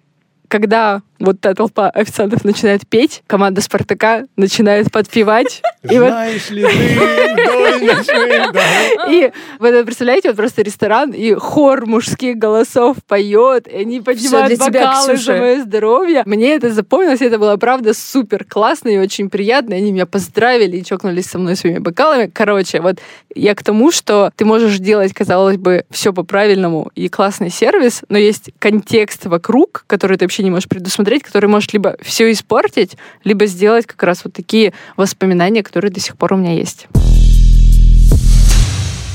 когда 0.49 1.03
вот 1.19 1.41
та 1.41 1.55
толпа 1.55 1.91
официантов 1.91 2.45
начинает 2.45 2.87
петь, 2.87 3.23
команда 3.27 3.61
Спартака 3.61 4.27
начинает 4.37 4.93
подпевать. 4.93 5.63
Знаешь 5.83 6.51
ли 6.51 6.63
ты 6.63 6.69
и 9.09 9.33
вы 9.59 9.69
это 9.69 9.85
представляете, 9.85 10.29
вот 10.29 10.37
просто 10.37 10.63
ресторан, 10.63 11.13
и 11.13 11.35
хор 11.35 11.87
мужских 11.87 12.37
голосов 12.37 12.97
поет, 13.07 13.69
и 13.69 13.77
они 13.77 14.01
поднимают 14.01 14.59
бокалы 14.59 15.17
за 15.17 15.33
мое 15.33 15.63
здоровье. 15.63 16.23
Мне 16.27 16.55
это 16.55 16.71
запомнилось, 16.71 17.21
и 17.21 17.27
это 17.27 17.39
было, 17.39 17.57
правда, 17.57 17.95
супер 17.95 18.45
классно 18.45 18.89
и 18.89 18.99
очень 18.99 19.31
приятно. 19.31 19.77
Они 19.77 19.93
меня 19.93 20.07
поздравили 20.07 20.79
и 20.79 20.85
чокнулись 20.85 21.27
со 21.27 21.39
мной 21.39 21.57
своими 21.57 21.79
бокалами. 21.79 22.31
Короче, 22.33 22.81
вот 22.81 22.99
я 23.35 23.55
к 23.55 23.63
тому, 23.63 23.93
что 23.93 24.33
ты 24.37 24.45
можешь 24.45 24.79
делать, 24.79 25.13
казалось 25.13 25.57
бы, 25.57 25.85
все 25.91 26.13
по-правильному 26.13 26.91
и 26.95 27.09
классный 27.09 27.51
сервис, 27.51 28.03
но 28.09 28.19
есть 28.19 28.51
контекст 28.59 29.27
вокруг, 29.27 29.85
который 29.87 30.17
ты 30.17 30.25
вообще 30.25 30.43
не 30.43 30.51
можешь 30.51 30.69
предусмотреть, 30.69 31.08
который 31.17 31.49
может 31.49 31.73
либо 31.73 31.97
все 32.01 32.31
испортить, 32.31 32.97
либо 33.25 33.47
сделать 33.47 33.87
как 33.87 34.03
раз 34.03 34.25
вот 34.25 34.35
такие 34.35 34.73
воспоминания, 34.97 35.63
которые 35.63 35.91
до 35.91 36.01
сих 36.01 36.17
пор 36.17 36.35
у 36.35 36.37
меня 36.37 36.55
есть. 36.55 36.87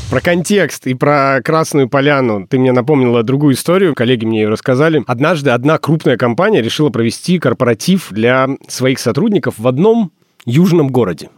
Про 0.10 0.22
контекст 0.22 0.86
и 0.86 0.94
про 0.94 1.42
Красную 1.44 1.90
Поляну 1.90 2.46
ты 2.48 2.60
мне 2.60 2.72
напомнила 2.72 3.24
другую 3.24 3.56
историю, 3.56 3.96
коллеги 3.96 4.26
мне 4.26 4.42
ее 4.42 4.50
рассказали. 4.50 5.04
Однажды 5.08 5.50
одна 5.50 5.80
крупная 5.80 6.18
компания 6.18 6.62
решила 6.62 6.90
провести 6.90 7.40
корпоратив 7.40 8.10
для 8.12 8.48
своих 8.68 9.00
сотрудников 9.00 9.56
в 9.58 9.68
одном 9.68 10.12
южном 10.46 10.90
городе. 10.90 11.30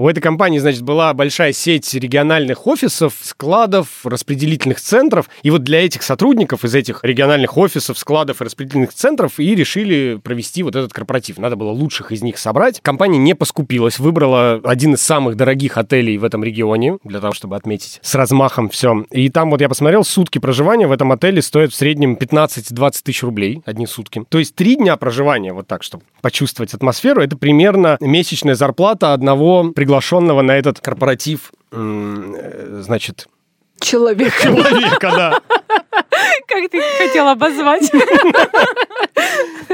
У 0.00 0.08
этой 0.08 0.20
компании, 0.20 0.58
значит, 0.58 0.80
была 0.80 1.12
большая 1.12 1.52
сеть 1.52 1.92
региональных 1.92 2.66
офисов, 2.66 3.12
складов, 3.20 4.06
распределительных 4.06 4.80
центров. 4.80 5.28
И 5.42 5.50
вот 5.50 5.62
для 5.62 5.84
этих 5.84 6.02
сотрудников 6.02 6.64
из 6.64 6.74
этих 6.74 7.00
региональных 7.04 7.58
офисов, 7.58 7.98
складов 7.98 8.40
и 8.40 8.44
распределительных 8.46 8.94
центров 8.94 9.38
и 9.38 9.54
решили 9.54 10.18
провести 10.24 10.62
вот 10.62 10.74
этот 10.74 10.94
корпоратив. 10.94 11.36
Надо 11.36 11.56
было 11.56 11.68
лучших 11.72 12.12
из 12.12 12.22
них 12.22 12.38
собрать. 12.38 12.80
Компания 12.80 13.18
не 13.18 13.34
поскупилась, 13.34 13.98
выбрала 13.98 14.58
один 14.64 14.94
из 14.94 15.02
самых 15.02 15.36
дорогих 15.36 15.76
отелей 15.76 16.16
в 16.16 16.24
этом 16.24 16.42
регионе 16.42 16.96
для 17.04 17.20
того, 17.20 17.34
чтобы 17.34 17.56
отметить 17.56 17.98
с 18.00 18.14
размахом 18.14 18.70
все. 18.70 19.04
И 19.10 19.28
там 19.28 19.50
вот 19.50 19.60
я 19.60 19.68
посмотрел, 19.68 20.02
сутки 20.02 20.38
проживания 20.38 20.86
в 20.86 20.92
этом 20.92 21.12
отеле 21.12 21.42
стоят 21.42 21.72
в 21.72 21.76
среднем 21.76 22.14
15-20 22.14 23.02
тысяч 23.04 23.22
рублей 23.22 23.60
одни 23.66 23.86
сутки. 23.86 24.24
То 24.30 24.38
есть 24.38 24.54
три 24.54 24.76
дня 24.76 24.96
проживания, 24.96 25.52
вот 25.52 25.66
так, 25.66 25.82
чтобы 25.82 26.04
почувствовать 26.20 26.74
атмосферу, 26.74 27.22
это 27.22 27.36
примерно 27.36 27.96
месячная 28.00 28.54
зарплата 28.54 29.12
одного 29.12 29.70
приглашенного 29.72 30.42
на 30.42 30.52
этот 30.56 30.80
корпоратив, 30.80 31.52
э, 31.72 32.78
значит, 32.82 33.28
Человек. 33.80 34.32
человека, 34.40 35.00
да. 35.16 35.40
Как 36.46 36.70
ты 36.70 36.80
хотел 36.98 37.28
обозвать? 37.28 37.90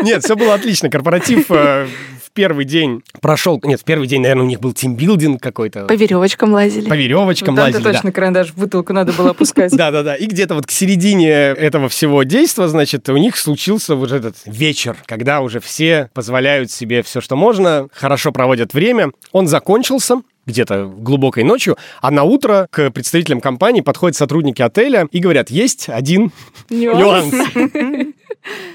Нет, 0.03 0.23
все 0.25 0.37
было 0.37 0.55
отлично. 0.55 0.91
Корпоратив 0.91 1.51
э, 1.51 1.89
первый 2.37 2.67
день 2.67 3.03
прошел... 3.21 3.61
Нет, 3.65 3.81
в 3.81 3.85
первый 3.85 4.07
день, 4.07 4.21
наверное, 4.21 4.45
у 4.45 4.47
них 4.47 4.61
был 4.61 4.73
тимбилдинг 4.73 5.43
какой-то. 5.43 5.87
По 5.87 5.95
веревочкам 5.95 6.53
лазили. 6.53 6.89
По 6.89 6.95
веревочкам 6.95 7.57
Там-то 7.57 7.63
лазили, 7.63 7.83
да. 7.83 7.93
точно 7.95 8.13
карандаш 8.13 8.51
в 8.51 8.59
бутылку 8.59 8.93
надо 8.93 9.13
было 9.15 9.31
опускать. 9.31 9.73
Да-да-да. 9.77 10.15
И 10.15 10.27
где-то 10.27 10.55
вот 10.55 10.67
к 10.67 10.71
середине 10.71 11.31
этого 11.31 11.89
всего 11.89 12.23
действа, 12.23 12.69
значит, 12.69 13.09
у 13.09 13.17
них 13.17 13.37
случился 13.37 13.97
вот 13.97 14.13
этот 14.13 14.37
вечер, 14.45 14.97
когда 15.07 15.41
уже 15.41 15.61
все 15.61 16.11
позволяют 16.13 16.71
себе 16.71 17.03
все, 17.03 17.21
что 17.21 17.37
можно, 17.37 17.89
хорошо 17.93 18.33
проводят 18.33 18.75
время. 18.75 19.11
Он 19.33 19.49
закончился 19.49 20.21
где-то 20.47 20.87
глубокой 20.87 21.43
ночью, 21.43 21.77
а 22.01 22.11
на 22.11 22.23
утро 22.23 22.69
к 22.71 22.91
представителям 22.91 23.41
компании 23.41 23.81
подходят 23.81 24.17
сотрудники 24.17 24.63
отеля 24.63 25.09
и 25.11 25.19
говорят, 25.19 25.51
есть 25.51 25.89
один 25.89 26.31
Нюанс. 26.71 27.35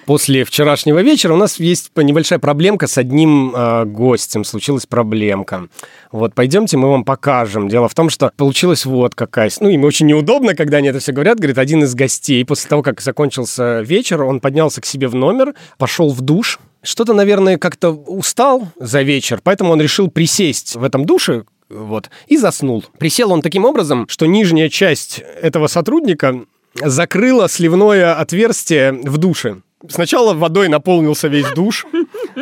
После 0.05 0.43
вчерашнего 0.43 1.01
вечера 1.01 1.33
у 1.33 1.37
нас 1.37 1.59
есть 1.59 1.91
небольшая 1.95 2.39
проблемка 2.39 2.87
с 2.87 2.97
одним 2.97 3.53
э, 3.55 3.85
гостем. 3.85 4.43
Случилась 4.43 4.85
проблемка. 4.85 5.67
Вот, 6.11 6.33
пойдемте, 6.33 6.77
мы 6.77 6.89
вам 6.89 7.05
покажем. 7.05 7.69
Дело 7.69 7.87
в 7.87 7.93
том, 7.93 8.09
что 8.09 8.31
получилась 8.35 8.85
вот 8.85 9.15
какая... 9.15 9.51
Ну, 9.59 9.69
им 9.69 9.83
очень 9.83 10.07
неудобно, 10.07 10.55
когда 10.55 10.77
они 10.77 10.89
это 10.89 10.99
все 10.99 11.11
говорят. 11.11 11.37
Говорит, 11.37 11.57
один 11.57 11.83
из 11.83 11.93
гостей, 11.95 12.43
после 12.43 12.69
того, 12.69 12.81
как 12.81 12.99
закончился 13.01 13.81
вечер, 13.81 14.23
он 14.23 14.39
поднялся 14.39 14.81
к 14.81 14.85
себе 14.85 15.07
в 15.07 15.15
номер, 15.15 15.53
пошел 15.77 16.11
в 16.11 16.21
душ, 16.21 16.59
что-то, 16.83 17.13
наверное, 17.13 17.57
как-то 17.57 17.91
устал 17.91 18.67
за 18.79 19.03
вечер, 19.03 19.39
поэтому 19.43 19.71
он 19.71 19.81
решил 19.81 20.09
присесть 20.09 20.75
в 20.75 20.83
этом 20.83 21.05
душе, 21.05 21.43
вот, 21.69 22.09
и 22.27 22.37
заснул. 22.37 22.83
Присел 22.97 23.31
он 23.31 23.41
таким 23.41 23.65
образом, 23.65 24.07
что 24.09 24.25
нижняя 24.25 24.67
часть 24.67 25.19
этого 25.19 25.67
сотрудника 25.67 26.41
закрыла 26.75 27.47
сливное 27.49 28.15
отверстие 28.15 28.91
в 28.91 29.17
душе. 29.17 29.61
Сначала 29.89 30.33
водой 30.33 30.67
наполнился 30.69 31.27
весь 31.27 31.49
душ, 31.51 31.85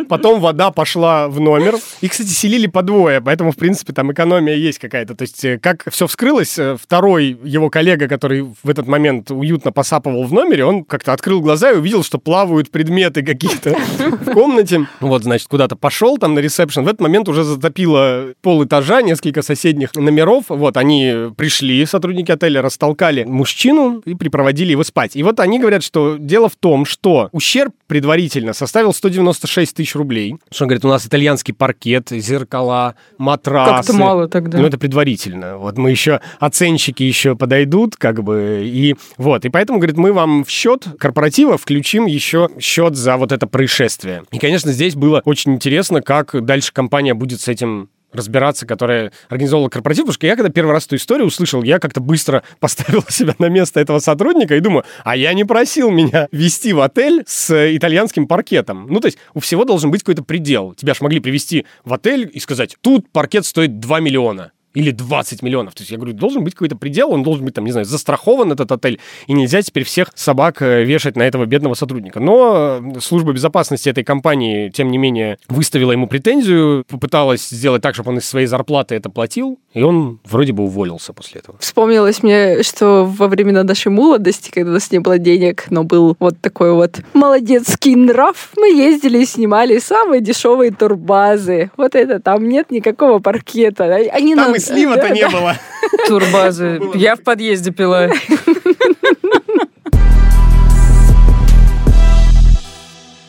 потом 0.07 0.41
вода 0.41 0.71
пошла 0.71 1.27
в 1.27 1.39
номер. 1.39 1.75
И, 2.01 2.07
кстати, 2.07 2.29
селили 2.29 2.67
по 2.67 2.81
двое, 2.81 3.21
поэтому, 3.21 3.51
в 3.51 3.55
принципе, 3.55 3.93
там 3.93 4.11
экономия 4.11 4.55
есть 4.55 4.79
какая-то. 4.79 5.15
То 5.15 5.21
есть, 5.23 5.43
э, 5.45 5.57
как 5.57 5.89
все 5.91 6.07
вскрылось, 6.07 6.57
э, 6.57 6.77
второй 6.81 7.37
его 7.43 7.69
коллега, 7.69 8.07
который 8.07 8.41
в 8.41 8.69
этот 8.69 8.87
момент 8.87 9.31
уютно 9.31 9.71
посапывал 9.71 10.23
в 10.23 10.33
номере, 10.33 10.65
он 10.65 10.83
как-то 10.83 11.13
открыл 11.13 11.41
глаза 11.41 11.71
и 11.71 11.77
увидел, 11.77 12.03
что 12.03 12.17
плавают 12.17 12.71
предметы 12.71 13.23
какие-то 13.23 13.75
в 13.97 14.33
комнате. 14.33 14.87
Вот, 14.99 15.23
значит, 15.23 15.47
куда-то 15.47 15.75
пошел 15.75 16.17
там 16.17 16.33
на 16.33 16.39
ресепшн. 16.39 16.83
В 16.83 16.87
этот 16.87 17.01
момент 17.01 17.29
уже 17.29 17.43
затопило 17.43 18.33
пол 18.41 18.65
этажа, 18.65 19.01
несколько 19.01 19.41
соседних 19.41 19.95
номеров. 19.95 20.45
Вот, 20.49 20.77
они 20.77 21.31
пришли, 21.37 21.85
сотрудники 21.85 22.31
отеля, 22.31 22.61
растолкали 22.61 23.23
мужчину 23.23 24.01
и 24.05 24.15
припроводили 24.15 24.71
его 24.71 24.83
спать. 24.83 25.15
И 25.15 25.23
вот 25.23 25.39
они 25.39 25.59
говорят, 25.59 25.83
что 25.83 26.17
дело 26.17 26.49
в 26.49 26.55
том, 26.55 26.85
что 26.85 27.28
ущерб 27.31 27.73
предварительно 27.87 28.53
составил 28.53 28.93
196 28.93 29.75
тысяч 29.75 29.95
рублей. 29.95 30.35
Что 30.51 30.65
он 30.65 30.69
говорит, 30.69 30.85
у 30.85 30.89
нас 30.89 31.05
итальянский 31.05 31.53
паркет, 31.53 32.09
зеркала, 32.09 32.95
матрасы. 33.17 33.87
Как-то 33.87 33.93
мало 33.93 34.27
тогда. 34.27 34.57
Ну, 34.57 34.65
это 34.65 34.77
предварительно. 34.77 35.57
Вот 35.57 35.77
мы 35.77 35.91
еще, 35.91 36.21
оценщики 36.39 37.03
еще 37.03 37.35
подойдут, 37.35 37.95
как 37.95 38.23
бы, 38.23 38.63
и 38.63 38.95
вот. 39.17 39.45
И 39.45 39.49
поэтому, 39.49 39.79
говорит, 39.79 39.97
мы 39.97 40.13
вам 40.13 40.43
в 40.43 40.49
счет 40.49 40.85
корпоратива 40.99 41.57
включим 41.57 42.05
еще 42.05 42.49
счет 42.59 42.95
за 42.95 43.17
вот 43.17 43.31
это 43.31 43.47
происшествие. 43.47 44.23
И, 44.31 44.39
конечно, 44.39 44.71
здесь 44.71 44.95
было 44.95 45.21
очень 45.25 45.53
интересно, 45.53 46.01
как 46.01 46.43
дальше 46.45 46.73
компания 46.73 47.13
будет 47.13 47.41
с 47.41 47.47
этим 47.47 47.89
разбираться, 48.11 48.65
которая 48.65 49.11
организовала 49.29 49.69
корпоратив, 49.69 50.03
потому 50.03 50.13
что 50.13 50.27
я 50.27 50.35
когда 50.35 50.49
первый 50.49 50.71
раз 50.71 50.85
эту 50.85 50.95
историю 50.95 51.27
услышал, 51.27 51.63
я 51.63 51.79
как-то 51.79 52.01
быстро 52.01 52.43
поставил 52.59 53.03
себя 53.09 53.35
на 53.39 53.49
место 53.49 53.79
этого 53.79 53.99
сотрудника 53.99 54.55
и 54.55 54.59
думаю, 54.59 54.83
а 55.03 55.15
я 55.15 55.33
не 55.33 55.43
просил 55.43 55.91
меня 55.91 56.27
вести 56.31 56.73
в 56.73 56.81
отель 56.81 57.23
с 57.27 57.75
итальянским 57.75 58.27
паркетом. 58.27 58.87
Ну, 58.89 58.99
то 58.99 59.07
есть 59.07 59.17
у 59.33 59.39
всего 59.39 59.65
должен 59.65 59.91
быть 59.91 60.01
какой-то 60.01 60.23
предел. 60.23 60.73
Тебя 60.73 60.93
ж 60.93 61.01
могли 61.01 61.19
привести 61.19 61.65
в 61.83 61.93
отель 61.93 62.29
и 62.31 62.39
сказать, 62.39 62.77
тут 62.81 63.09
паркет 63.11 63.45
стоит 63.45 63.79
2 63.79 63.99
миллиона 63.99 64.51
или 64.73 64.91
20 64.91 65.41
миллионов. 65.41 65.73
То 65.73 65.81
есть 65.81 65.91
я 65.91 65.97
говорю, 65.97 66.13
должен 66.13 66.43
быть 66.43 66.53
какой-то 66.53 66.75
предел, 66.75 67.11
он 67.11 67.23
должен 67.23 67.45
быть, 67.45 67.53
там, 67.55 67.65
не 67.65 67.71
знаю, 67.71 67.85
застрахован 67.85 68.51
этот 68.51 68.71
отель, 68.71 68.99
и 69.27 69.33
нельзя 69.33 69.61
теперь 69.61 69.83
всех 69.83 70.11
собак 70.15 70.61
э, 70.61 70.83
вешать 70.83 71.15
на 71.15 71.23
этого 71.23 71.45
бедного 71.45 71.73
сотрудника. 71.73 72.19
Но 72.19 72.79
э, 72.95 72.99
служба 72.99 73.33
безопасности 73.33 73.89
этой 73.89 74.03
компании, 74.03 74.69
тем 74.69 74.89
не 74.91 74.97
менее, 74.97 75.37
выставила 75.47 75.91
ему 75.91 76.07
претензию, 76.07 76.85
попыталась 76.87 77.47
сделать 77.49 77.81
так, 77.81 77.95
чтобы 77.95 78.11
он 78.11 78.19
из 78.19 78.25
своей 78.25 78.45
зарплаты 78.47 78.95
это 78.95 79.09
платил, 79.09 79.59
и 79.73 79.81
он 79.81 80.19
вроде 80.23 80.53
бы 80.53 80.63
уволился 80.63 81.13
после 81.13 81.41
этого. 81.41 81.57
Вспомнилось 81.59 82.21
мне, 82.23 82.63
что 82.63 83.05
во 83.05 83.27
времена 83.27 83.63
нашей 83.63 83.91
молодости, 83.91 84.51
когда 84.51 84.71
у 84.71 84.73
нас 84.75 84.91
не 84.91 84.99
было 84.99 85.17
денег, 85.17 85.65
но 85.69 85.83
был 85.83 86.15
вот 86.19 86.39
такой 86.41 86.73
вот 86.73 87.01
молодецкий 87.13 87.95
нрав, 87.95 88.51
мы 88.57 88.67
ездили 88.73 89.19
и 89.19 89.25
снимали 89.25 89.79
самые 89.79 90.21
дешевые 90.21 90.71
турбазы. 90.71 91.71
Вот 91.77 91.95
это, 91.95 92.19
там 92.19 92.47
нет 92.47 92.71
никакого 92.71 93.19
паркета. 93.19 93.85
Они 93.95 94.35
Там 94.35 94.51
нам- 94.51 94.58
и 94.59 94.61
слива-то 94.61 95.09
не 95.09 95.27
было. 95.27 95.55
Турбазы. 96.07 96.81
Я 96.93 97.15
в 97.15 97.21
подъезде 97.21 97.71
пила. 97.71 98.09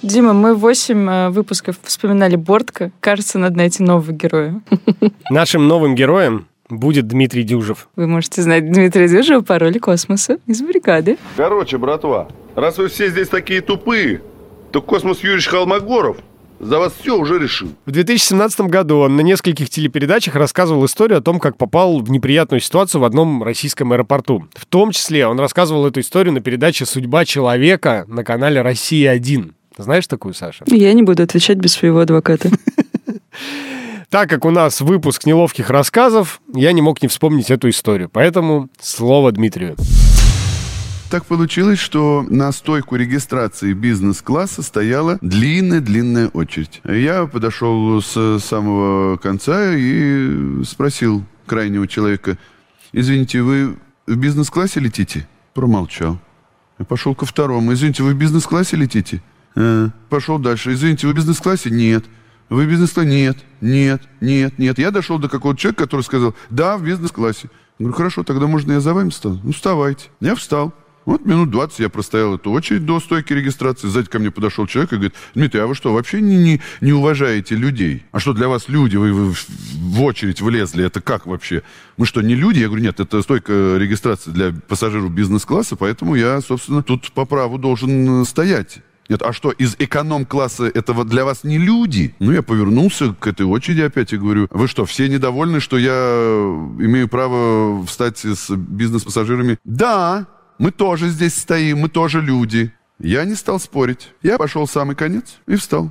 Дима, 0.03 0.33
мы 0.33 0.55
восемь 0.55 1.09
э, 1.09 1.29
выпусков 1.29 1.77
вспоминали 1.83 2.35
Бортко. 2.35 2.91
Кажется, 3.01 3.39
надо 3.39 3.59
найти 3.59 3.83
нового 3.83 4.13
героя. 4.13 4.61
Нашим 5.31 5.69
новым 5.69 5.95
героем 5.95 6.49
будет 6.69 7.07
Дмитрий 7.07 7.43
Дюжев. 7.45 7.89
Вы 7.97 8.07
можете 8.07 8.43
знать 8.43 8.71
Дмитрия 8.71 9.09
Дюжева 9.09 9.43
по 9.43 9.59
роли 9.59 9.79
космоса 9.79 10.39
из 10.47 10.63
бригады. 10.63 11.19
Короче, 11.37 11.79
братва, 11.79 12.29
раз 12.57 12.79
вы 12.79 12.89
все 12.89 13.09
здесь 13.09 13.29
такие 13.29 13.61
тупые, 13.61 14.23
то 14.73 14.81
Космос 14.81 15.21
Юрьевич 15.21 15.49
Холмогоров 15.49 16.17
за 16.61 16.79
вас 16.79 16.93
все 17.01 17.17
уже 17.17 17.39
решил. 17.39 17.71
В 17.87 17.91
2017 17.91 18.61
году 18.63 18.99
он 18.99 19.17
на 19.17 19.23
нескольких 19.23 19.71
телепередачах 19.71 20.37
рассказывал 20.37 20.85
историю 20.85 21.19
о 21.19 21.23
том, 21.23 21.41
как 21.41 21.57
попал 21.57 22.01
в 22.01 22.11
неприятную 22.11 22.61
ситуацию 22.61 23.01
в 23.01 23.05
одном 23.05 23.43
российском 23.43 23.93
аэропорту. 23.93 24.47
В 24.55 24.67
том 24.67 24.93
числе 24.93 25.27
он 25.27 25.41
рассказывал 25.41 25.87
эту 25.87 26.01
историю 26.01 26.35
на 26.35 26.41
передаче 26.41 26.85
«Судьба 26.85 27.25
человека» 27.25 28.05
на 28.07 28.23
канале 28.23 28.61
«Россия-1». 28.61 29.53
Знаешь 29.79 30.07
такую, 30.07 30.35
Саша? 30.35 30.65
Я 30.67 30.93
не 30.93 31.03
буду 31.03 31.23
отвечать 31.23 31.59
без 31.59 31.73
своего 31.73 32.01
адвоката. 32.01 32.51
Так 34.11 34.29
как 34.29 34.45
у 34.45 34.51
нас 34.51 34.81
выпуск 34.81 35.25
неловких 35.25 35.71
рассказов, 35.71 36.41
я 36.53 36.73
не 36.73 36.83
мог 36.83 37.01
не 37.01 37.07
вспомнить 37.07 37.49
эту 37.49 37.69
историю. 37.69 38.11
Поэтому 38.13 38.69
слово 38.81 39.31
Дмитрию. 39.31 39.77
Так 41.11 41.27
получилось, 41.27 41.81
что 41.81 42.25
на 42.29 42.53
стойку 42.53 42.95
регистрации 42.95 43.73
бизнес-класса 43.73 44.63
стояла 44.63 45.19
длинная-длинная 45.21 46.29
очередь. 46.29 46.81
Я 46.85 47.27
подошел 47.27 48.01
с 48.01 48.39
самого 48.39 49.17
конца 49.17 49.75
и 49.75 50.63
спросил 50.65 51.25
крайнего 51.47 51.89
человека, 51.89 52.39
«Извините, 52.93 53.43
вы 53.43 53.77
в 54.07 54.15
бизнес-классе 54.15 54.79
летите?» 54.79 55.27
Промолчал. 55.53 56.21
Я 56.79 56.85
пошел 56.85 57.17
ко 57.17 57.27
второму, 57.27 57.73
«Извините, 57.73 58.05
вы 58.05 58.15
в 58.15 58.17
бизнес-классе 58.17 58.77
летите?» 58.77 59.21
«А». 59.57 59.91
Пошел 60.11 60.39
дальше, 60.39 60.73
«Извините, 60.75 61.09
вы 61.09 61.13
в 61.15 61.17
бизнес-классе?» 61.17 61.71
«Нет». 61.71 62.05
Вы 62.51 62.67
в 62.67 62.69
бизнес-классе? 62.69 63.09
Нет, 63.09 63.39
нет, 63.61 64.03
нет, 64.21 64.59
нет. 64.59 64.79
Я 64.81 64.91
дошел 64.91 65.21
до 65.21 65.29
какого-то 65.29 65.61
человека, 65.61 65.85
который 65.85 66.01
сказал, 66.01 66.35
да, 66.51 66.77
в 66.77 66.83
бизнес-классе. 66.85 67.49
Говорю, 67.79 67.95
хорошо, 67.95 68.25
тогда 68.25 68.49
можно 68.49 68.73
я 68.73 68.81
за 68.81 68.93
вами 68.93 69.11
встану? 69.11 69.39
Ну, 69.45 69.53
вставайте. 69.53 70.09
Я 70.21 70.35
встал. 70.35 70.75
Вот 71.07 71.25
минут 71.25 71.51
20 71.51 71.79
я 71.81 71.89
простоял 71.89 72.35
эту 72.35 72.51
очередь 72.51 72.85
до 72.85 73.01
стойки 73.01 73.33
регистрации. 73.33 73.89
Сзади 73.89 74.09
ко 74.09 74.19
мне 74.19 74.31
подошел 74.31 74.67
человек 74.67 74.93
и 74.93 74.97
говорит, 74.97 75.15
Дмитрий, 75.35 75.61
а 75.61 75.67
вы 75.67 75.75
что, 75.75 75.93
вообще 75.93 76.21
не, 76.21 76.37
не, 76.37 76.61
не 76.81 76.93
уважаете 76.93 77.55
людей? 77.55 78.05
А 78.13 78.21
что 78.21 78.33
для 78.33 78.49
вас 78.49 78.69
люди? 78.69 78.97
Вы, 78.97 79.13
вы 79.13 79.33
в 79.33 80.03
очередь 80.03 80.41
влезли? 80.41 80.85
Это 80.85 81.01
как 81.01 81.27
вообще? 81.27 81.63
Мы 81.97 82.05
что, 82.05 82.21
не 82.21 82.35
люди? 82.35 82.59
Я 82.59 82.67
говорю, 82.67 82.83
нет, 82.83 83.01
это 83.01 83.23
стойка 83.23 83.77
регистрации 83.79 84.31
для 84.31 84.53
пассажиров 84.53 85.11
бизнес-класса, 85.13 85.77
поэтому 85.77 86.15
я, 86.15 86.41
собственно, 86.43 86.83
тут 86.83 87.11
по 87.13 87.25
праву 87.25 87.59
должен 87.59 88.25
стоять. 88.27 88.81
Нет, 89.09 89.23
а 89.23 89.33
что, 89.33 89.51
из 89.51 89.75
эконом-класса 89.79 90.67
этого 90.67 91.05
для 91.05 91.25
вас 91.25 91.43
не 91.43 91.59
люди? 91.59 92.15
Ну, 92.21 92.31
я 92.31 92.43
повернулся 92.43 93.13
к 93.19 93.27
этой 93.27 93.45
очереди 93.45 93.81
опять 93.81 94.13
и 94.13 94.17
говорю, 94.17 94.47
вы 94.53 94.69
что, 94.69 94.85
все 94.85 95.09
недовольны, 95.09 95.59
что 95.59 95.79
я 95.79 95.91
имею 96.79 97.09
право 97.09 97.85
встать 97.87 98.19
с 98.19 98.51
бизнес-пассажирами? 98.51 99.59
Да, 99.65 100.29
мы 100.61 100.73
тоже 100.73 101.09
здесь 101.09 101.35
стоим, 101.35 101.79
мы 101.79 101.89
тоже 101.89 102.21
люди. 102.21 102.71
Я 102.99 103.25
не 103.25 103.35
стал 103.35 103.59
спорить. 103.59 104.13
Я 104.23 104.37
пошел 104.37 104.67
в 104.67 104.71
самый 104.71 104.95
конец 104.95 105.39
и 105.47 105.57
встал 105.57 105.91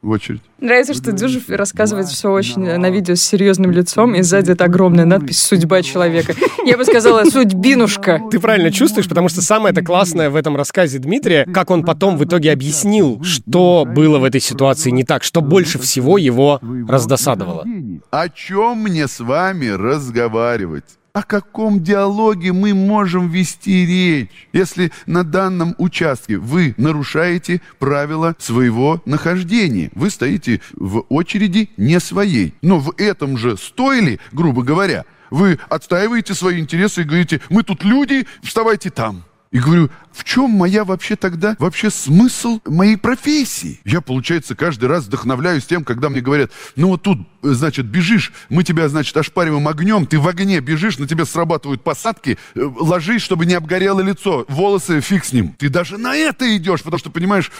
в 0.00 0.08
очередь. 0.10 0.42
Нравится, 0.60 0.94
что 0.94 1.10
Дюжев 1.10 1.48
рассказывает 1.48 2.06
все 2.06 2.30
очень 2.30 2.62
на 2.78 2.88
видео 2.88 3.16
с 3.16 3.20
серьезным 3.20 3.72
лицом, 3.72 4.14
и 4.14 4.22
сзади 4.22 4.52
это 4.52 4.64
огромная 4.64 5.06
надпись 5.06 5.42
«Судьба 5.42 5.82
человека». 5.82 6.34
Я 6.64 6.78
бы 6.78 6.84
сказала 6.84 7.24
«Судьбинушка». 7.24 8.20
Ты 8.30 8.38
правильно 8.38 8.70
чувствуешь, 8.70 9.08
потому 9.08 9.28
что 9.28 9.42
самое 9.42 9.72
это 9.72 9.82
классное 9.82 10.30
в 10.30 10.36
этом 10.36 10.56
рассказе 10.56 11.00
Дмитрия, 11.00 11.44
как 11.44 11.70
он 11.70 11.84
потом 11.84 12.16
в 12.16 12.24
итоге 12.24 12.52
объяснил, 12.52 13.20
что 13.24 13.84
было 13.84 14.20
в 14.20 14.24
этой 14.24 14.40
ситуации 14.40 14.90
не 14.90 15.02
так, 15.02 15.24
что 15.24 15.40
больше 15.40 15.80
всего 15.80 16.16
его 16.16 16.60
раздосадовало. 16.88 17.66
О 18.10 18.28
чем 18.28 18.84
мне 18.84 19.08
с 19.08 19.18
вами 19.18 19.66
разговаривать? 19.66 20.84
О 21.12 21.24
каком 21.24 21.82
диалоге 21.82 22.52
мы 22.52 22.72
можем 22.72 23.28
вести 23.30 23.84
речь, 23.84 24.48
если 24.52 24.92
на 25.06 25.24
данном 25.24 25.74
участке 25.78 26.36
вы 26.36 26.74
нарушаете 26.76 27.60
правила 27.80 28.36
своего 28.38 29.02
нахождения? 29.06 29.90
Вы 29.94 30.10
стоите 30.10 30.60
в 30.72 31.04
очереди 31.08 31.70
не 31.76 31.98
своей. 31.98 32.54
Но 32.62 32.78
в 32.78 32.94
этом 32.96 33.36
же 33.36 33.56
стойле, 33.56 34.20
грубо 34.30 34.62
говоря, 34.62 35.04
вы 35.30 35.58
отстаиваете 35.68 36.34
свои 36.34 36.60
интересы 36.60 37.02
и 37.02 37.04
говорите, 37.04 37.40
мы 37.48 37.64
тут 37.64 37.82
люди, 37.82 38.26
вставайте 38.42 38.90
там. 38.90 39.24
И 39.52 39.58
говорю, 39.58 39.90
в 40.12 40.22
чем 40.22 40.50
моя 40.50 40.84
вообще 40.84 41.16
тогда, 41.16 41.56
вообще 41.58 41.90
смысл 41.90 42.60
моей 42.66 42.96
профессии? 42.96 43.80
Я, 43.84 44.00
получается, 44.00 44.54
каждый 44.54 44.84
раз 44.84 45.06
вдохновляюсь 45.06 45.66
тем, 45.66 45.82
когда 45.82 46.08
мне 46.08 46.20
говорят, 46.20 46.52
ну 46.76 46.88
вот 46.88 47.02
тут, 47.02 47.18
значит, 47.42 47.86
бежишь, 47.86 48.32
мы 48.48 48.62
тебя, 48.62 48.88
значит, 48.88 49.16
ошпариваем 49.16 49.66
огнем, 49.66 50.06
ты 50.06 50.20
в 50.20 50.28
огне 50.28 50.60
бежишь, 50.60 50.98
на 50.98 51.08
тебя 51.08 51.24
срабатывают 51.24 51.82
посадки, 51.82 52.38
э, 52.54 52.60
ложись, 52.60 53.22
чтобы 53.22 53.44
не 53.44 53.54
обгорело 53.54 54.00
лицо, 54.00 54.44
волосы 54.48 55.00
фиг 55.00 55.24
с 55.24 55.32
ним. 55.32 55.56
Ты 55.58 55.68
даже 55.68 55.98
на 55.98 56.14
это 56.14 56.56
идешь, 56.56 56.84
потому 56.84 56.98
что, 56.98 57.10
понимаешь, 57.10 57.50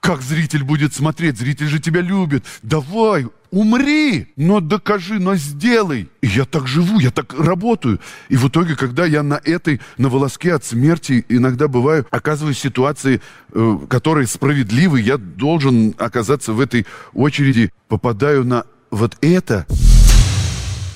как 0.00 0.22
зритель 0.22 0.64
будет 0.64 0.94
смотреть? 0.94 1.38
Зритель 1.38 1.68
же 1.68 1.78
тебя 1.78 2.00
любит. 2.00 2.44
Давай, 2.62 3.26
умри, 3.56 4.26
но 4.36 4.60
докажи, 4.60 5.18
но 5.18 5.34
сделай. 5.36 6.08
И 6.20 6.26
я 6.26 6.44
так 6.44 6.66
живу, 6.66 6.98
я 6.98 7.10
так 7.10 7.32
работаю. 7.38 8.00
И 8.28 8.36
в 8.36 8.48
итоге, 8.48 8.76
когда 8.76 9.06
я 9.06 9.22
на 9.22 9.40
этой, 9.42 9.80
на 9.96 10.10
волоске 10.10 10.52
от 10.52 10.64
смерти 10.64 11.24
иногда 11.30 11.66
бываю, 11.66 12.06
оказываюсь 12.10 12.58
в 12.58 12.60
ситуации, 12.60 13.22
э, 13.52 13.78
которая 13.88 14.26
справедливой, 14.26 15.02
я 15.02 15.16
должен 15.16 15.94
оказаться 15.96 16.52
в 16.52 16.60
этой 16.60 16.86
очереди, 17.14 17.72
попадаю 17.88 18.44
на 18.44 18.64
вот 18.90 19.16
это. 19.22 19.66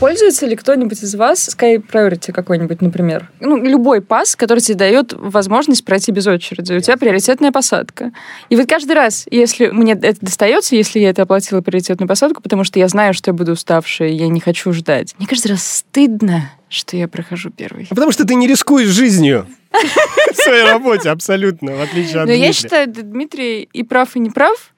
Пользуется 0.01 0.47
ли 0.47 0.57
кто-нибудь 0.57 1.03
из 1.03 1.15
вас 1.15 1.55
Sky 1.55 1.77
Priority 1.77 2.33
какой-нибудь, 2.33 2.81
например? 2.81 3.29
Ну, 3.39 3.63
любой 3.63 4.01
пас, 4.01 4.35
который 4.35 4.61
тебе 4.61 4.77
дает 4.77 5.13
возможность 5.13 5.85
пройти 5.85 6.11
без 6.11 6.27
очереди. 6.27 6.73
У 6.73 6.81
тебя 6.81 6.97
приоритетная 6.97 7.53
посадка. 7.53 8.11
И 8.49 8.57
вот 8.57 8.67
каждый 8.67 8.93
раз, 8.93 9.27
если 9.31 9.67
мне 9.67 9.93
это 9.93 10.17
достается, 10.23 10.75
если 10.75 11.01
я 11.01 11.11
это 11.11 11.23
оплатила 11.23 11.61
приоритетную 11.61 12.09
посадку, 12.09 12.41
потому 12.41 12.65
что 12.65 12.79
я 12.79 12.89
знаю, 12.89 13.13
что 13.13 13.31
я 13.31 13.35
буду 13.35 13.53
уставшей, 13.53 14.15
я 14.17 14.29
не 14.29 14.41
хочу 14.41 14.73
ждать. 14.73 15.15
Мне 15.19 15.27
каждый 15.27 15.49
раз 15.49 15.67
стыдно, 15.67 16.51
что 16.71 16.97
я 16.97 17.07
прохожу 17.07 17.51
первый. 17.51 17.87
А 17.91 17.95
потому 17.95 18.11
что 18.11 18.27
ты 18.27 18.35
не 18.37 18.49
рискуешь 18.49 18.89
жизнью 18.89 19.47
в 19.71 20.37
своей 20.37 20.65
работе, 20.65 21.11
абсолютно, 21.11 21.77
в 21.77 21.83
отличие 21.83 22.23
от 22.23 22.27
Но 22.27 22.33
я 22.33 22.55
считаю, 22.55 22.87
Дмитрий 22.89 23.69
и 23.71 23.83
прав, 23.83 24.17
и 24.17 24.19
не 24.19 24.31
прав. 24.31 24.73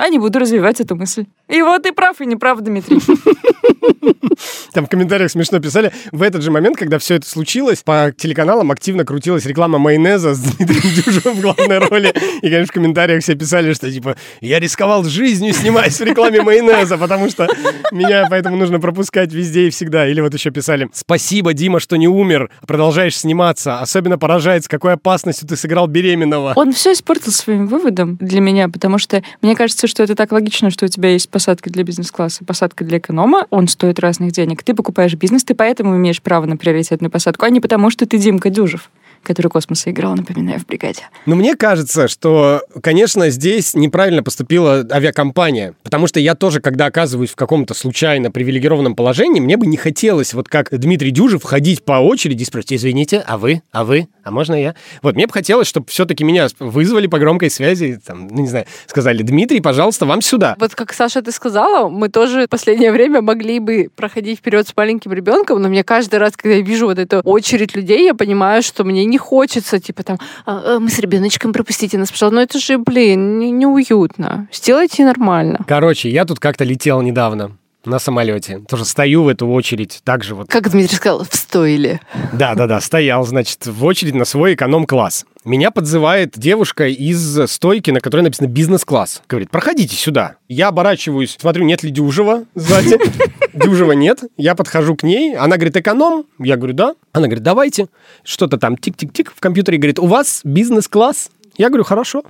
А, 0.00 0.08
не 0.08 0.18
буду 0.18 0.38
развивать 0.38 0.80
эту 0.80 0.96
мысль. 0.96 1.26
И 1.46 1.60
вот 1.60 1.84
и 1.84 1.90
прав, 1.90 2.18
и 2.22 2.26
не 2.26 2.36
прав, 2.36 2.62
Дмитрий. 2.62 3.00
Там 4.72 4.86
в 4.86 4.88
комментариях 4.88 5.30
смешно 5.30 5.60
писали. 5.60 5.92
В 6.10 6.22
этот 6.22 6.42
же 6.42 6.50
момент, 6.50 6.78
когда 6.78 6.98
все 6.98 7.16
это 7.16 7.28
случилось, 7.28 7.82
по 7.82 8.10
телеканалам 8.16 8.70
активно 8.70 9.04
крутилась 9.04 9.44
реклама 9.44 9.78
майонеза 9.78 10.34
с 10.34 10.38
Дмитрием 10.56 10.94
Дюжевым 10.94 11.34
в 11.36 11.40
главной 11.42 11.78
роли. 11.78 12.14
И, 12.40 12.48
конечно, 12.48 12.66
в 12.66 12.72
комментариях 12.72 13.22
все 13.22 13.34
писали, 13.34 13.74
что 13.74 13.90
типа 13.92 14.16
я 14.40 14.58
рисковал 14.58 15.04
жизнью, 15.04 15.52
снимаясь 15.52 16.00
в 16.00 16.02
рекламе 16.02 16.40
майонеза, 16.40 16.96
потому 16.96 17.28
что 17.28 17.46
меня 17.92 18.26
поэтому 18.30 18.56
нужно 18.56 18.80
пропускать 18.80 19.34
везде 19.34 19.66
и 19.66 19.70
всегда. 19.70 20.08
Или 20.08 20.22
вот 20.22 20.32
еще 20.32 20.50
писали 20.50 20.88
«Спасибо, 20.94 21.52
Дима, 21.52 21.78
что 21.78 21.96
не 21.96 22.08
умер, 22.08 22.48
продолжаешь 22.66 23.18
сниматься. 23.18 23.80
Особенно 23.80 24.16
поражает, 24.16 24.64
с 24.64 24.68
какой 24.68 24.94
опасностью 24.94 25.46
ты 25.46 25.56
сыграл 25.56 25.88
беременного». 25.88 26.54
Он 26.56 26.72
все 26.72 26.92
испортил 26.92 27.32
своим 27.32 27.66
выводом 27.66 28.16
для 28.16 28.40
меня, 28.40 28.70
потому 28.70 28.96
что 28.96 29.22
мне 29.42 29.54
кажется, 29.54 29.89
что 29.90 30.02
это 30.02 30.14
так 30.14 30.32
логично, 30.32 30.70
что 30.70 30.86
у 30.86 30.88
тебя 30.88 31.10
есть 31.10 31.28
посадка 31.28 31.68
для 31.70 31.82
бизнес-класса, 31.82 32.44
посадка 32.44 32.84
для 32.84 32.98
эконома, 32.98 33.46
он 33.50 33.68
стоит 33.68 33.98
разных 33.98 34.32
денег. 34.32 34.62
Ты 34.62 34.74
покупаешь 34.74 35.14
бизнес, 35.14 35.44
ты 35.44 35.54
поэтому 35.54 35.96
имеешь 35.96 36.22
право 36.22 36.46
на 36.46 36.56
приоритетную 36.56 37.10
посадку, 37.10 37.44
а 37.44 37.50
не 37.50 37.60
потому, 37.60 37.90
что 37.90 38.06
ты 38.06 38.18
Димка 38.18 38.48
Дюжев 38.50 38.90
который 39.22 39.48
космоса 39.48 39.90
играл, 39.90 40.14
напоминаю, 40.14 40.60
в 40.60 40.66
бригаде. 40.66 41.02
Но 41.26 41.36
мне 41.36 41.56
кажется, 41.56 42.08
что, 42.08 42.62
конечно, 42.82 43.30
здесь 43.30 43.74
неправильно 43.74 44.22
поступила 44.22 44.86
авиакомпания, 44.90 45.74
потому 45.82 46.06
что 46.06 46.20
я 46.20 46.34
тоже, 46.34 46.60
когда 46.60 46.86
оказываюсь 46.86 47.30
в 47.30 47.36
каком-то 47.36 47.74
случайно 47.74 48.30
привилегированном 48.30 48.94
положении, 48.94 49.40
мне 49.40 49.56
бы 49.56 49.66
не 49.66 49.76
хотелось, 49.76 50.34
вот 50.34 50.48
как 50.48 50.68
Дмитрий 50.70 51.10
Дюжев, 51.10 51.42
ходить 51.42 51.84
по 51.84 51.94
очереди 51.94 52.42
и 52.42 52.44
спросить, 52.44 52.74
извините, 52.74 53.22
а 53.26 53.38
вы, 53.38 53.62
а 53.72 53.84
вы, 53.84 54.08
а 54.24 54.30
можно 54.30 54.54
я? 54.54 54.74
Вот, 55.02 55.14
мне 55.14 55.26
бы 55.26 55.32
хотелось, 55.32 55.66
чтобы 55.68 55.86
все-таки 55.88 56.24
меня 56.24 56.48
вызвали 56.58 57.06
по 57.06 57.18
громкой 57.18 57.50
связи, 57.50 58.00
там, 58.04 58.28
ну, 58.28 58.42
не 58.42 58.48
знаю, 58.48 58.66
сказали, 58.86 59.22
Дмитрий, 59.22 59.60
пожалуйста, 59.60 60.06
вам 60.06 60.22
сюда. 60.22 60.56
Вот 60.58 60.74
как 60.74 60.92
Саша 60.92 61.22
ты 61.22 61.32
сказала, 61.32 61.88
мы 61.88 62.08
тоже 62.08 62.46
в 62.46 62.48
последнее 62.48 62.92
время 62.92 63.22
могли 63.22 63.58
бы 63.60 63.90
проходить 63.94 64.38
вперед 64.38 64.66
с 64.68 64.76
маленьким 64.76 65.12
ребенком, 65.12 65.60
но 65.60 65.68
мне 65.68 65.84
каждый 65.84 66.18
раз, 66.18 66.36
когда 66.36 66.56
я 66.56 66.62
вижу 66.62 66.86
вот 66.86 66.98
эту 66.98 67.20
очередь 67.20 67.74
людей, 67.74 68.04
я 68.04 68.14
понимаю, 68.14 68.62
что 68.62 68.84
мне 68.84 69.04
не 69.10 69.18
хочется, 69.18 69.78
типа 69.80 70.02
там, 70.02 70.18
«А, 70.46 70.76
а, 70.76 70.78
мы 70.80 70.88
с 70.88 70.98
ребеночком 70.98 71.52
пропустите 71.52 71.98
нас, 71.98 72.10
пожалуйста. 72.10 72.36
Ну 72.36 72.40
это 72.42 72.58
же, 72.58 72.78
блин, 72.78 73.38
не- 73.38 73.50
неуютно. 73.50 74.48
Сделайте 74.52 75.04
нормально. 75.04 75.64
Короче, 75.66 76.08
я 76.10 76.24
тут 76.24 76.38
как-то 76.38 76.64
летел 76.64 77.02
недавно 77.02 77.56
на 77.84 77.98
самолете. 77.98 78.60
Тоже 78.68 78.84
стою 78.84 79.24
в 79.24 79.28
эту 79.28 79.46
очередь, 79.48 80.00
так 80.04 80.22
же 80.22 80.34
вот. 80.34 80.48
Как 80.48 80.70
Дмитрий 80.70 80.96
сказал, 80.96 81.24
в 81.24 81.34
стойле. 81.34 82.00
Да-да-да, 82.32 82.80
стоял, 82.80 83.24
значит, 83.24 83.66
в 83.66 83.84
очередь 83.84 84.14
на 84.14 84.24
свой 84.24 84.54
эконом-класс. 84.54 85.24
Меня 85.44 85.70
подзывает 85.70 86.38
девушка 86.38 86.86
из 86.86 87.50
стойки, 87.50 87.90
на 87.90 88.00
которой 88.00 88.20
написано 88.20 88.46
«бизнес-класс». 88.46 89.22
Говорит, 89.28 89.50
проходите 89.50 89.96
сюда. 89.96 90.36
Я 90.48 90.68
оборачиваюсь, 90.68 91.36
смотрю, 91.40 91.64
нет 91.64 91.82
ли 91.82 91.90
Дюжева 91.90 92.44
сзади. 92.54 92.98
Дюжева 93.54 93.92
нет. 93.92 94.20
Я 94.36 94.54
подхожу 94.54 94.96
к 94.96 95.02
ней. 95.02 95.34
Она 95.34 95.56
говорит, 95.56 95.76
эконом? 95.76 96.26
Я 96.38 96.56
говорю, 96.56 96.74
да. 96.74 96.94
Она 97.12 97.26
говорит, 97.26 97.42
давайте. 97.42 97.88
Что-то 98.22 98.58
там 98.58 98.76
тик-тик-тик 98.76 99.32
в 99.34 99.40
компьютере. 99.40 99.78
Говорит, 99.78 99.98
у 99.98 100.06
вас 100.06 100.42
бизнес-класс? 100.44 101.30
Я 101.56 101.68
говорю, 101.68 101.84
хорошо. 101.84 102.22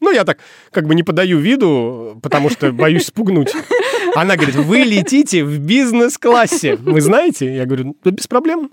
Ну, 0.00 0.10
я 0.10 0.24
так 0.24 0.38
как 0.72 0.86
бы 0.86 0.94
не 0.94 1.02
подаю 1.02 1.38
виду, 1.38 2.18
потому 2.22 2.50
что 2.50 2.72
боюсь 2.72 3.06
спугнуть. 3.06 3.52
Она 4.16 4.36
говорит, 4.36 4.56
вы 4.56 4.78
летите 4.78 5.44
в 5.44 5.58
бизнес-классе. 5.58 6.76
Вы 6.76 7.00
знаете? 7.00 7.54
Я 7.54 7.66
говорю, 7.66 7.96
да 8.02 8.10
без 8.10 8.26
проблем. 8.26 8.70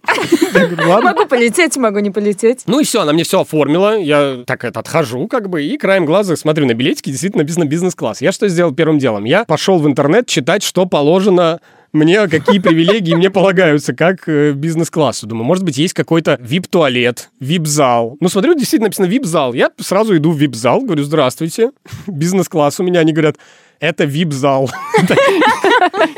Говорю, 0.54 0.90
ладно. 0.90 1.12
Могу 1.12 1.26
полететь, 1.26 1.76
могу 1.76 2.00
не 2.00 2.12
полететь. 2.12 2.64
Ну 2.66 2.80
и 2.80 2.86
все, 2.86 3.02
она 3.02 3.12
мне 3.12 3.24
все 3.24 3.42
оформила. 3.42 3.98
Я 3.98 4.44
так 4.48 4.64
это 4.64 4.80
отхожу, 4.80 5.28
как 5.28 5.50
бы, 5.50 5.64
и 5.64 5.78
краем 5.78 6.06
глаза 6.06 6.36
смотрю 6.38 6.66
на 6.66 6.74
билетики, 6.74 7.10
действительно 7.10 7.44
написано 7.44 7.66
бизнес-класс. 7.66 8.22
Я 8.22 8.32
что 8.32 8.48
сделал 8.48 8.74
первым 8.74 9.00
делом? 9.00 9.26
Я 9.26 9.44
пошел 9.44 9.80
в 9.80 9.88
интернет 9.88 10.28
читать, 10.28 10.64
что 10.64 10.86
положено 10.86 11.60
мне, 11.94 12.28
какие 12.28 12.60
привилегии 12.60 13.14
мне 13.14 13.30
полагаются, 13.30 13.94
как 13.94 14.28
э, 14.28 14.54
бизнес-классу. 14.54 15.28
Думаю, 15.28 15.46
может 15.46 15.64
быть, 15.64 15.78
есть 15.78 15.94
какой-то 15.94 16.40
вип-туалет, 16.42 17.30
вип-зал. 17.40 18.18
Ну, 18.20 18.30
смотрю, 18.30 18.56
действительно 18.56 18.88
написано 18.88 19.06
вип-зал. 19.06 19.54
Я 19.54 19.70
сразу 19.80 20.18
иду 20.18 20.32
в 20.32 20.38
вип-зал, 20.38 20.82
говорю, 20.82 21.04
здравствуйте, 21.04 21.72
бизнес-класс 22.08 22.80
у 22.80 22.84
меня. 22.84 23.02
Они 23.02 23.14
говорят, 23.14 23.36
это 23.84 24.06
вип-зал. 24.06 24.72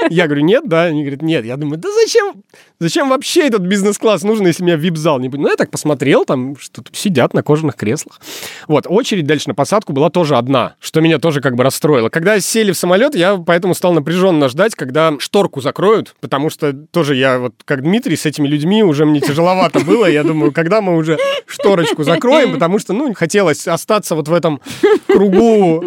Я 0.10 0.26
говорю, 0.26 0.44
нет, 0.44 0.68
да? 0.68 0.84
Они 0.84 1.02
говорят, 1.02 1.22
нет. 1.22 1.46
Я 1.46 1.58
думаю, 1.58 1.78
да 1.78 1.90
зачем? 2.04 2.44
Зачем 2.80 3.10
вообще 3.10 3.48
этот 3.48 3.62
бизнес-класс 3.62 4.24
нужен, 4.24 4.48
если 4.48 4.64
меня 4.64 4.76
вип-зал? 4.76 5.20
Не... 5.20 5.30
Ну, 5.30 5.50
я 5.50 5.56
так 5.56 5.72
посмотрел, 5.72 6.26
там 6.26 6.58
что 6.58 6.82
то 6.82 6.92
сидят 6.94 7.34
на 7.34 7.44
кожаных 7.44 7.76
креслах. 7.76 8.20
Вот, 8.68 8.86
очередь 8.88 9.26
дальше 9.26 9.50
на 9.50 9.56
посадку 9.56 9.94
была 9.94 10.10
тоже 10.10 10.36
одна, 10.36 10.76
что 10.80 11.02
меня 11.02 11.20
тоже 11.20 11.42
как 11.42 11.56
бы 11.56 11.64
расстроило. 11.64 12.10
Когда 12.10 12.40
сели 12.40 12.72
в 12.72 12.78
самолет, 12.78 13.16
я 13.16 13.38
поэтому 13.38 13.74
стал 13.74 13.94
напряженно 13.94 14.50
ждать, 14.50 14.76
когда 14.76 15.14
шторку 15.20 15.62
закроют, 15.62 16.16
потому 16.20 16.50
что 16.50 16.74
тоже 16.74 17.16
я 17.16 17.40
вот 17.40 17.54
как 17.66 17.82
Дмитрий 17.82 18.16
с 18.16 18.26
этими 18.26 18.48
людьми 18.48 18.84
уже 18.84 19.06
мне 19.06 19.22
тяжеловато 19.22 19.80
было. 19.80 20.06
Я 20.06 20.24
думаю, 20.24 20.52
когда 20.52 20.82
мы 20.82 20.96
уже 20.98 21.18
шторочку 21.46 22.04
закроем, 22.04 22.54
потому 22.54 22.80
что, 22.80 22.94
ну, 22.94 23.14
хотелось 23.14 23.68
остаться 23.68 24.16
вот 24.16 24.28
в 24.28 24.34
этом 24.34 24.62
кругу 25.08 25.86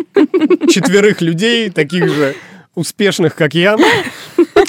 четверых 0.69 1.21
людей, 1.21 1.71
таких 1.71 2.09
же 2.09 2.35
успешных, 2.79 3.35
как 3.35 3.55
я. 3.55 3.77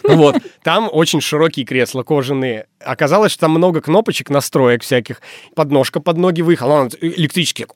Вот. 0.03 0.37
Там 0.69 0.87
очень 0.91 1.19
широкие 1.19 1.65
кресла 1.65 2.03
кожаные. 2.03 2.67
Оказалось, 2.79 3.31
что 3.31 3.41
там 3.41 3.51
много 3.53 3.81
кнопочек, 3.81 4.29
настроек 4.29 4.83
всяких. 4.83 5.19
Подножка 5.55 5.99
под 5.99 6.17
ноги 6.17 6.43
выехала, 6.43 6.81
она 6.81 6.89
электрически 7.01 7.65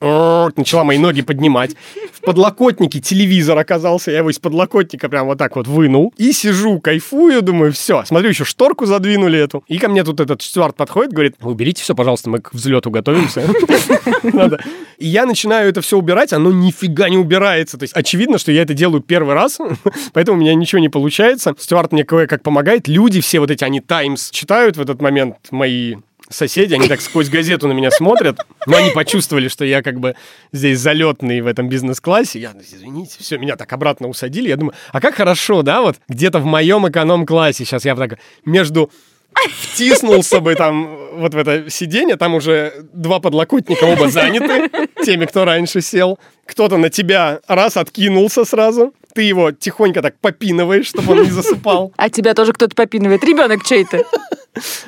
начала 0.56 0.84
мои 0.84 0.96
ноги 0.98 1.22
поднимать. 1.22 1.74
В 2.12 2.20
подлокотнике 2.20 3.00
телевизор 3.00 3.58
оказался, 3.58 4.12
я 4.12 4.18
его 4.18 4.30
из 4.30 4.38
подлокотника 4.38 5.08
прям 5.08 5.26
вот 5.26 5.38
так 5.38 5.56
вот 5.56 5.66
вынул. 5.66 6.14
И 6.18 6.30
сижу, 6.32 6.78
кайфую, 6.78 7.42
думаю, 7.42 7.72
все. 7.72 8.04
Смотрю, 8.04 8.28
еще 8.28 8.44
шторку 8.44 8.86
задвинули 8.86 9.40
эту. 9.40 9.64
И 9.66 9.78
ко 9.78 9.88
мне 9.88 10.04
тут 10.04 10.20
этот 10.20 10.40
Стюарт 10.40 10.76
подходит, 10.76 11.12
говорит, 11.12 11.34
уберите 11.42 11.82
все, 11.82 11.96
пожалуйста, 11.96 12.30
мы 12.30 12.38
к 12.38 12.54
взлету 12.54 12.92
готовимся. 12.92 13.42
И 14.98 15.08
я 15.08 15.26
начинаю 15.26 15.68
это 15.68 15.80
все 15.80 15.98
убирать, 15.98 16.32
оно 16.32 16.52
нифига 16.52 17.08
не 17.08 17.18
убирается. 17.18 17.76
То 17.76 17.82
есть 17.82 17.94
очевидно, 17.94 18.38
что 18.38 18.52
я 18.52 18.62
это 18.62 18.72
делаю 18.72 19.02
первый 19.02 19.34
раз, 19.34 19.58
поэтому 20.12 20.38
у 20.38 20.40
меня 20.40 20.54
ничего 20.54 20.80
не 20.80 20.88
получается. 20.88 21.54
Стюарт 21.58 21.90
мне 21.90 22.04
кое-как 22.04 22.42
помогает. 22.42 22.83
Люди 22.86 23.20
все 23.20 23.40
вот 23.40 23.50
эти, 23.50 23.64
они 23.64 23.80
Таймс 23.80 24.30
читают 24.30 24.76
в 24.76 24.80
этот 24.80 25.00
момент 25.00 25.36
мои 25.50 25.96
соседи, 26.30 26.74
они 26.74 26.88
так 26.88 27.00
сквозь 27.00 27.28
газету 27.28 27.68
на 27.68 27.72
меня 27.72 27.90
смотрят, 27.90 28.38
но 28.66 28.76
они 28.76 28.90
почувствовали, 28.90 29.48
что 29.48 29.64
я 29.64 29.82
как 29.82 30.00
бы 30.00 30.14
здесь 30.52 30.78
залетный 30.78 31.40
в 31.40 31.46
этом 31.46 31.68
бизнес-классе. 31.68 32.40
Я, 32.40 32.54
извините, 32.58 33.16
все, 33.18 33.38
меня 33.38 33.56
так 33.56 33.72
обратно 33.72 34.08
усадили. 34.08 34.48
Я 34.48 34.56
думаю, 34.56 34.74
а 34.92 35.00
как 35.00 35.14
хорошо, 35.14 35.62
да, 35.62 35.82
вот 35.82 35.96
где-то 36.08 36.38
в 36.38 36.46
моем 36.46 36.88
эконом-классе 36.88 37.64
сейчас 37.64 37.84
я 37.84 37.94
так 37.94 38.18
между 38.44 38.90
втиснулся 39.60 40.40
бы 40.40 40.54
там 40.54 40.98
вот 41.16 41.34
в 41.34 41.38
это 41.38 41.70
сиденье, 41.70 42.16
там 42.16 42.34
уже 42.34 42.86
два 42.92 43.20
подлокотника 43.20 43.84
оба 43.84 44.08
заняты, 44.08 44.70
теми, 45.04 45.26
кто 45.26 45.44
раньше 45.44 45.80
сел. 45.80 46.18
Кто-то 46.46 46.76
на 46.76 46.90
тебя 46.90 47.40
раз 47.48 47.76
откинулся 47.76 48.44
сразу, 48.44 48.92
ты 49.14 49.22
его 49.22 49.52
тихонько 49.52 50.02
так 50.02 50.18
попинываешь, 50.20 50.86
чтобы 50.86 51.12
он 51.12 51.22
не 51.22 51.30
засыпал. 51.30 51.92
А 51.96 52.10
тебя 52.10 52.34
тоже 52.34 52.52
кто-то 52.52 52.74
попинывает. 52.74 53.24
Ребенок 53.24 53.64
чей-то. 53.64 54.04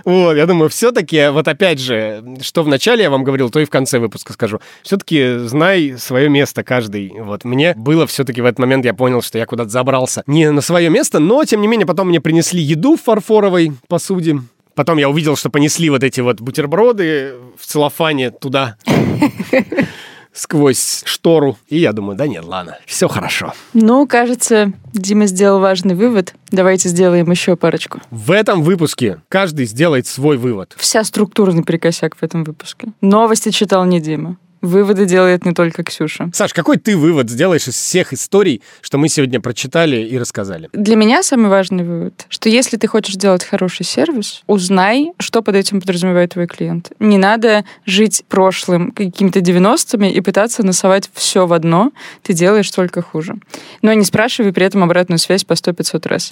Вот, 0.05 0.35
я 0.35 0.47
думаю, 0.47 0.68
все-таки, 0.68 1.29
вот 1.31 1.49
опять 1.49 1.81
же, 1.81 2.24
что 2.41 2.62
в 2.62 2.68
начале 2.68 3.03
я 3.03 3.11
вам 3.11 3.24
говорил, 3.24 3.51
то 3.51 3.59
и 3.59 3.64
в 3.64 3.70
конце 3.70 3.99
выпуска 3.99 4.33
скажу. 4.33 4.61
Все-таки 4.83 5.39
знай 5.39 5.97
свое 5.99 6.29
место 6.29 6.62
каждый. 6.62 7.12
Вот, 7.18 7.45
мне 7.45 7.74
было 7.74 8.07
все-таки 8.07 8.41
в 8.41 8.45
этот 8.45 8.59
момент, 8.59 8.85
я 8.85 8.95
понял, 8.95 9.22
что 9.22 9.39
я 9.39 9.47
куда-то 9.47 9.70
забрался 9.70 10.22
не 10.27 10.51
на 10.51 10.61
свое 10.61 10.89
место, 10.89 11.18
но, 11.18 11.45
тем 11.45 11.61
не 11.61 11.68
менее, 11.68 11.87
потом 11.87 12.09
мне 12.09 12.20
принесли 12.20 12.61
еду 12.61 12.97
в 12.97 13.03
фарфоровой 13.03 13.72
посуде. 13.89 14.37
Потом 14.77 14.99
я 14.99 15.09
увидел, 15.09 15.37
что 15.37 15.49
понесли 15.49 15.89
вот 15.89 16.05
эти 16.05 16.20
вот 16.20 16.43
бутерброды 16.43 17.33
в 17.59 17.66
целлофане 17.66 18.31
туда 18.31 18.77
сквозь 20.35 21.03
штору. 21.07 21.57
И 21.68 21.79
я 21.79 21.95
думаю, 21.95 22.14
да 22.14 22.27
нет, 22.27 22.45
ладно, 22.45 22.77
все 22.85 23.09
хорошо. 23.09 23.55
Ну, 23.72 24.07
кажется, 24.07 24.72
Дима 24.93 25.27
сделал 25.27 25.61
важный 25.61 25.95
вывод. 25.95 26.35
Давайте 26.51 26.91
сделаем 26.91 27.31
еще 27.31 27.57
парочку. 27.57 28.03
В 28.11 28.31
этом 28.31 28.62
выпуске 28.62 29.22
каждый 29.31 29.64
сделает 29.64 30.07
свой 30.07 30.37
вывод. 30.37 30.74
Вся 30.77 31.03
структура 31.05 31.53
наперекосяк 31.53 32.14
в 32.14 32.22
этом 32.22 32.45
выпуске. 32.45 32.89
Новости 33.01 33.49
читал 33.49 33.87
не 33.87 33.99
Дима. 33.99 34.37
Выводы 34.66 35.06
делает 35.06 35.46
не 35.46 35.52
только 35.52 35.84
Ксюша. 35.84 36.28
Саш, 36.32 36.52
какой 36.52 36.76
ты 36.76 36.96
вывод 36.96 37.30
сделаешь 37.30 37.68
из 37.68 37.74
всех 37.74 38.12
историй, 38.12 38.62
что 38.80 38.98
мы 38.98 39.08
сегодня 39.08 39.40
прочитали 39.40 39.96
и 39.96 40.18
рассказали? 40.18 40.68
Для 40.72 40.96
меня 40.96 41.22
самый 41.22 41.48
важный 41.48 41.84
вывод, 41.84 42.26
что 42.28 42.48
если 42.48 42.76
ты 42.76 42.88
хочешь 42.88 43.14
сделать 43.14 43.44
хороший 43.44 43.84
сервис, 43.84 44.42
узнай, 44.48 45.12
что 45.20 45.42
под 45.42 45.54
этим 45.54 45.80
подразумевает 45.80 46.32
твой 46.32 46.48
клиент. 46.48 46.90
Не 46.98 47.16
надо 47.16 47.64
жить 47.84 48.24
прошлым, 48.28 48.90
какими-то 48.90 49.38
90-ми 49.38 50.10
и 50.10 50.20
пытаться 50.20 50.64
насовать 50.64 51.08
все 51.14 51.46
в 51.46 51.52
одно. 51.52 51.92
Ты 52.22 52.32
делаешь 52.32 52.70
только 52.72 53.02
хуже. 53.02 53.36
Но 53.82 53.92
не 53.92 54.04
спрашивай 54.04 54.52
при 54.52 54.66
этом 54.66 54.82
обратную 54.82 55.20
связь 55.20 55.44
по 55.44 55.52
100-500 55.52 56.08
раз. 56.08 56.30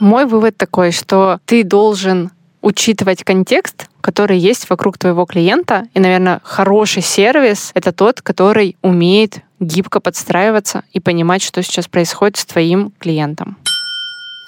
Мой 0.00 0.24
вывод 0.24 0.56
такой, 0.56 0.90
что 0.90 1.38
ты 1.44 1.64
должен 1.64 2.30
учитывать 2.62 3.24
контекст, 3.24 3.86
который 4.00 4.38
есть 4.38 4.68
вокруг 4.70 4.98
твоего 4.98 5.24
клиента. 5.24 5.86
И, 5.94 6.00
наверное, 6.00 6.40
хороший 6.44 7.02
сервис— 7.02 7.70
это 7.74 7.92
тот, 7.92 8.22
который 8.22 8.76
умеет 8.82 9.40
гибко 9.60 10.00
подстраиваться 10.00 10.84
и 10.92 11.00
понимать, 11.00 11.42
что 11.42 11.62
сейчас 11.62 11.88
происходит 11.88 12.36
с 12.36 12.46
твоим 12.46 12.92
клиентом. 12.98 13.56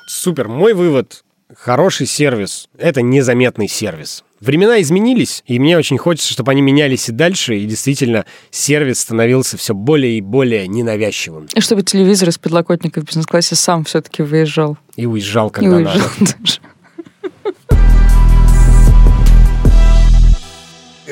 Супер. 0.07 0.49
Мой 0.49 0.75
вывод— 0.75 1.25
хороший 1.57 2.07
сервис— 2.07 2.69
это 2.79 3.03
незаметный 3.03 3.69
сервис. 3.69 4.25
Времена 4.41 4.81
изменились, 4.81 5.43
и 5.47 5.59
мне 5.59 5.77
очень 5.77 5.99
хочется, 5.99 6.33
чтобы 6.33 6.53
они 6.53 6.63
менялись 6.63 7.09
и 7.09 7.13
дальше, 7.13 7.57
и 7.57 7.67
действительно 7.67 8.25
сервис 8.53 9.01
становился 9.01 9.57
все 9.57 9.75
более 9.75 10.19
и 10.19 10.21
более 10.21 10.69
ненавязчивым. 10.69 11.49
И 11.55 11.61
чтобы 11.61 11.83
телевизор 11.83 12.29
из 12.29 12.39
подлокотника 12.39 13.01
в 13.01 13.05
бизнес-классе 13.05 13.57
сам 13.57 13.85
все-таки 13.85 14.23
выезжал. 14.23 14.79
И 14.95 15.07
уезжал, 15.07 15.51
когда 15.51 15.81
и 15.81 15.85
уезжал 15.85 16.09
надо. 16.21 16.35
даже. 16.39 16.61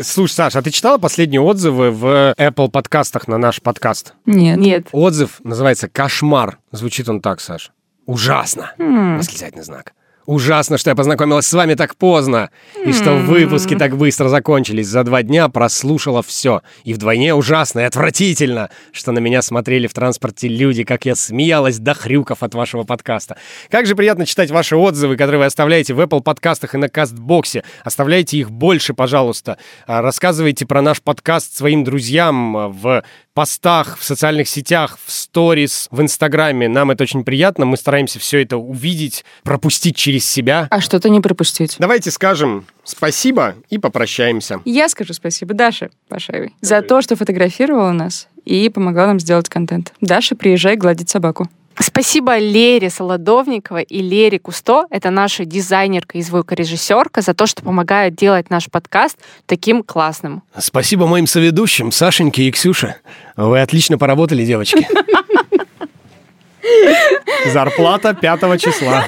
Слушай, 0.02 0.32
Саша, 0.32 0.58
а 0.58 0.62
ты 0.62 0.70
читала 0.70 0.98
последние 0.98 1.40
отзывы 1.40 1.90
в 1.90 2.34
Apple 2.36 2.70
подкастах 2.70 3.28
на 3.28 3.38
наш 3.38 3.62
подкаст? 3.62 4.14
Нет. 4.26 4.58
Нет. 4.58 4.88
Отзыв 4.92 5.40
называется 5.44 5.88
«Кошмар». 5.88 6.58
Звучит 6.70 7.08
он 7.08 7.20
так, 7.20 7.40
Саш. 7.40 7.72
Ужасно. 8.06 8.72
М. 8.78 9.18
Восклицательный 9.18 9.64
знак. 9.64 9.92
Ужасно, 10.26 10.76
что 10.76 10.90
я 10.90 10.96
познакомилась 10.96 11.46
с 11.46 11.52
вами 11.52 11.74
так 11.74 11.94
поздно, 11.94 12.50
и 12.84 12.92
что 12.92 13.14
выпуски 13.14 13.76
так 13.76 13.96
быстро 13.96 14.28
закончились. 14.28 14.88
За 14.88 15.04
два 15.04 15.22
дня 15.22 15.48
прослушала 15.48 16.20
все. 16.22 16.62
И 16.82 16.94
вдвойне 16.94 17.32
ужасно 17.32 17.80
и 17.80 17.84
отвратительно, 17.84 18.70
что 18.90 19.12
на 19.12 19.20
меня 19.20 19.40
смотрели 19.40 19.86
в 19.86 19.94
транспорте 19.94 20.48
люди, 20.48 20.82
как 20.82 21.06
я 21.06 21.14
смеялась 21.14 21.78
до 21.78 21.94
хрюков 21.94 22.42
от 22.42 22.54
вашего 22.54 22.82
подкаста. 22.82 23.36
Как 23.70 23.86
же 23.86 23.94
приятно 23.94 24.26
читать 24.26 24.50
ваши 24.50 24.76
отзывы, 24.76 25.16
которые 25.16 25.38
вы 25.38 25.44
оставляете 25.44 25.94
в 25.94 26.00
Apple 26.00 26.22
подкастах 26.22 26.74
и 26.74 26.78
на 26.78 26.88
Кастбоксе. 26.88 27.62
Оставляйте 27.84 28.38
их 28.38 28.50
больше, 28.50 28.94
пожалуйста. 28.94 29.58
А, 29.86 30.02
Рассказывайте 30.02 30.66
про 30.66 30.82
наш 30.82 31.00
подкаст 31.02 31.56
своим 31.56 31.84
друзьям 31.84 32.56
а, 32.56 32.68
в 32.68 33.04
постах, 33.36 33.98
в 33.98 34.02
социальных 34.02 34.48
сетях, 34.48 34.98
в 35.04 35.12
сторис, 35.12 35.88
в 35.90 36.00
Инстаграме. 36.00 36.68
Нам 36.68 36.90
это 36.90 37.04
очень 37.04 37.22
приятно. 37.22 37.66
Мы 37.66 37.76
стараемся 37.76 38.18
все 38.18 38.42
это 38.42 38.56
увидеть, 38.56 39.26
пропустить 39.42 39.94
через 39.94 40.24
себя. 40.24 40.68
А 40.70 40.80
что-то 40.80 41.10
не 41.10 41.20
пропустить. 41.20 41.76
Давайте 41.78 42.10
скажем 42.10 42.64
спасибо 42.82 43.54
и 43.68 43.76
попрощаемся. 43.76 44.60
Я 44.64 44.88
скажу 44.88 45.12
спасибо 45.12 45.52
Даше 45.52 45.90
Пашаевой 46.08 46.54
за 46.62 46.80
то, 46.80 47.02
что 47.02 47.14
фотографировала 47.14 47.92
нас 47.92 48.26
и 48.46 48.70
помогла 48.70 49.06
нам 49.06 49.20
сделать 49.20 49.50
контент. 49.50 49.92
Даша, 50.00 50.34
приезжай 50.34 50.76
гладить 50.76 51.10
собаку. 51.10 51.46
Спасибо 51.78 52.38
Лере 52.38 52.90
Солодовниковой 52.90 53.82
и 53.82 54.00
Лере 54.00 54.38
Кусто, 54.38 54.86
это 54.90 55.10
наша 55.10 55.44
дизайнерка 55.44 56.18
и 56.18 56.22
звукорежиссерка, 56.22 57.20
за 57.20 57.34
то, 57.34 57.46
что 57.46 57.62
помогают 57.62 58.14
делать 58.14 58.50
наш 58.50 58.70
подкаст 58.70 59.18
таким 59.46 59.82
классным. 59.82 60.42
Спасибо 60.56 61.06
моим 61.06 61.26
соведущим, 61.26 61.92
Сашеньке 61.92 62.44
и 62.44 62.50
Ксюше. 62.50 62.96
Вы 63.36 63.60
отлично 63.60 63.98
поработали, 63.98 64.44
девочки. 64.44 64.86
Зарплата 67.46 68.14
пятого 68.14 68.58
числа. 68.58 69.04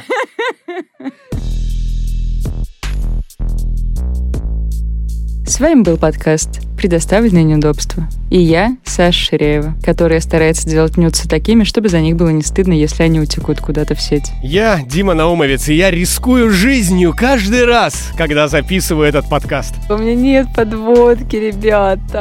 С 5.49 5.61
вами 5.61 5.80
был 5.80 5.96
подкаст 5.96 6.61
предоставленные 6.76 7.42
неудобства. 7.42 8.07
И 8.30 8.38
я, 8.38 8.76
Саша 8.84 9.18
Ширяева, 9.18 9.72
которая 9.82 10.20
старается 10.20 10.68
делать 10.68 10.99
нюцы 10.99 11.26
такими, 11.26 11.64
чтобы 11.64 11.88
за 11.88 12.01
них 12.01 12.16
было 12.16 12.28
не 12.28 12.42
стыдно, 12.42 12.74
если 12.74 13.03
они 13.03 13.18
утекут 13.18 13.59
куда-то 13.59 13.94
в 13.94 14.01
сеть. 14.01 14.30
Я 14.42 14.78
Дима 14.86 15.14
Наумовец, 15.14 15.68
и 15.68 15.74
я 15.74 15.90
рискую 15.90 16.51
жизнью 16.51 17.14
каждый 17.16 17.64
раз, 17.64 18.12
когда 18.18 18.46
записываю 18.46 19.09
этот 19.09 19.26
подкаст. 19.30 19.74
У 19.88 19.96
меня 19.96 20.14
нет 20.14 20.49
подводки, 20.55 21.36
ребята. 21.36 22.18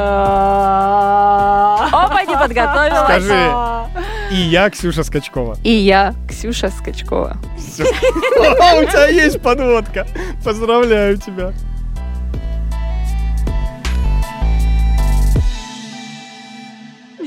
Опа, 1.91 2.23
не 2.23 2.34
подготовилась. 2.34 3.03
Скажи. 3.03 3.51
И 4.32 4.38
я 4.38 4.69
Ксюша 4.69 5.03
Скачкова. 5.03 5.57
И 5.65 5.71
я, 5.71 6.15
Ксюша 6.30 6.69
Скачкова. 6.69 7.36
Всё. 7.57 7.84
У 7.84 8.86
тебя 8.86 9.07
есть 9.07 9.41
подводка. 9.41 10.07
Поздравляю 10.45 11.17
тебя. 11.17 11.51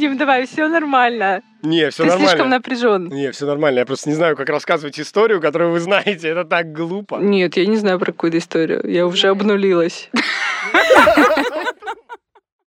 Дим, 0.00 0.16
давай, 0.16 0.46
все 0.46 0.66
нормально. 0.68 1.42
Не, 1.62 1.90
все 1.90 2.04
Ты 2.04 2.08
нормально. 2.08 2.28
слишком 2.30 2.48
напряжен. 2.48 3.08
Не, 3.08 3.30
все 3.32 3.44
нормально. 3.46 3.80
Я 3.80 3.86
просто 3.86 4.08
не 4.08 4.14
знаю, 4.14 4.34
как 4.34 4.48
рассказывать 4.48 4.98
историю, 4.98 5.40
которую 5.42 5.72
вы 5.72 5.80
знаете. 5.80 6.28
Это 6.28 6.44
так 6.46 6.72
глупо. 6.72 7.16
Нет, 7.16 7.56
я 7.58 7.66
не 7.66 7.76
знаю 7.76 7.98
про 7.98 8.06
какую-то 8.12 8.38
историю. 8.38 8.80
Я 8.90 9.06
уже 9.06 9.28
обнулилась. 9.28 10.10